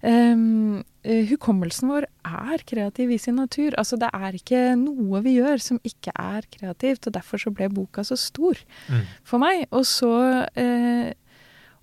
Um, 0.07 0.85
eh, 1.03 1.25
hukommelsen 1.31 1.89
vår 1.89 2.05
er 2.29 2.63
kreativ 2.69 3.11
i 3.11 3.19
sin 3.19 3.39
natur. 3.41 3.75
Altså 3.81 3.97
Det 3.99 4.11
er 4.15 4.37
ikke 4.37 4.61
noe 4.79 5.23
vi 5.25 5.39
gjør 5.39 5.63
som 5.63 5.81
ikke 5.83 6.13
er 6.15 6.45
kreativt, 6.53 7.09
og 7.09 7.17
derfor 7.17 7.41
så 7.43 7.51
ble 7.55 7.71
boka 7.73 8.05
så 8.05 8.19
stor 8.21 8.61
Mm. 8.89 9.07
for 9.25 9.39
meg. 9.43 9.67
Og 9.73 9.87
så, 9.89 10.47
uh, 10.47 11.13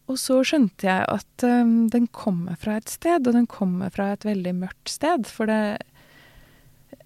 og 0.07 0.17
så 0.19 0.39
skjønte 0.45 0.87
jeg 0.87 1.05
at 1.09 1.43
um, 1.43 1.89
den 1.89 2.07
kommer 2.07 2.55
fra 2.55 2.77
et 2.77 2.89
sted, 2.89 3.27
og 3.27 3.33
den 3.33 3.47
kommer 3.47 3.89
fra 3.91 4.13
et 4.13 4.23
veldig 4.23 4.53
mørkt 4.61 4.89
sted. 4.93 5.25
For 5.27 5.45
det 5.49 5.79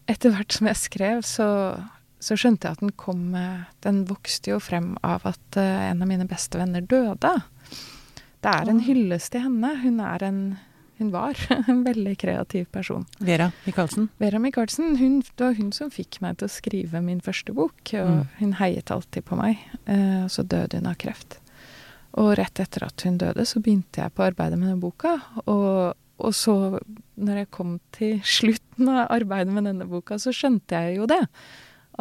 Etter 0.07 0.31
hvert 0.35 0.51
som 0.55 0.67
jeg 0.69 0.79
skrev, 0.79 1.21
så, 1.27 1.47
så 2.23 2.37
skjønte 2.39 2.67
jeg 2.69 2.77
at 2.77 2.83
den 2.85 2.93
kom 2.99 3.33
eh, 3.35 3.65
Den 3.83 4.05
vokste 4.09 4.53
jo 4.53 4.59
frem 4.63 4.93
av 5.03 5.25
at 5.27 5.57
eh, 5.59 5.89
en 5.91 6.01
av 6.01 6.07
mine 6.09 6.27
beste 6.29 6.57
venner 6.59 6.81
døde. 6.81 7.33
Det 8.41 8.53
er 8.53 8.69
en 8.71 8.79
hyllest 8.85 9.33
til 9.33 9.43
henne. 9.47 9.73
Hun 9.83 9.99
er 9.99 10.23
en 10.23 10.41
Hun 10.97 11.11
var 11.13 11.35
en 11.69 11.83
veldig 11.85 12.15
kreativ 12.17 12.65
person. 12.73 13.03
Vera 13.19 13.51
Michaelsen. 13.67 14.07
Vera 14.17 14.39
Michaelsen, 14.41 14.95
hun, 14.97 15.19
det 15.21 15.43
var 15.45 15.53
hun 15.59 15.71
som 15.75 15.91
fikk 15.93 16.17
meg 16.23 16.39
til 16.39 16.47
å 16.47 16.53
skrive 16.55 17.01
min 17.05 17.19
første 17.21 17.53
bok. 17.53 17.75
Og 17.93 18.07
Mm. 18.15 18.23
hun 18.39 18.53
heiet 18.61 18.89
alltid 18.91 19.25
på 19.27 19.37
meg. 19.37 19.59
Eh, 19.85 20.23
og 20.23 20.31
så 20.33 20.41
døde 20.47 20.79
hun 20.79 20.87
av 20.89 20.95
kreft. 20.97 21.37
Og 22.17 22.31
rett 22.39 22.57
etter 22.63 22.87
at 22.87 23.03
hun 23.05 23.19
døde, 23.21 23.45
så 23.45 23.59
begynte 23.61 24.01
jeg 24.01 24.13
på 24.17 24.23
arbeidet 24.25 24.57
med 24.57 24.69
den 24.71 24.79
boka. 24.81 25.19
Og, 25.45 25.93
og 26.17 26.33
så, 26.33 26.79
når 27.15 27.43
jeg 27.43 27.49
kom 27.53 27.77
til 27.95 28.19
slutten 28.25 28.89
av 28.89 29.11
arbeidet 29.13 29.53
med 29.53 29.67
denne 29.69 29.85
boka, 29.89 30.17
så 30.21 30.33
skjønte 30.33 30.79
jeg 30.87 30.97
jo 30.99 31.09
det. 31.09 31.23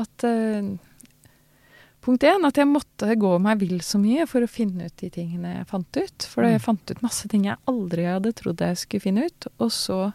At 0.01 0.25
uh, 0.29 0.77
Punkt 2.07 2.23
én, 2.23 2.45
at 2.47 2.55
jeg 2.55 2.69
måtte 2.71 3.17
gå 3.19 3.33
meg 3.43 3.59
vill 3.59 3.81
så 3.83 3.99
mye 3.99 4.29
for 4.31 4.45
å 4.45 4.47
finne 4.47 4.87
ut 4.87 5.01
de 5.03 5.09
tingene 5.11 5.57
jeg 5.57 5.67
fant 5.67 5.97
ut. 5.99 6.27
For 6.31 6.47
jeg 6.47 6.61
Mm. 6.61 6.63
fant 6.63 6.91
ut 6.93 7.03
masse 7.03 7.27
ting 7.27 7.49
jeg 7.49 7.59
aldri 7.67 8.05
hadde 8.07 8.31
trodd 8.33 8.63
jeg 8.63 8.79
skulle 8.79 9.03
finne 9.03 9.25
ut. 9.27 9.49
Og 9.59 9.73
så 9.75 10.13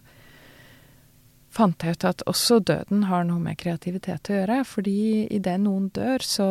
fant 1.51 1.83
jeg 1.83 1.97
ut 1.97 2.05
at 2.07 2.23
også 2.31 2.61
døden 2.63 3.03
har 3.09 3.25
noe 3.27 3.43
med 3.43 3.57
kreativitet 3.59 4.31
å 4.31 4.37
gjøre. 4.39 4.63
Fordi 4.63 5.27
idet 5.35 5.59
noen 5.59 5.89
dør, 5.91 6.23
så 6.23 6.47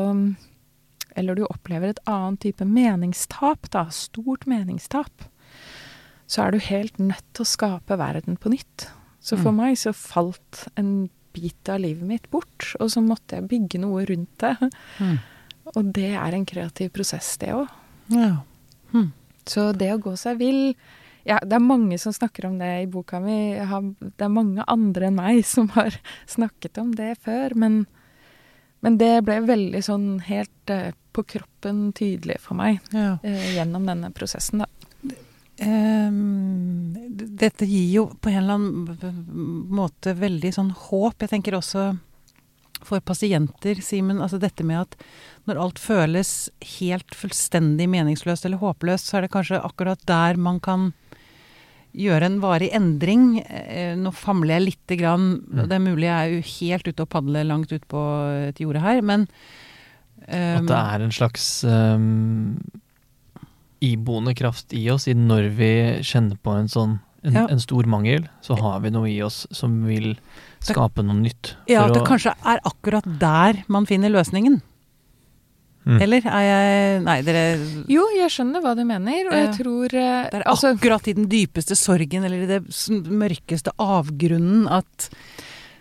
Eller 1.16 1.34
du 1.34 1.42
opplever 1.44 1.88
et 1.88 2.04
annet 2.06 2.38
type 2.40 2.64
meningstap, 2.64 3.68
da, 3.70 3.88
stort 3.90 4.46
meningstap, 4.46 5.10
så 6.30 6.44
er 6.44 6.54
du 6.54 6.62
helt 6.62 7.00
nødt 7.02 7.26
til 7.34 7.42
å 7.42 7.50
skape 7.50 7.98
verden 7.98 8.38
på 8.38 8.52
nytt. 8.52 8.86
Så 9.20 9.36
for 9.36 9.50
Mm. 9.52 9.56
meg 9.56 9.78
så 9.78 9.92
falt 9.92 10.68
en 10.76 11.10
bit 11.32 11.68
av 11.68 11.80
livet 11.80 12.06
mitt 12.06 12.30
bort, 12.30 12.74
og 12.80 12.90
så 12.90 13.02
måtte 13.02 13.36
jeg 13.36 13.48
bygge 13.48 13.80
noe 13.82 14.04
rundt 14.06 14.38
det. 14.38 14.56
Mm. 14.98 15.18
Og 15.76 15.92
det 15.92 16.14
er 16.14 16.34
en 16.34 16.46
kreativ 16.46 16.90
prosess, 16.92 17.36
det 17.38 17.52
òg. 17.54 17.68
Ja. 18.08 18.42
Mm. 18.92 19.12
Så 19.46 19.72
det 19.76 19.92
å 19.92 20.00
gå 20.02 20.16
seg 20.18 20.38
vill 20.38 20.74
ja, 21.24 21.38
Det 21.44 21.52
er 21.52 21.60
mange 21.62 21.98
som 22.00 22.12
snakker 22.12 22.46
om 22.46 22.58
det 22.58 22.82
i 22.82 22.86
boka 22.86 23.20
mi. 23.20 23.54
Har, 23.58 23.82
det 24.00 24.24
er 24.24 24.32
mange 24.32 24.64
andre 24.66 25.10
enn 25.10 25.18
meg 25.18 25.44
som 25.44 25.68
har 25.76 25.94
snakket 26.26 26.78
om 26.80 26.94
det 26.96 27.18
før. 27.20 27.54
Men, 27.54 27.86
men 28.80 28.96
det 28.98 29.24
ble 29.26 29.36
veldig 29.44 29.82
sånn 29.84 30.08
helt 30.26 30.72
uh, 30.72 30.90
på 31.12 31.26
kroppen 31.36 31.90
tydelig 31.92 32.40
for 32.40 32.56
meg 32.56 32.80
ja. 32.96 33.18
uh, 33.20 33.48
gjennom 33.52 33.84
denne 33.86 34.10
prosessen, 34.16 34.64
da. 34.64 34.79
Ehm, 35.60 36.92
dette 37.40 37.66
gir 37.68 37.88
jo 37.92 38.06
på 38.20 38.30
en 38.32 38.38
eller 38.42 38.58
annen 38.58 39.66
måte 39.68 40.14
veldig 40.16 40.52
sånn 40.56 40.70
håp. 40.88 41.20
Jeg 41.20 41.34
tenker 41.34 41.58
også 41.58 41.90
for 42.86 43.02
pasienter, 43.04 43.80
Simen. 43.84 44.22
Altså 44.24 44.40
dette 44.40 44.64
med 44.64 44.86
at 44.86 44.96
når 45.48 45.60
alt 45.60 45.82
føles 45.82 46.48
helt 46.78 47.16
fullstendig 47.16 47.90
meningsløst 47.92 48.46
eller 48.48 48.62
håpløst, 48.62 49.10
så 49.10 49.18
er 49.18 49.26
det 49.26 49.34
kanskje 49.34 49.60
akkurat 49.60 50.00
der 50.08 50.40
man 50.40 50.60
kan 50.64 50.90
gjøre 51.96 52.28
en 52.30 52.38
varig 52.42 52.70
endring. 52.76 53.40
Eh, 53.42 53.96
Nå 53.98 54.12
famler 54.16 54.56
jeg 54.56 54.68
lite 54.68 55.00
grann, 55.00 55.32
og 55.50 55.66
det 55.66 55.76
er 55.76 55.84
mulig 55.84 56.06
jeg 56.06 56.16
er 56.16 56.36
jo 56.36 56.44
helt 56.54 56.88
ute 56.88 57.04
og 57.04 57.10
padler 57.12 57.48
langt 57.48 57.72
ut 57.74 57.86
på 57.90 58.04
et 58.48 58.62
jorde 58.62 58.84
her, 58.84 59.02
men 59.02 59.26
At 60.24 60.36
ehm, 60.36 60.68
det 60.68 60.78
er 60.78 61.04
en 61.04 61.12
slags 61.16 61.64
um, 61.64 62.60
iboende 63.80 64.34
kraft 64.36 64.72
i 64.76 64.84
oss 64.92 65.08
i 65.08 65.14
når 65.16 65.50
vi 65.56 65.70
kjenner 66.06 66.36
på 66.42 66.56
en 66.58 66.68
sånn 66.68 66.98
en, 67.22 67.34
Ja. 67.34 67.46
en 67.50 67.60
stor 67.60 67.84
mangel, 67.84 68.28
så 68.40 68.56
har 68.58 68.80
vi 68.80 68.90
noe 68.90 69.08
i 69.10 69.20
oss 69.22 69.46
som 69.52 69.84
vil 69.84 70.14
skape 70.64 71.02
noe 71.04 71.18
nytt. 71.20 71.54
Ja, 71.68 71.84
at 71.84 71.92
det 71.92 72.00
å- 72.02 72.06
kanskje 72.06 72.32
er 72.44 72.60
akkurat 72.64 73.04
der 73.18 73.62
man 73.68 73.84
finner 73.84 74.08
løsningen. 74.08 74.62
Mm. 75.86 76.00
Eller 76.02 76.20
er 76.28 76.42
jeg 76.44 77.02
Nei, 77.04 77.20
dere 77.22 77.84
Jo, 77.88 78.02
jeg 78.14 78.28
skjønner 78.28 78.60
hva 78.60 78.74
du 78.76 78.84
mener, 78.84 79.30
og 79.30 79.32
jeg 79.32 79.54
tror 79.56 79.84
eh, 79.96 80.28
Det 80.28 80.34
er 80.34 80.44
altså, 80.44 80.74
akkurat 80.76 81.08
i 81.08 81.14
den 81.16 81.24
dypeste 81.26 81.72
sorgen 81.74 82.22
eller 82.28 82.42
i 82.44 82.46
det 82.50 82.60
mørkeste 83.08 83.72
avgrunnen 83.80 84.68
at 84.70 85.08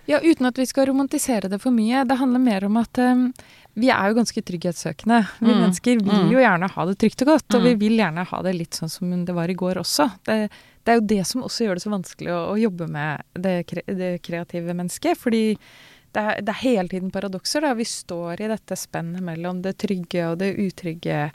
Ja, 0.08 0.20
uten 0.24 0.48
at 0.48 0.56
vi 0.58 0.66
skal 0.66 0.88
romantisere 0.88 1.50
det 1.52 1.60
for 1.62 1.70
mye. 1.76 2.08
Det 2.08 2.18
handler 2.18 2.40
mer 2.42 2.64
om 2.66 2.78
at 2.78 2.98
um, 2.98 3.34
vi 3.80 3.90
er 3.94 4.10
jo 4.12 4.18
ganske 4.20 4.42
trygghetssøkende. 4.46 5.20
Vi 5.40 5.48
Mm. 5.54 5.60
mennesker 5.64 6.00
vil 6.04 6.20
Mm. 6.24 6.32
jo 6.32 6.40
gjerne 6.40 6.70
ha 6.70 6.86
det 6.86 6.98
trygt 7.00 7.22
og 7.24 7.28
godt, 7.28 7.56
og 7.56 7.62
Mm. 7.62 7.64
vi 7.70 7.74
vil 7.88 7.98
gjerne 8.00 8.26
ha 8.28 8.42
det 8.42 8.56
litt 8.56 8.72
sånn 8.72 8.90
som 8.90 9.26
det 9.26 9.34
var 9.36 9.48
i 9.50 9.54
går 9.56 9.76
også. 9.82 10.12
Det, 10.26 10.50
det 10.86 10.92
er 10.92 11.00
jo 11.00 11.06
det 11.08 11.26
som 11.28 11.44
også 11.44 11.66
gjør 11.66 11.76
det 11.76 11.84
så 11.84 11.92
vanskelig 11.92 12.32
å, 12.34 12.42
å 12.54 12.60
jobbe 12.60 12.88
med 12.90 13.24
det, 13.36 13.68
kre, 13.68 13.82
det 13.88 14.22
kreative 14.22 14.74
mennesket. 14.74 15.18
Fordi 15.18 15.58
det 16.14 16.22
er, 16.24 16.42
det 16.42 16.50
er 16.50 16.62
hele 16.64 16.88
tiden 16.90 17.12
paradokser. 17.12 17.62
Da. 17.62 17.74
Vi 17.74 17.84
står 17.86 18.42
i 18.42 18.48
dette 18.48 18.76
spennet 18.76 19.22
mellom 19.22 19.62
det 19.62 19.78
trygge 19.78 20.32
og 20.32 20.40
det 20.40 20.56
utrygge. 20.58 21.32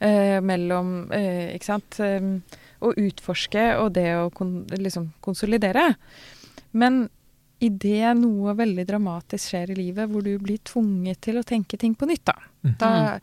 Eh, 0.00 0.38
mellom 0.40 1.10
eh, 1.12 1.54
Ikke 1.56 1.64
sant. 1.64 1.98
Eh, 2.00 2.20
å 2.80 2.92
utforske 2.94 3.76
og 3.80 3.94
det 3.94 4.14
å 4.14 4.30
kon, 4.32 4.64
liksom 4.70 5.12
konsolidere. 5.20 5.96
Men 6.72 7.08
idet 7.60 8.16
noe 8.20 8.54
veldig 8.54 8.86
dramatisk 8.86 9.50
skjer 9.52 9.70
i 9.70 9.74
livet, 9.74 10.08
hvor 10.10 10.22
du 10.22 10.36
blir 10.38 10.58
tvunget 10.64 11.20
til 11.20 11.38
å 11.40 11.44
tenke 11.46 11.78
ting 11.78 11.94
på 11.94 12.06
nytt, 12.06 12.24
da, 12.24 12.34
Mm. 12.64 12.74
da, 12.78 13.18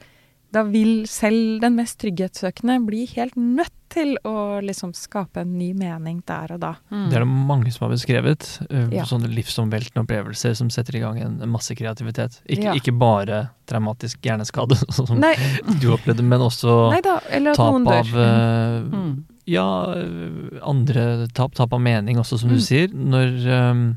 da 0.51 0.63
vil 0.63 1.05
selv 1.07 1.59
den 1.61 1.75
mest 1.75 1.97
trygghetssøkende 1.99 2.85
bli 2.85 3.05
helt 3.15 3.35
nødt 3.35 3.71
til 3.89 4.17
å 4.23 4.59
liksom 4.63 4.93
skape 4.95 5.41
en 5.41 5.57
ny 5.57 5.73
mening 5.73 6.21
der 6.27 6.51
og 6.53 6.59
da. 6.59 6.73
mm. 6.91 7.09
Det 7.09 7.15
er 7.15 7.23
det 7.23 7.27
mange 7.27 7.71
som 7.71 7.85
har 7.87 7.93
beskrevet. 7.95 8.59
uh, 8.71 8.89
Ja. 8.93 9.03
Sånne 9.03 9.27
livsomveltende 9.31 10.03
opplevelser 10.05 10.55
som 10.55 10.69
setter 10.69 10.95
i 10.95 10.99
gang 10.99 11.19
en, 11.21 11.37
masse 11.49 11.75
kreativitet. 11.75 12.41
Ikke, 12.47 12.63
Ja. 12.63 12.73
ikke 12.73 12.97
bare 12.97 13.49
traumatisk 13.67 14.19
hjerneskade, 14.21 14.75
som 14.93 15.19
Nei, 15.19 15.35
du 15.79 15.91
opplevde, 15.91 16.23
men 16.23 16.39
også 16.39 16.91
Neida, 16.91 17.21
eller 17.31 17.51
at 17.51 17.57
tap 17.57 17.71
noen 17.73 17.85
dør. 17.85 17.99
av 17.99 18.15
uh, 18.15 18.89
Mm. 18.95 19.23
Ja, 19.47 19.93
øh, 19.93 20.59
andre 20.63 21.27
tap, 21.31 21.53
tap 21.53 21.71
av 21.73 21.79
mening 21.79 22.17
også, 22.17 22.39
som 22.39 22.49
du 22.49 22.55
Mm. 22.55 22.61
sier. 22.61 22.87
Når 22.89 23.45
øh, 23.45 23.95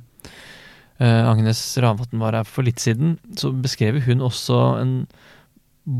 Agnes 1.06 1.60
Ravatn 1.78 2.18
var 2.18 2.34
her 2.34 2.44
for 2.48 2.66
litt 2.66 2.80
siden, 2.82 3.18
så 3.38 3.52
beskrev 3.54 4.00
hun 4.08 4.20
også 4.26 4.56
en 4.80 4.94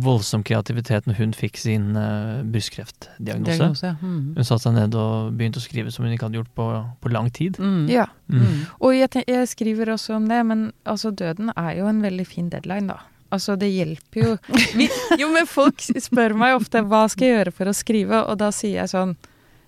voldsom 0.04 0.42
kreativitet 0.44 1.06
når 1.08 1.16
hun 1.16 1.30
fikk 1.32 1.56
sin 1.56 1.94
øh, 1.96 2.42
brystkreftdiagnose. 2.52 3.68
Ja. 3.87 3.94
Mm. 4.02 4.34
Hun 4.37 4.44
satte 4.44 4.66
seg 4.66 4.74
ned 4.76 4.96
og 5.00 5.30
begynte 5.38 5.62
å 5.62 5.64
skrive 5.64 5.92
som 5.94 6.04
hun 6.04 6.12
ikke 6.12 6.26
hadde 6.28 6.40
gjort 6.42 6.50
på, 6.58 6.66
på 7.00 7.12
lang 7.14 7.30
tid. 7.32 7.56
Mm. 7.62 7.87
Ja. 7.88 8.04
Mm. 8.28 8.42
Mm. 8.42 8.58
Og 8.84 8.92
jeg, 8.98 9.08
ten- 9.14 9.24
jeg 9.30 9.48
skriver 9.48 9.94
også 9.94 10.18
om 10.18 10.26
det, 10.28 10.42
men 10.50 10.66
altså 10.84 11.11
døden 11.16 11.54
er 11.56 11.70
jo 11.78 11.87
en 11.88 12.02
veldig 12.04 12.26
fin 12.28 12.50
deadline, 12.52 12.90
da. 12.90 12.98
Altså 13.32 13.56
det 13.61 13.68
hjelper 13.68 14.22
jo 14.24 14.34
Vi, 14.78 14.87
Jo, 15.20 15.26
men 15.34 15.44
folk 15.48 15.82
spør 16.00 16.32
meg 16.40 16.54
ofte 16.56 16.80
hva 16.88 17.02
skal 17.12 17.26
jeg 17.28 17.34
gjøre 17.38 17.52
for 17.56 17.68
å 17.68 17.74
skrive, 17.76 18.20
og 18.28 18.38
da 18.40 18.48
sier 18.56 18.82
jeg 18.82 18.92
sånn 18.92 19.16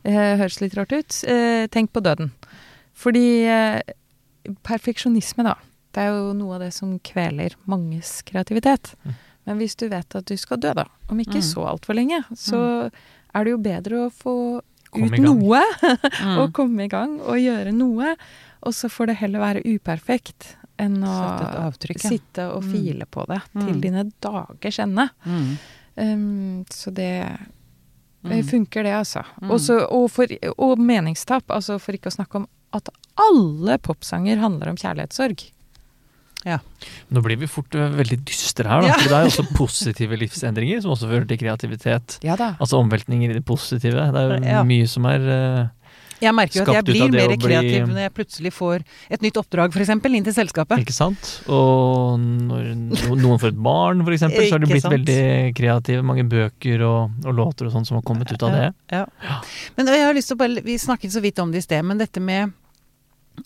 eh, 0.05 0.37
Høres 0.41 0.61
litt 0.65 0.77
rart 0.79 0.93
ut. 0.97 1.19
Eh, 1.29 1.65
tenk 1.73 1.93
på 1.97 2.01
døden. 2.05 2.33
Fordi 3.01 3.25
eh, 3.49 3.81
perfeksjonisme, 4.63 5.45
da. 5.45 5.55
Det 5.93 6.05
er 6.05 6.13
jo 6.15 6.33
noe 6.39 6.55
av 6.55 6.61
det 6.61 6.73
som 6.75 6.99
kveler 7.03 7.55
manges 7.67 8.21
kreativitet. 8.29 8.95
Mm. 9.05 9.15
Men 9.47 9.59
hvis 9.59 9.75
du 9.77 9.89
vet 9.89 10.15
at 10.15 10.25
du 10.29 10.37
skal 10.39 10.61
dø, 10.63 10.73
da, 10.75 10.85
om 11.11 11.19
ikke 11.19 11.41
Mm. 11.41 11.49
så 11.49 11.65
altfor 11.67 11.95
lenge, 11.95 12.23
så 12.37 12.91
er 13.35 13.45
det 13.45 13.51
jo 13.51 13.59
bedre 13.59 14.07
å 14.07 14.11
få 14.13 14.61
ut 14.95 15.19
noe 15.19 15.63
Mm. 16.23 16.39
og 16.39 16.53
komme 16.53 16.85
i 16.85 16.89
gang 16.89 17.21
og 17.21 17.37
gjøre 17.39 17.73
noe. 17.75 18.17
Og 18.63 18.73
så 18.75 18.89
får 18.91 19.07
det 19.07 19.17
heller 19.17 19.41
være 19.41 19.63
uperfekt 19.65 20.57
enn 20.79 21.03
å 21.03 21.15
avtrykk, 21.71 22.03
ja. 22.05 22.11
sitte 22.11 22.47
og 22.55 22.63
Mm. 22.65 22.73
file 22.73 23.07
på 23.07 23.27
det 23.27 23.41
Mm. 23.55 23.67
til 23.67 23.81
dine 23.81 24.05
dagers 24.21 24.79
ende. 24.79 25.11
Mm. 25.27 25.59
Um, 25.97 26.65
så 26.71 26.93
det 26.95 27.39
Mm. 28.23 28.43
funker, 28.45 28.83
det, 28.85 28.93
altså. 28.93 29.25
Mm. 29.41 29.51
Også, 29.51 29.87
og, 29.91 30.11
for, 30.11 30.27
og 30.59 30.79
meningstap, 30.79 31.45
altså 31.49 31.81
for 31.81 31.93
ikke 31.93 32.11
å 32.11 32.17
snakke 32.17 32.35
om 32.37 32.47
at 32.77 32.89
alle 33.21 33.79
popsanger 33.83 34.39
handler 34.41 34.71
om 34.73 34.77
kjærlighetssorg. 34.81 35.49
Nå 37.13 37.21
blir 37.21 37.37
vi 37.37 37.49
fort 37.51 37.75
øh, 37.77 37.91
veldig 37.99 38.17
dystre 38.25 38.65
her, 38.71 38.81
da. 38.81 38.89
Ja. 38.89 38.95
For 38.97 39.11
det 39.13 39.17
er 39.19 39.27
jo 39.27 39.33
også 39.35 39.45
positive 39.59 40.17
livsendringer 40.23 40.81
som 40.81 40.95
også 40.95 41.11
fører 41.11 41.27
til 41.29 41.41
kreativitet. 41.43 42.17
Ja 42.25 42.37
da. 42.41 42.55
Altså 42.57 42.79
omveltninger 42.81 43.35
i 43.35 43.37
det 43.37 43.45
positive. 43.45 44.07
Det 44.15 44.23
er 44.23 44.33
jo 44.39 44.49
Ja. 44.49 44.63
mye 44.65 44.87
som 44.89 45.05
er 45.11 45.27
uh, 45.29 45.91
Jeg 46.23 46.33
merker 46.37 46.63
jo 46.63 46.65
at 46.65 46.79
jeg 46.79 46.87
blir 46.89 47.13
mer 47.13 47.35
kreativ 47.37 47.85
bli- 47.85 47.93
når 47.93 48.01
jeg 48.07 48.13
plutselig 48.17 48.53
får 48.57 48.83
et 49.13 49.23
nytt 49.27 49.37
oppdrag, 49.41 49.77
f.eks., 49.77 49.93
inn 49.93 50.25
til 50.31 50.37
selskapet. 50.39 50.81
Ikke 50.81 50.97
sant? 50.97 51.29
Og 51.49 52.17
når 52.25 52.71
noen 53.21 53.41
får 53.41 53.53
et 53.53 53.61
barn, 53.69 54.01
for 54.09 54.17
eksempel, 54.17 54.47
så 54.49 54.57
har 54.57 54.65
de 54.65 54.71
blitt 54.73 54.87
sant? 54.87 54.97
veldig 54.97 55.55
kreative. 55.61 56.03
Mange 56.09 56.25
bøker 56.25 56.87
og, 56.89 57.21
og 57.27 57.37
låter 57.37 57.69
og 57.69 57.73
sånn 57.77 57.85
som 57.89 58.01
har 58.01 58.07
kommet 58.09 58.33
ut 58.33 58.43
av 58.49 58.57
det. 58.57 58.67
Ja. 58.97 59.05
Men 59.77 59.93
jeg 59.93 60.09
har 60.09 60.17
lyst 60.17 60.33
til 60.33 60.41
å 60.41 60.43
bare, 60.47 60.65
Vi 60.65 60.79
snakket 60.81 61.13
så 61.13 61.21
vidt 61.21 61.39
om 61.45 61.53
det 61.53 61.61
i 61.61 61.69
sted, 61.69 61.85
men 61.85 62.01
dette 62.01 62.21
med 62.21 62.57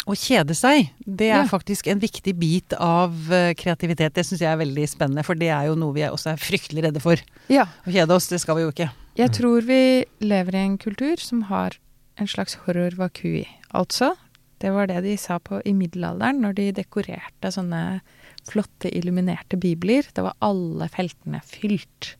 å 0.06 0.14
kjede 0.18 0.54
seg, 0.56 0.90
det 1.06 1.30
er 1.30 1.42
Ja. 1.42 1.48
faktisk 1.50 1.86
en 1.90 2.00
viktig 2.00 2.34
bit 2.38 2.72
av 2.78 3.12
eh, 3.32 3.54
kreativitet. 3.54 4.14
Det 4.14 4.24
syns 4.26 4.40
jeg 4.40 4.50
er 4.52 4.60
veldig 4.60 4.88
spennende, 4.88 5.24
for 5.24 5.34
det 5.34 5.48
er 5.48 5.66
jo 5.68 5.74
noe 5.76 5.92
vi 5.94 6.02
også 6.02 6.32
er 6.32 6.36
fryktelig 6.42 6.84
redde 6.88 7.00
for. 7.00 7.16
Ja. 7.48 7.66
Å 7.86 7.90
kjede 7.92 8.10
oss, 8.14 8.28
det 8.28 8.40
skal 8.40 8.56
vi 8.56 8.62
jo 8.66 8.72
ikke. 8.72 8.90
Jeg 9.16 9.30
tror 9.32 9.62
vi 9.62 10.04
lever 10.20 10.54
i 10.54 10.64
en 10.64 10.78
kultur 10.78 11.16
som 11.22 11.42
har 11.50 11.76
en 12.18 12.26
slags 12.26 12.54
horror 12.66 12.90
vacui. 12.98 13.46
Altså, 13.74 14.14
det 14.60 14.72
var 14.72 14.86
det 14.86 15.02
de 15.04 15.16
sa 15.16 15.38
på 15.38 15.60
i 15.66 15.72
middelalderen 15.72 16.40
når 16.40 16.54
de 16.54 16.72
dekorerte 16.72 17.50
sånne 17.52 18.00
flotte 18.48 18.90
illuminerte 18.92 19.58
bibler. 19.60 20.06
Det 20.12 20.24
var 20.24 20.36
alle 20.44 20.88
feltene 20.92 21.40
fylt. 21.46 22.14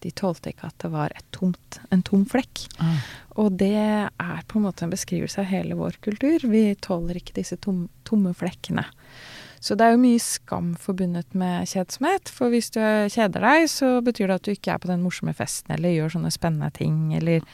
De 0.00 0.12
tålte 0.16 0.52
ikke 0.52 0.70
at 0.70 0.78
det 0.82 0.90
var 0.92 1.12
et 1.16 1.26
tomt, 1.36 1.80
en 1.94 2.02
tom 2.06 2.24
flekk. 2.28 2.64
Og 3.40 3.52
det 3.60 3.74
er 3.76 4.46
på 4.50 4.58
en 4.58 4.66
måte 4.66 4.86
en 4.86 4.94
beskrivelse 4.94 5.42
av 5.42 5.50
hele 5.50 5.76
vår 5.78 6.00
kultur. 6.04 6.46
Vi 6.50 6.64
tåler 6.82 7.20
ikke 7.20 7.36
disse 7.38 7.58
tom, 7.62 7.86
tomme 8.08 8.34
flekkene. 8.36 8.86
Så 9.60 9.76
det 9.76 9.84
er 9.84 9.92
jo 9.92 10.00
mye 10.00 10.20
skam 10.24 10.72
forbundet 10.80 11.34
med 11.36 11.68
kjedsomhet. 11.68 12.32
For 12.32 12.52
hvis 12.52 12.72
du 12.72 12.80
kjeder 13.12 13.44
deg, 13.44 13.66
så 13.68 13.98
betyr 14.04 14.30
det 14.30 14.38
at 14.38 14.48
du 14.48 14.54
ikke 14.54 14.72
er 14.72 14.80
på 14.80 14.88
den 14.88 15.04
morsomme 15.04 15.36
festen 15.36 15.76
eller 15.76 15.92
gjør 15.92 16.16
sånne 16.16 16.32
spennende 16.32 16.72
ting, 16.78 17.12
eller 17.18 17.44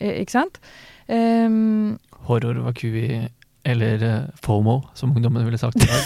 eh, 0.00 0.18
Ikke 0.18 0.34
sant? 0.34 0.58
Um, 1.06 1.94
Horror, 2.26 2.58
vakui 2.64 3.28
eller 3.64 4.02
eh, 4.02 4.22
FOMO, 4.42 4.82
som 4.94 5.12
ungdommen 5.16 5.44
ville 5.44 5.58
sagt 5.58 5.76
i 5.76 5.86
dag. 5.88 6.02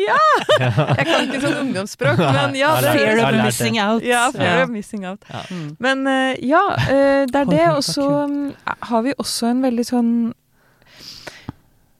ja! 0.00 0.20
Jeg 0.58 1.06
kan 1.06 1.26
ikke 1.26 1.40
sånn 1.42 1.58
ungdomsspråk, 1.66 2.22
men 2.24 2.56
ja. 2.56 2.70
Det, 2.80 2.94
Fear 2.96 3.20
of 3.20 3.36
missing 3.44 3.76
out. 3.82 4.06
ja, 4.06 4.22
fear 4.32 4.62
of 4.64 4.72
missing 4.72 5.04
out. 5.08 5.26
Men 5.84 6.06
eh, 6.08 6.40
ja, 6.48 6.62
eh, 6.88 7.26
det 7.28 7.42
er 7.44 7.50
det. 7.52 7.66
Og 7.74 7.84
så 7.84 8.08
mm, 8.30 8.48
har 8.88 9.04
vi 9.04 9.14
også 9.20 9.52
en 9.52 9.62
veldig 9.66 9.86
sånn 9.90 10.14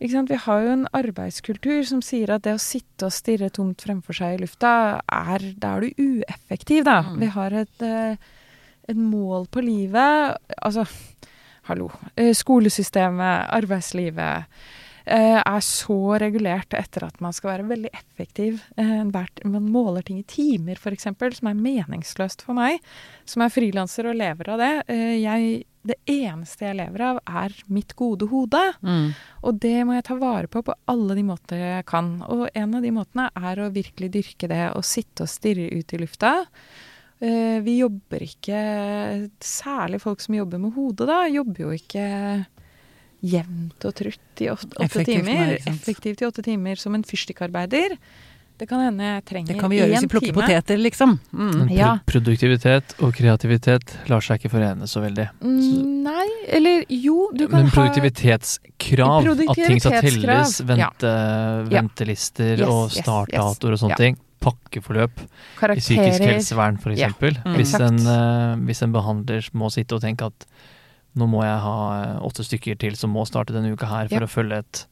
ikke 0.00 0.12
sant? 0.16 0.32
Vi 0.32 0.40
har 0.46 0.64
jo 0.64 0.72
en 0.74 0.88
arbeidskultur 0.96 1.84
som 1.88 2.00
sier 2.04 2.32
at 2.34 2.44
det 2.44 2.56
å 2.56 2.60
sitte 2.60 3.06
og 3.08 3.14
stirre 3.14 3.48
tomt 3.54 3.84
fremfor 3.84 4.16
seg 4.16 4.34
i 4.34 4.42
lufta, 4.42 4.72
er, 5.08 5.44
da 5.60 5.76
er 5.78 5.86
du 5.86 6.02
ueffektiv, 6.08 6.82
da. 6.88 6.98
Mm. 7.06 7.20
Vi 7.22 7.28
har 7.36 7.56
et, 7.62 7.84
et 8.90 8.98
mål 9.00 9.46
på 9.54 9.62
livet. 9.64 10.36
Altså, 10.58 10.84
hallo. 11.68 11.90
Eh, 12.16 12.32
Skolesystemet, 12.36 13.48
arbeidslivet 13.54 14.44
eh, 15.04 15.40
er 15.40 15.60
så 15.64 15.98
regulert 16.20 16.74
etter 16.76 17.06
at 17.06 17.20
man 17.24 17.34
skal 17.36 17.54
være 17.54 17.68
veldig 17.72 17.92
effektiv. 17.92 18.62
Eh, 18.76 19.04
Man 19.44 19.70
måler 19.72 20.02
ting 20.02 20.18
i 20.20 20.26
timer, 20.28 20.76
f.eks., 20.80 21.08
som 21.38 21.50
er 21.50 21.60
meningsløst 21.60 22.44
for 22.46 22.56
meg, 22.58 22.80
som 23.24 23.44
er 23.44 23.52
frilanser 23.52 24.10
og 24.10 24.18
lever 24.20 24.52
av 24.54 24.62
det. 24.62 24.72
Jeg, 25.20 25.64
det 25.84 25.98
eneste 26.10 26.68
jeg 26.68 26.80
lever 26.80 27.06
av, 27.10 27.20
er 27.26 27.52
mitt 27.66 27.94
gode 27.96 28.28
hode. 28.32 28.62
Mm. 28.80 29.12
Og 29.44 29.60
det 29.60 29.76
må 29.84 29.96
jeg 29.98 30.08
ta 30.08 30.18
vare 30.20 30.48
på 30.48 30.64
på 30.64 30.76
alle 30.90 31.16
de 31.18 31.26
måter 31.26 31.60
jeg 31.60 31.86
kan. 31.90 32.18
Og 32.28 32.48
en 32.54 32.74
av 32.74 32.84
de 32.84 32.92
måtene 32.94 33.30
er 33.34 33.60
å 33.60 33.72
virkelig 33.72 34.12
dyrke 34.16 34.50
det 34.52 34.64
å 34.72 34.82
sitte 34.84 35.26
og 35.26 35.32
stirre 35.32 35.68
ut 35.72 35.96
i 35.96 36.00
lufta. 36.00 36.34
Eh, 37.20 37.60
vi 37.62 37.78
jobber 37.78 38.24
ikke 38.26 38.58
Særlig 39.40 40.00
folk 40.02 40.20
som 40.20 40.34
jobber 40.34 40.58
med 40.60 40.74
hodet, 40.74 41.06
da, 41.08 41.22
jobber 41.30 41.60
jo 41.68 41.70
ikke 41.76 42.08
jevnt 43.24 43.84
og 43.88 43.94
trutt 43.96 44.42
i 44.44 44.50
åtte, 44.52 44.68
åtte 44.76 44.84
Effektivt, 44.84 45.24
timer. 45.24 45.54
Effektivt 45.70 46.20
i 46.20 46.26
åtte 46.28 46.42
timer 46.44 46.76
som 46.76 46.94
en 46.98 47.04
fyrstikkarbeider. 47.06 47.94
Det 48.60 48.68
kan 48.70 48.78
hende 48.84 49.02
jeg 49.02 49.22
trenger 49.26 49.54
Det 49.54 49.58
kan 49.58 49.70
vi 49.72 49.78
gjøre 49.80 49.90
hvis 49.94 50.04
vi 50.04 50.10
plukker 50.12 50.28
time. 50.30 50.42
poteter, 50.44 50.76
liksom. 50.78 51.14
Mm. 51.32 51.70
Ja. 51.74 51.88
produktivitet 52.06 52.94
og 53.02 53.14
kreativitet 53.16 53.96
lar 54.12 54.20
seg 54.22 54.38
ikke 54.38 54.52
forene 54.52 54.86
så 54.86 55.00
veldig. 55.02 55.24
Så. 55.40 55.80
Nei, 56.04 56.26
eller 56.54 56.84
jo, 56.92 57.30
du 57.34 57.48
kan 57.48 57.64
Men 57.64 57.72
produktivitetskrav, 57.74 59.24
produktivitetskrav, 59.24 59.50
at 59.50 59.66
ting 59.66 59.80
skal 59.80 60.00
telles, 60.04 60.60
vente, 60.68 61.14
Ja. 61.64 61.80
ventelister 61.80 62.58
Yes, 62.60 62.68
og 62.68 62.84
yes, 62.92 62.96
yes. 63.32 63.64
og 63.64 63.78
sånne 63.80 63.90
Ja. 63.90 63.96
ting. 63.96 64.16
Pakkeforløp 64.44 65.18
i 65.24 65.26
psykisk 65.80 65.98
karakterer. 65.98 66.32
helsevern 66.34 66.78
f.eks. 66.80 67.00
Ja. 67.00 67.10
Mm. 67.10 67.54
Hvis, 67.58 67.74
en, 67.80 68.00
eh, 68.14 68.54
hvis 68.68 68.82
en 68.84 68.92
behandler 68.94 69.48
må 69.56 69.70
sitte 69.72 69.96
og 69.96 70.04
tenke 70.04 70.28
at 70.30 70.46
nå 71.16 71.28
må 71.30 71.44
jeg 71.46 71.58
ha 71.62 71.76
eh, 72.02 72.18
åtte 72.26 72.44
stykker 72.46 72.78
til 72.82 72.96
som 72.98 73.12
må 73.14 73.24
starte 73.28 73.54
denne 73.54 73.72
uka 73.72 73.86
her 73.90 74.08
for 74.10 74.20
Ja. 74.24 74.26
å 74.28 74.32
følge 74.34 74.58
et 74.64 74.84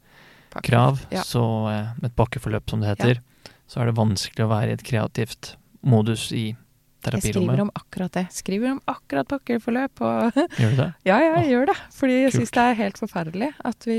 Pakke. 0.53 0.67
krav, 0.71 1.01
Ja. 1.11 1.23
så 1.25 1.43
uh, 1.69 1.93
et 2.05 2.15
pakkeforløp 2.17 2.69
som 2.71 2.81
det 2.81 2.91
heter, 2.93 3.21
så 3.69 3.81
er 3.81 3.87
det 3.89 3.95
vanskelig 3.97 4.45
å 4.45 4.51
være 4.51 4.69
i 4.69 4.73
et 4.77 4.83
kreativt 4.85 5.55
modus 5.83 6.31
i 6.33 6.55
Jeg 7.03 7.23
skriver 7.35 7.61
om 7.65 7.71
akkurat 7.75 8.13
det. 8.13 8.27
Skriver 8.31 8.71
om 8.77 8.81
akkurat 8.87 9.27
pakkeforløp 9.27 10.03
og 10.07 10.37
Gjør 10.61 10.71
du 10.71 10.77
det? 10.77 10.91
Ja, 11.09 11.17
ja, 11.19 11.33
jeg 11.41 11.49
gjør 11.51 11.67
det. 11.73 11.77
Fordi 11.97 12.19
jeg 12.23 12.33
syns 12.37 12.53
det 12.55 12.63
er 12.63 12.75
helt 12.79 13.01
forferdelig 13.01 13.49
at 13.65 13.89
vi 13.89 13.97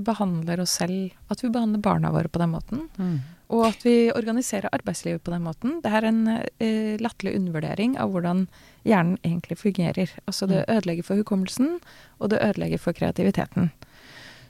behandler 0.00 0.62
oss 0.62 0.78
selv 0.80 1.10
At 1.28 1.42
vi 1.44 1.50
behandler 1.52 1.82
barna 1.84 2.10
våre 2.14 2.30
på 2.32 2.40
den 2.40 2.54
måten. 2.54 2.86
Mm. 2.96 3.18
Og 3.50 3.64
at 3.66 3.82
vi 3.82 3.94
organiserer 4.14 4.70
arbeidslivet 4.70 5.24
på 5.26 5.32
den 5.34 5.42
måten. 5.42 5.80
Det 5.82 5.90
er 5.90 6.04
en 6.06 6.20
eh, 6.30 6.96
latterlig 7.02 7.32
undervurdering 7.34 7.96
av 7.98 8.12
hvordan 8.14 8.44
hjernen 8.86 9.16
egentlig 9.26 9.58
fungerer. 9.58 10.12
Altså 10.30 10.46
det 10.46 10.64
ødelegger 10.70 11.02
for 11.08 11.18
hukommelsen, 11.18 11.80
og 12.20 12.30
det 12.30 12.38
ødelegger 12.46 12.78
for 12.78 12.92
kreativiteten. 12.94 13.72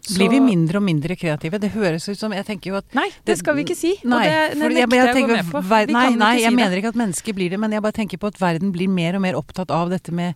Så- 0.01 0.17
Blir 0.17 0.31
vi 0.31 0.41
mindre 0.41 0.79
og 0.81 0.83
mindre 0.85 1.17
kreative? 1.17 1.59
Det 1.61 1.71
høres 1.75 2.09
ut 2.09 2.17
som 2.19 2.33
Jeg 2.33 2.47
tenker 2.47 2.71
jo 2.71 2.77
at 2.77 2.95
Nei, 2.97 3.09
det 3.25 3.37
skal 3.39 3.55
vi 3.57 3.65
ikke 3.65 3.77
si. 3.77 3.95
Nei, 4.05 4.21
og 4.29 4.55
det, 4.57 4.71
nekter 4.89 4.97
jeg 4.97 5.15
å 5.15 5.27
gå 5.29 5.33
med 5.37 5.51
på. 5.53 5.61
ver- 5.69 5.93
nei, 5.93 6.07
nei, 6.17 6.35
jeg 6.41 6.51
si 6.51 6.57
mener 6.57 6.77
ikke 6.81 6.89
at 6.89 7.01
mennesker 7.01 7.33
blir 7.37 7.51
det, 7.51 7.59
men 7.61 7.71
jeg 7.73 7.83
bare 7.83 7.93
tenker 7.93 8.17
på 8.19 8.27
at 8.29 8.39
verden 8.41 8.73
blir 8.73 8.89
mer 8.89 9.17
og 9.17 9.21
mer 9.21 9.35
opptatt 9.37 9.71
av 9.71 9.91
dette 9.91 10.11
med 10.13 10.35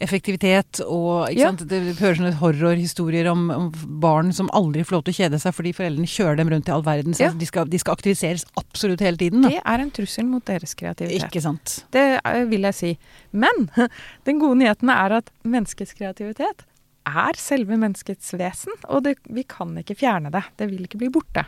effektivitet 0.00 0.80
og 0.86 1.28
ikke 1.30 1.40
Ja. 1.40 1.50
sant? 1.50 1.66
Det 1.68 1.80
høres 1.98 2.18
sånne 2.18 2.32
horrorhistorier 2.40 3.28
om, 3.30 3.50
om 3.50 3.66
barn 4.00 4.32
som 4.32 4.48
aldri 4.56 4.82
får 4.84 4.96
lov 4.96 5.04
til 5.04 5.14
å 5.14 5.18
kjede 5.20 5.40
seg 5.42 5.54
fordi 5.56 5.72
foreldrene 5.76 6.08
kjører 6.08 6.36
dem 6.40 6.48
rundt 6.52 6.68
i 6.68 6.72
all 6.72 6.82
verden. 6.86 7.12
Så 7.14 7.20
Ja. 7.28 7.30
de, 7.32 7.46
skal, 7.46 7.66
de 7.68 7.78
skal 7.78 7.94
aktiviseres 7.96 8.44
absolutt 8.56 9.00
hele 9.00 9.16
tiden. 9.20 9.42
Da. 9.42 9.48
Det 9.48 9.62
er 9.64 9.78
en 9.84 9.90
trussel 9.90 10.24
mot 10.26 10.44
deres 10.44 10.74
kreativitet. 10.74 11.28
Ikke 11.30 11.42
sant. 11.42 11.84
Det 11.92 12.20
vil 12.48 12.62
jeg 12.62 12.74
si. 12.74 12.98
Men 13.32 13.70
den 14.26 14.40
gode 14.40 14.58
nyheten 14.58 14.88
er 14.90 15.18
at 15.20 15.30
menneskets 15.44 15.92
kreativitet 15.94 16.64
er 17.08 17.38
selve 17.40 17.76
menneskets 17.80 18.34
vesen, 18.38 18.74
og 18.92 19.02
det, 19.06 19.14
vi 19.32 19.42
kan 19.48 19.72
ikke 19.80 19.96
fjerne 19.98 20.30
det. 20.30 20.42
Det 20.60 20.68
vil 20.70 20.84
ikke 20.84 20.98
bli 21.00 21.08
borte. 21.12 21.46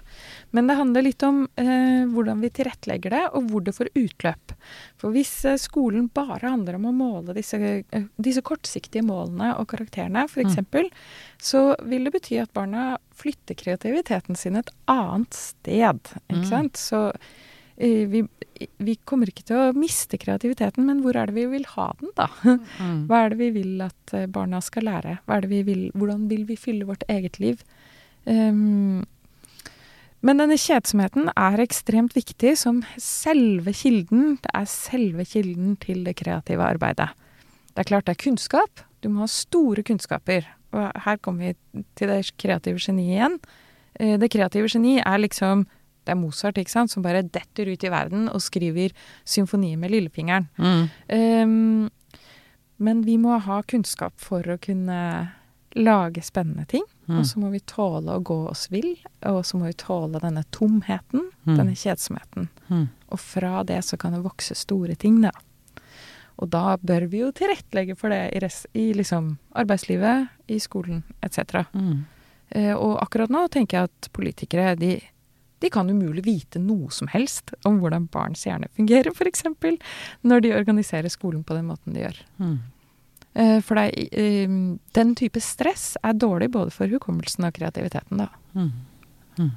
Men 0.51 0.67
det 0.67 0.77
handler 0.79 1.05
litt 1.07 1.23
om 1.27 1.43
eh, 1.61 2.07
hvordan 2.11 2.41
vi 2.43 2.51
tilrettelegger 2.57 3.11
det, 3.15 3.23
og 3.37 3.51
hvor 3.51 3.63
det 3.67 3.75
får 3.77 3.91
utløp. 3.95 4.55
For 4.99 5.13
hvis 5.15 5.33
eh, 5.45 5.59
skolen 5.61 6.09
bare 6.15 6.49
handler 6.55 6.81
om 6.81 6.89
å 6.91 6.95
måle 6.97 7.37
disse, 7.37 7.61
eh, 7.61 8.09
disse 8.17 8.43
kortsiktige 8.43 9.05
målene 9.07 9.53
og 9.61 9.69
karakterene, 9.75 10.25
f.eks., 10.29 10.43
eksempel, 10.53 10.91
så 11.43 11.77
vil 11.89 12.05
det 12.09 12.15
bety 12.17 12.41
at 12.43 12.53
barna 12.57 12.97
flytter 13.15 13.55
kreativiteten 13.61 14.37
sin 14.39 14.57
et 14.59 14.71
annet 14.91 15.33
sted. 15.37 16.01
Ikke 16.29 16.43
Mm. 16.43 16.49
sant? 16.51 16.77
Så 16.81 17.13
vi, 17.83 18.23
vi 18.79 18.95
kommer 19.09 19.31
ikke 19.31 19.45
til 19.49 19.59
å 19.59 19.73
miste 19.75 20.19
kreativiteten, 20.21 20.85
men 20.87 21.01
hvor 21.03 21.17
er 21.19 21.31
det 21.31 21.37
vi 21.37 21.47
vil 21.51 21.67
ha 21.75 21.89
den, 22.01 22.13
da? 22.19 22.29
Mm. 22.79 23.09
Hva 23.09 23.25
er 23.25 23.33
det 23.33 23.41
vi 23.41 23.49
vil 23.57 23.83
at 23.83 24.15
eh, 24.15 24.29
barna 24.31 24.61
skal 24.63 24.87
lære? 24.87 25.17
Er 25.27 25.49
vi 25.51 25.63
vil, 25.67 25.89
hvordan 25.99 26.29
vil 26.31 26.45
vi 26.47 26.59
fylle 26.61 26.87
vårt 26.89 27.03
eget 27.11 27.41
liv? 27.43 27.65
Um, 28.25 29.03
men 30.23 30.39
denne 30.39 30.55
kjedsomheten 30.61 31.33
er 31.35 31.65
ekstremt 31.65 32.15
viktig 32.15 32.55
som 32.61 32.85
selve 33.03 33.75
kilden. 33.75 34.37
Det 34.45 34.53
er 34.55 34.71
selve 34.71 35.27
kilden 35.27 35.75
til 35.83 36.05
det 36.07 36.15
kreative 36.21 36.63
arbeidet. 36.63 37.11
Det 37.73 37.83
er 37.83 37.89
klart 37.89 38.07
det 38.07 38.15
er 38.15 38.23
kunnskap. 38.23 38.85
Du 39.03 39.11
må 39.11 39.25
ha 39.25 39.31
store 39.31 39.83
kunnskaper. 39.83 40.47
Og 40.73 41.03
her 41.05 41.19
kommer 41.19 41.51
vi 41.51 41.83
til 41.99 42.13
det 42.13 42.21
kreative 42.39 42.79
geniet 42.79 43.17
igjen. 43.17 43.39
Eh, 43.99 44.15
Det 44.19 44.31
kreative 44.31 44.71
geni 44.71 45.01
er 45.01 45.19
liksom 45.19 45.67
Det 46.05 46.15
er 46.15 46.19
Mozart, 46.19 46.59
ikke 46.59 46.71
sant, 46.75 46.91
som 46.91 47.03
bare 47.05 47.23
detter 47.23 47.69
ut 47.73 47.85
i 47.85 47.91
verden 47.93 48.29
og 48.33 48.43
skriver 48.43 48.91
symfoni 49.25 49.75
med 49.79 49.93
lillefingeren. 49.95 50.49
Mm. 50.59 50.89
Um, 51.09 51.91
men 52.83 53.03
vi 53.07 53.19
må 53.23 53.37
ha 53.39 53.61
kunnskap 53.63 54.17
for 54.19 54.43
å 54.43 54.59
kunne 54.59 54.99
lage 55.79 56.23
spennende 56.27 56.67
ting. 56.69 56.83
Mm. 57.09 57.19
Og 57.21 57.27
så 57.27 57.39
må 57.41 57.51
vi 57.53 57.61
tåle 57.67 58.17
å 58.19 58.23
gå 58.23 58.37
oss 58.51 58.67
vill, 58.73 58.97
og 59.29 59.41
så 59.47 59.59
må 59.61 59.71
vi 59.71 59.79
tåle 59.79 60.21
denne 60.23 60.45
tomheten, 60.55 61.29
Mm. 61.43 61.57
denne 61.59 61.73
kjedsomheten. 61.75 62.49
Mm. 62.71 62.85
Og 63.11 63.19
fra 63.19 63.65
det 63.67 63.81
så 63.85 63.97
kan 63.99 64.13
det 64.15 64.21
vokse 64.23 64.55
store 64.55 64.95
ting, 64.95 65.21
da. 65.25 65.33
Og 66.39 66.51
da 66.51 66.77
bør 66.79 67.09
vi 67.11 67.19
jo 67.19 67.33
tilrettelegge 67.33 67.97
for 67.99 68.11
det 68.15 68.21
i, 68.37 68.39
rest, 68.39 68.67
i 68.75 68.93
liksom 68.95 69.39
arbeidslivet, 69.59 70.29
i 70.49 70.59
skolen 70.63 71.03
etc. 71.23 71.65
Mm. 71.75 72.05
Eh, 72.51 72.75
og 72.77 73.01
akkurat 73.03 73.31
nå 73.33 73.49
tenker 73.51 73.79
jeg 73.81 73.91
at 73.91 74.09
politikere 74.15 74.77
de, 74.79 75.01
de 75.63 75.71
kan 75.73 75.91
umulig 75.91 76.25
vite 76.27 76.61
noe 76.63 76.91
som 76.95 77.09
helst 77.13 77.55
om 77.69 77.79
hvordan 77.83 78.09
barns 78.13 78.45
hjerne 78.47 78.71
fungerer, 78.77 79.15
f.eks. 79.15 79.47
når 80.27 80.45
de 80.45 80.55
organiserer 80.59 81.13
skolen 81.13 81.45
på 81.47 81.57
den 81.57 81.69
måten 81.71 81.95
de 81.95 82.05
gjør. 82.05 82.23
Mm. 82.43 82.57
For 83.65 83.79
det, 83.79 83.85
er, 83.89 84.09
eh, 84.21 84.57
den 84.93 85.15
type 85.17 85.41
stress 85.41 85.95
er 86.05 86.19
dårlig 86.21 86.51
både 86.53 86.75
for 86.75 86.91
hukommelsen 86.93 87.47
og 87.49 87.55
kreativiteten, 87.57 88.21
da. 88.21 88.29
Mm. 88.53 88.73
Mm. 89.39 89.53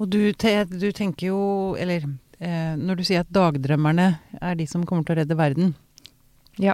Og 0.00 0.08
du, 0.08 0.20
du 0.32 0.86
tenker 0.92 1.26
jo 1.28 1.40
Eller 1.80 2.06
eh, 2.40 2.72
når 2.76 2.96
du 2.96 3.02
sier 3.04 3.20
at 3.24 3.32
dagdrømmerne 3.32 4.06
er 4.40 4.56
de 4.56 4.66
som 4.68 4.84
kommer 4.88 5.04
til 5.04 5.16
å 5.16 5.18
redde 5.20 5.36
verden 5.36 5.74
Ja. 6.60 6.72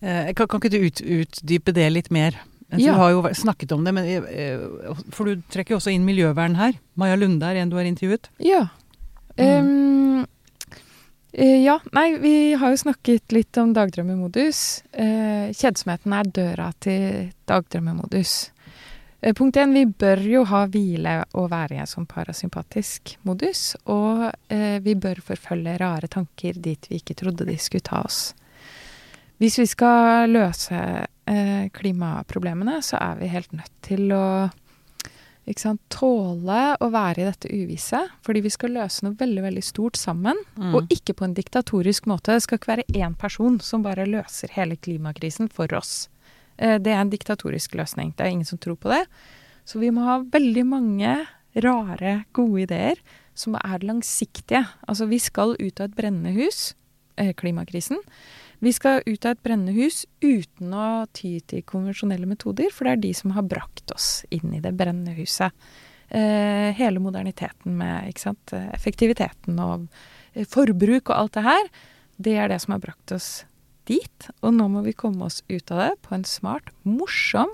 kan, 0.00 0.48
kan 0.48 0.60
ikke 0.60 0.72
du 0.72 0.80
ut, 0.80 1.00
utdype 1.00 1.72
det 1.76 1.90
litt 1.92 2.10
mer? 2.12 2.36
Altså, 2.70 2.86
Ja. 2.86 2.92
Du 2.92 2.98
har 2.98 3.10
jo 3.10 3.22
snakket 3.34 3.72
om 3.72 3.84
det, 3.84 3.92
men, 3.94 4.04
eh, 4.04 4.58
for 5.10 5.24
du 5.26 5.42
trekker 5.50 5.74
jo 5.74 5.78
også 5.78 5.92
inn 5.92 6.04
miljøvern 6.04 6.56
her. 6.56 6.72
Maja 6.96 7.16
Lunde 7.16 7.42
er 7.44 7.56
en 7.56 7.70
du 7.70 7.76
har 7.76 7.84
intervjuet. 7.84 8.28
Ja. 8.38 8.68
Mm. 9.38 10.24
Um, 10.24 10.26
ja, 11.34 11.78
nei, 11.92 12.16
vi 12.18 12.54
har 12.54 12.70
jo 12.70 12.76
snakket 12.76 13.32
litt 13.32 13.56
om 13.58 13.74
dagdrømmemodus. 13.74 14.82
Uh, 14.94 15.50
kjedsomheten 15.50 16.12
er 16.12 16.30
døra 16.30 16.72
til 16.80 17.32
dagdrømmemodus. 17.46 18.50
Eh, 19.24 19.32
punkt 19.32 19.56
én, 19.56 19.72
vi 19.72 19.86
bør 19.86 20.20
jo 20.20 20.42
ha 20.44 20.66
hvile 20.68 21.14
og 21.32 21.46
være 21.48 21.86
sånn 21.88 22.04
parasympatisk 22.04 23.14
modus. 23.24 23.70
Og 23.88 24.26
eh, 24.52 24.76
vi 24.84 24.92
bør 25.00 25.22
forfølge 25.24 25.78
rare 25.80 26.10
tanker 26.12 26.58
dit 26.60 26.90
vi 26.90 27.00
ikke 27.00 27.16
trodde 27.16 27.46
de 27.48 27.56
skulle 27.56 27.86
ta 27.88 28.02
oss. 28.04 28.34
Hvis 29.42 29.58
vi 29.58 29.66
skal 29.66 30.30
løse 30.30 30.78
eh, 31.26 31.64
klimaproblemene, 31.74 32.78
så 32.82 33.00
er 33.02 33.18
vi 33.18 33.32
helt 33.32 33.52
nødt 33.56 33.72
til 33.82 34.12
å 34.14 34.26
sant, 35.58 35.82
tåle 35.92 36.60
å 36.80 36.88
være 36.92 37.20
i 37.20 37.26
dette 37.26 37.50
uvisse. 37.52 38.00
Fordi 38.24 38.44
vi 38.44 38.52
skal 38.52 38.76
løse 38.78 39.04
noe 39.04 39.18
veldig 39.18 39.42
veldig 39.44 39.64
stort 39.64 39.98
sammen. 40.00 40.38
Mm. 40.56 40.72
Og 40.78 40.92
ikke 40.94 41.16
på 41.18 41.26
en 41.26 41.36
diktatorisk 41.36 42.06
måte. 42.10 42.32
Det 42.32 42.46
skal 42.46 42.60
ikke 42.60 42.72
være 42.76 42.88
én 42.94 43.16
person 43.18 43.58
som 43.60 43.84
bare 43.84 44.06
løser 44.08 44.54
hele 44.56 44.76
klimakrisen 44.76 45.50
for 45.52 45.72
oss. 45.76 46.08
Eh, 46.56 46.78
Det 46.78 46.92
er 46.92 47.02
en 47.02 47.12
diktatorisk 47.12 47.74
løsning. 47.74 48.14
Det 48.16 48.24
er 48.24 48.32
ingen 48.32 48.48
som 48.48 48.58
tror 48.58 48.76
på 48.76 48.88
det. 48.94 49.04
Så 49.64 49.80
vi 49.80 49.90
må 49.90 50.04
ha 50.04 50.18
veldig 50.22 50.64
mange 50.66 51.26
rare, 51.54 52.24
gode 52.32 52.62
ideer 52.66 52.96
som 53.34 53.54
er 53.56 53.84
langsiktige. 53.84 54.64
Altså 54.88 55.08
vi 55.08 55.18
skal 55.18 55.56
ut 55.58 55.80
av 55.80 55.90
et 55.90 55.96
brennende 55.96 56.32
hus, 56.34 56.74
eh, 57.16 57.32
klimakrisen. 57.32 57.98
Vi 58.62 58.72
skal 58.72 59.02
ut 59.06 59.24
av 59.24 59.34
et 59.34 59.42
brennende 59.44 59.74
hus 59.76 60.04
uten 60.22 60.74
å 60.74 61.06
ty 61.16 61.38
til 61.48 61.64
konvensjonelle 61.66 62.28
metoder, 62.28 62.70
for 62.72 62.86
det 62.86 62.92
er 62.94 63.02
de 63.02 63.14
som 63.16 63.34
har 63.36 63.46
brakt 63.48 63.90
oss 63.94 64.22
inn 64.34 64.54
i 64.54 64.62
det 64.64 64.74
brennende 64.78 65.16
huset. 65.18 65.54
Eh, 66.08 66.70
hele 66.76 67.02
moderniteten 67.02 67.74
med 67.80 68.12
ikke 68.12 68.26
sant, 68.26 68.54
effektiviteten 68.76 69.58
og 69.62 69.88
eh, 70.34 70.46
forbruk 70.46 71.10
og 71.10 71.16
alt 71.16 71.36
det 71.38 71.44
her, 71.48 71.68
det 72.16 72.36
er 72.38 72.52
det 72.52 72.60
som 72.62 72.76
har 72.76 72.84
brakt 72.84 73.14
oss 73.16 73.44
dit. 73.88 74.28
Og 74.42 74.54
nå 74.54 74.68
må 74.70 74.84
vi 74.86 74.96
komme 74.96 75.26
oss 75.26 75.42
ut 75.48 75.72
av 75.74 75.82
det 75.82 75.92
på 76.06 76.14
en 76.16 76.26
smart, 76.28 76.70
morsom 76.86 77.50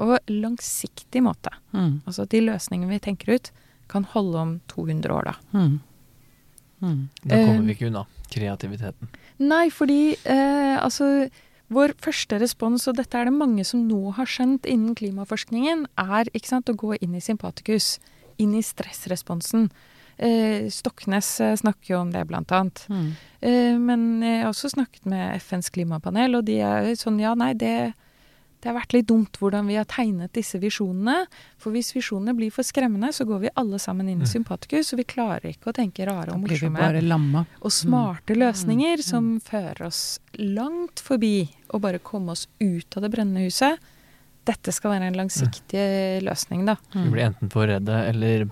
og 0.00 0.16
langsiktig 0.30 1.22
måte. 1.24 1.52
Mm. 1.76 2.00
Altså 2.06 2.24
at 2.24 2.32
de 2.32 2.40
løsningene 2.46 2.94
vi 2.94 3.02
tenker 3.04 3.36
ut, 3.36 3.52
kan 3.92 4.06
holde 4.08 4.40
om 4.40 4.52
200 4.72 5.12
år, 5.12 5.28
da. 5.28 5.34
Mm. 5.52 5.80
Mm. 6.82 7.08
Da 7.22 7.36
kommer 7.36 7.60
Eh, 7.60 7.66
vi 7.66 7.74
ikke 7.76 7.90
unna 7.90 8.06
kreativiteten. 8.32 9.10
Nei, 9.42 9.66
fordi 9.74 10.14
eh, 10.24 10.76
altså 10.80 11.28
vår 11.72 11.94
første 12.02 12.38
respons, 12.42 12.84
og 12.90 12.98
dette 12.98 13.16
er 13.18 13.28
det 13.28 13.36
mange 13.36 13.64
som 13.64 13.86
nå 13.88 14.12
har 14.18 14.28
skjønt 14.28 14.68
innen 14.68 14.96
klimaforskningen, 14.98 15.86
er 16.00 16.28
ikke 16.32 16.50
sant, 16.50 16.68
å 16.68 16.76
gå 16.78 16.96
inn 17.00 17.16
i 17.16 17.24
sympatikus. 17.24 17.96
Inn 18.40 18.54
i 18.56 18.62
stressresponsen. 18.64 19.68
Eh, 20.22 20.68
Stoknes 20.72 21.28
eh, 21.40 21.54
snakker 21.56 21.94
jo 21.94 22.00
om 22.02 22.12
det, 22.12 22.24
blant 22.28 22.52
annet. 22.52 22.84
Mm. 22.92 23.08
Eh, 23.40 23.74
men 23.80 24.06
jeg 24.24 24.42
har 24.42 24.52
også 24.52 24.72
snakket 24.74 25.08
med 25.08 25.40
FNs 25.40 25.72
klimapanel, 25.74 26.38
og 26.38 26.46
de 26.48 26.58
er 26.64 26.92
sånn 27.00 27.20
ja, 27.22 27.34
nei, 27.38 27.52
det, 27.58 27.92
det 28.62 28.70
har 28.70 28.76
vært 28.78 28.92
litt 28.94 29.06
dumt 29.10 29.38
hvordan 29.42 29.66
vi 29.66 29.74
har 29.74 29.84
tegnet 29.90 30.32
disse 30.32 30.54
visjonene. 30.62 31.26
For 31.58 31.74
hvis 31.74 31.88
visjonene 31.96 32.34
blir 32.38 32.52
for 32.54 32.62
skremmende, 32.62 33.10
så 33.12 33.26
går 33.26 33.40
vi 33.42 33.50
alle 33.58 33.78
sammen 33.82 34.06
inn 34.08 34.20
i 34.22 34.24
Mm. 34.24 34.30
sympatikus, 34.30 34.92
og 34.92 34.98
vi 35.02 35.04
klarer 35.04 35.50
ikke 35.50 35.72
å 35.72 35.74
tenke 35.74 36.06
rare 36.06 36.30
og 36.30 36.40
morsomme 36.46 36.78
og 37.60 37.70
smarte 37.72 38.36
løsninger 38.38 38.98
Mm. 38.98 39.02
som 39.02 39.40
fører 39.40 39.82
oss 39.86 40.20
langt 40.38 41.00
forbi 41.02 41.48
å 41.74 41.80
bare 41.80 41.98
komme 41.98 42.30
oss 42.30 42.46
ut 42.60 42.96
av 42.96 43.02
det 43.02 43.10
brennende 43.10 43.42
huset. 43.44 43.78
Dette 44.44 44.72
skal 44.72 44.92
være 44.92 45.06
en 45.08 45.14
langsiktig 45.14 46.22
løsning, 46.22 46.64
da. 46.66 46.76
Vi 46.92 47.10
blir 47.10 47.26
enten 47.34 47.50
for 47.50 47.66
redde 47.66 48.08
eller 48.08 48.48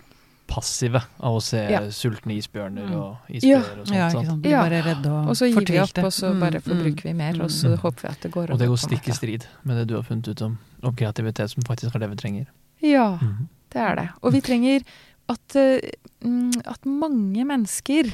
passive 0.50 1.00
av 1.20 1.36
å 1.38 1.42
se 1.42 1.60
Ja. 1.70 1.80
sultne 1.94 2.34
isbjørner 2.36 2.88
Mm. 2.90 2.94
og 2.98 3.16
isbjørner 3.30 3.80
og 3.80 3.86
sånt. 3.86 3.94
Ja, 3.96 4.08
ikke 4.10 4.26
sant? 4.26 4.42
Blir 4.42 4.56
bare 4.58 4.80
redde 4.82 5.06
og 5.10 5.28
Og 5.30 5.36
så 5.38 5.46
gir 5.48 5.64
vi 5.70 5.78
opp, 5.78 5.98
og 6.04 6.12
så 6.12 6.32
Mm, 6.34 6.40
bare 6.40 6.58
mm, 6.60 6.66
forbruker 6.66 7.02
vi 7.04 7.12
mer, 7.14 7.40
og 7.42 7.50
så 7.50 7.68
Mm. 7.70 7.78
håper 7.78 8.02
vi 8.02 8.08
at 8.08 8.20
det 8.20 8.32
går 8.32 8.42
over. 8.42 8.52
Og 8.52 8.58
det 8.58 8.68
går 8.68 8.80
stikk 8.88 9.08
i 9.08 9.12
strid 9.12 9.46
med 9.64 9.76
det 9.78 9.86
du 9.88 9.94
har 9.94 10.02
funnet 10.02 10.28
ut 10.28 10.42
om, 10.42 10.58
om 10.82 10.92
kreativitet, 10.96 11.50
som 11.50 11.62
faktisk 11.62 11.94
er 11.94 11.98
det 12.00 12.10
vi 12.10 12.16
trenger. 12.16 12.46
Ja, 12.82 13.16
Mhm. 13.16 13.48
det 13.70 13.80
er 13.80 13.94
det. 13.96 14.08
Og 14.22 14.32
vi 14.32 14.40
trenger 14.40 14.82
at, 15.28 15.56
eh, 15.56 15.80
mm, 16.24 16.52
at 16.66 16.84
mange 16.84 17.44
mennesker 17.46 18.12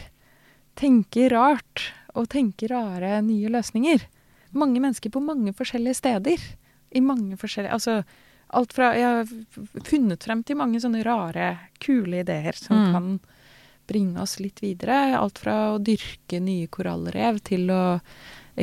tenker 0.76 1.30
rart, 1.32 1.92
og 2.14 2.28
tenker 2.28 2.68
rare 2.72 3.22
nye 3.22 3.48
løsninger. 3.52 4.00
Mange 4.54 4.80
mennesker 4.80 5.10
på 5.12 5.20
mange 5.22 5.52
forskjellige 5.52 5.96
steder. 5.96 6.38
I 6.94 7.00
mange 7.00 7.36
forskjellige 7.36 7.72
Altså 7.72 8.04
alt 8.50 8.72
fra 8.72 8.92
Jeg 8.94 9.04
har 9.04 9.26
funnet 9.84 10.22
frem 10.22 10.42
til 10.46 10.56
mange 10.56 10.80
sånne 10.80 11.04
rare, 11.04 11.58
kule 11.82 12.20
ideer 12.22 12.52
som 12.56 12.76
Mm. 12.76 12.92
kan 12.92 13.20
bringe 13.86 14.20
oss 14.22 14.38
litt 14.40 14.60
videre. 14.60 15.16
Alt 15.18 15.38
fra 15.38 15.74
å 15.74 15.78
dyrke 15.82 16.40
nye 16.40 16.66
korallrev 16.66 17.40
til 17.42 17.68
å 17.70 18.00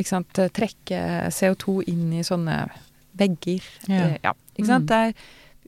sant, 0.04 0.32
trekke 0.32 1.28
CO2 1.30 1.82
inn 1.88 2.12
i 2.12 2.22
sånne 2.22 2.70
vegger. 3.16 3.62
Ja. 3.88 3.94
Eh, 3.94 4.18
ja 4.24 4.32
ikke 4.56 4.66
sant? 4.66 4.84
Mm. 4.84 4.86
Det 4.86 4.96
er 4.96 5.14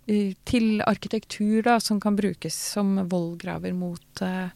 eh, 0.09 0.35
til 0.45 0.81
arkitektur 0.87 1.63
da, 1.63 1.79
som 1.81 2.01
kan 2.01 2.17
brukes 2.17 2.55
som 2.55 2.97
vollgraver 3.09 3.73
mot 3.75 4.23
eh, 4.23 4.51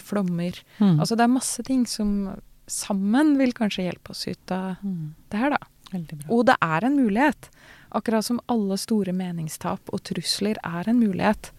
flommer. 0.00 0.52
Mm. 0.80 0.98
Altså 1.00 1.16
det 1.16 1.24
er 1.24 1.34
masse 1.36 1.62
ting 1.62 1.84
som 1.86 2.36
sammen 2.66 3.36
vil 3.38 3.52
kanskje 3.52 3.84
hjelpe 3.86 4.10
oss 4.10 4.26
ut 4.26 4.50
av 4.50 4.76
Mm. 4.82 5.14
det 5.30 5.38
her, 5.38 5.50
da. 5.50 5.58
Bra. 5.92 6.26
Og 6.34 6.46
det 6.46 6.56
er 6.60 6.84
en 6.84 6.96
mulighet. 6.96 7.48
Akkurat 7.96 8.26
som 8.26 8.40
alle 8.52 8.76
store 8.80 9.14
meningstap 9.16 9.88
og 9.94 10.02
trusler 10.04 10.60
er 10.66 10.88
en 10.90 11.00
mulighet 11.00 11.50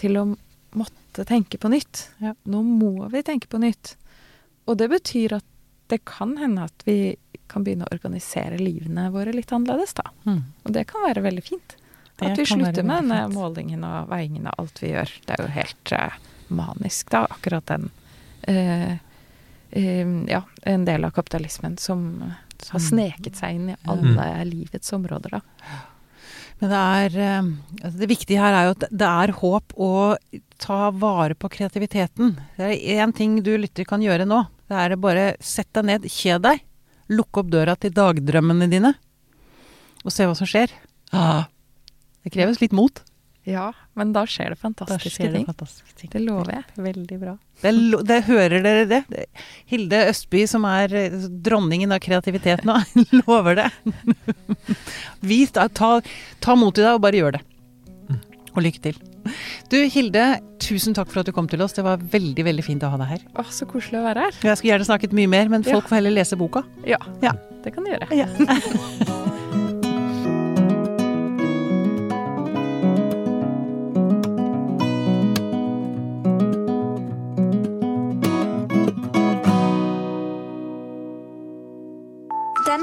til 0.00 0.18
å 0.20 0.24
måtte 0.76 1.24
tenke 1.28 1.58
på 1.58 1.70
nytt. 1.72 2.10
Ja. 2.20 2.34
Nå 2.42 2.62
må 2.66 3.08
vi 3.12 3.22
tenke 3.26 3.48
på 3.50 3.58
nytt. 3.62 3.96
Og 4.68 4.76
det 4.78 4.90
betyr 4.92 5.38
at 5.40 5.46
det 5.90 6.04
kan 6.06 6.36
hende 6.38 6.68
at 6.68 6.84
vi 6.86 7.16
kan 7.50 7.64
begynne 7.66 7.88
å 7.88 7.94
organisere 7.94 8.60
livene 8.60 9.08
våre 9.10 9.32
litt 9.34 9.50
annerledes, 9.52 9.96
da. 9.98 10.06
Mm. 10.28 10.42
Og 10.62 10.74
det 10.76 10.84
kan 10.90 11.02
være 11.02 11.24
veldig 11.24 11.42
fint. 11.42 11.74
At 12.20 12.38
vi 12.38 12.46
slutter 12.46 12.84
med 12.84 13.08
denne 13.08 13.22
målingen 13.32 13.84
og 13.88 14.10
veiingen 14.12 14.46
av 14.46 14.60
alt 14.60 14.82
vi 14.82 14.92
gjør. 14.92 15.14
Det 15.26 15.34
er 15.34 15.42
jo 15.42 15.54
helt 15.56 15.92
uh, 15.96 16.18
manisk, 16.52 17.10
da, 17.14 17.26
akkurat 17.30 17.66
den 17.72 17.90
Uh, 18.48 18.94
uh, 19.76 20.12
Ja, 20.26 20.38
en 20.64 20.84
del 20.88 21.04
av 21.04 21.10
kapitalismen 21.12 21.74
som 21.76 22.22
har 22.68 22.82
sneket 22.82 23.38
seg 23.38 23.56
inn 23.56 23.72
i 23.72 23.78
alle 23.88 24.28
livets 24.48 24.92
områder, 24.96 25.38
da. 25.38 25.78
Men 26.60 26.72
det 26.72 26.78
er 26.78 27.14
eh, 27.24 27.50
altså 27.80 27.98
Det 28.02 28.08
viktige 28.10 28.40
her 28.42 28.52
er 28.56 28.66
jo 28.66 28.72
at 28.74 28.82
det 28.92 29.10
er 29.24 29.32
håp 29.40 29.76
å 29.80 29.92
ta 30.60 30.80
vare 30.92 31.36
på 31.38 31.48
kreativiteten. 31.52 32.34
Det 32.58 32.66
er 32.66 33.00
én 33.00 33.14
ting 33.16 33.38
du 33.44 33.54
lytter 33.56 33.88
kan 33.88 34.02
gjøre 34.04 34.28
nå. 34.28 34.42
Det 34.68 34.76
er 34.76 34.92
å 34.94 35.00
bare 35.00 35.30
sett 35.40 35.70
deg 35.76 35.88
ned, 35.88 36.08
kjed 36.12 36.44
deg. 36.44 36.60
Lukke 37.10 37.42
opp 37.42 37.48
døra 37.50 37.74
til 37.80 37.94
dagdrømmene 37.96 38.68
dine. 38.70 38.92
Og 40.04 40.12
se 40.12 40.28
hva 40.28 40.36
som 40.36 40.48
skjer. 40.48 40.72
Ah, 41.16 41.48
det 42.22 42.34
kreves 42.36 42.60
litt 42.60 42.76
mot. 42.76 43.00
Ja, 43.48 43.70
men 43.96 44.10
da 44.12 44.26
skjer 44.28 44.52
det 44.52 44.58
fantastiske 44.60 45.10
skjer 45.14 45.30
det 45.32 45.38
ting. 45.38 45.46
fantastiske 45.48 45.94
ting. 45.96 46.10
Det 46.12 46.20
lover 46.20 46.52
jeg. 46.58 46.64
Veldig 46.84 47.16
bra. 47.22 47.32
Det, 47.62 47.72
lo- 47.74 48.02
det 48.04 48.18
hører 48.26 48.62
dere 48.66 48.82
det? 48.90 49.24
Hilde 49.72 50.02
Østby, 50.10 50.42
som 50.50 50.66
er 50.68 50.92
eh, 50.94 51.16
dronningen 51.46 51.92
av 51.96 52.02
kreativitet 52.04 52.66
nå, 52.68 52.76
lover 53.22 53.62
det. 53.62 53.68
Vis, 55.30 55.50
ta, 55.56 55.68
ta, 55.72 56.00
ta 56.44 56.56
mot 56.60 56.76
i 56.76 56.84
deg 56.84 56.92
og 56.98 57.00
bare 57.06 57.16
gjør 57.22 57.38
det. 57.38 57.42
Og 58.50 58.64
lykke 58.66 58.80
til. 58.82 58.96
Du 59.70 59.76
Hilde, 59.94 60.24
tusen 60.60 60.92
takk 60.96 61.08
for 61.12 61.22
at 61.22 61.28
du 61.28 61.32
kom 61.36 61.46
til 61.48 61.62
oss. 61.62 61.72
Det 61.76 61.84
var 61.86 62.00
veldig 62.02 62.44
veldig 62.44 62.64
fint 62.66 62.82
å 62.84 62.90
ha 62.92 62.98
deg 63.00 63.12
her. 63.14 63.24
Å, 63.38 63.44
så 63.54 63.64
koselig 63.70 64.00
å 64.00 64.06
være 64.08 64.26
her. 64.28 64.40
Jeg 64.42 64.58
skulle 64.60 64.72
gjerne 64.74 64.88
snakket 64.90 65.14
mye 65.16 65.30
mer, 65.30 65.48
men 65.52 65.62
Ja. 65.64 65.76
folk 65.78 65.88
får 65.88 66.00
heller 66.02 66.16
lese 66.18 66.36
boka. 66.40 66.64
Ja, 66.84 66.98
Ja. 67.22 67.32
det 67.64 67.72
kan 67.76 67.84
de 67.88 67.94
gjøre. 67.96 68.10
Ja. 68.20 68.26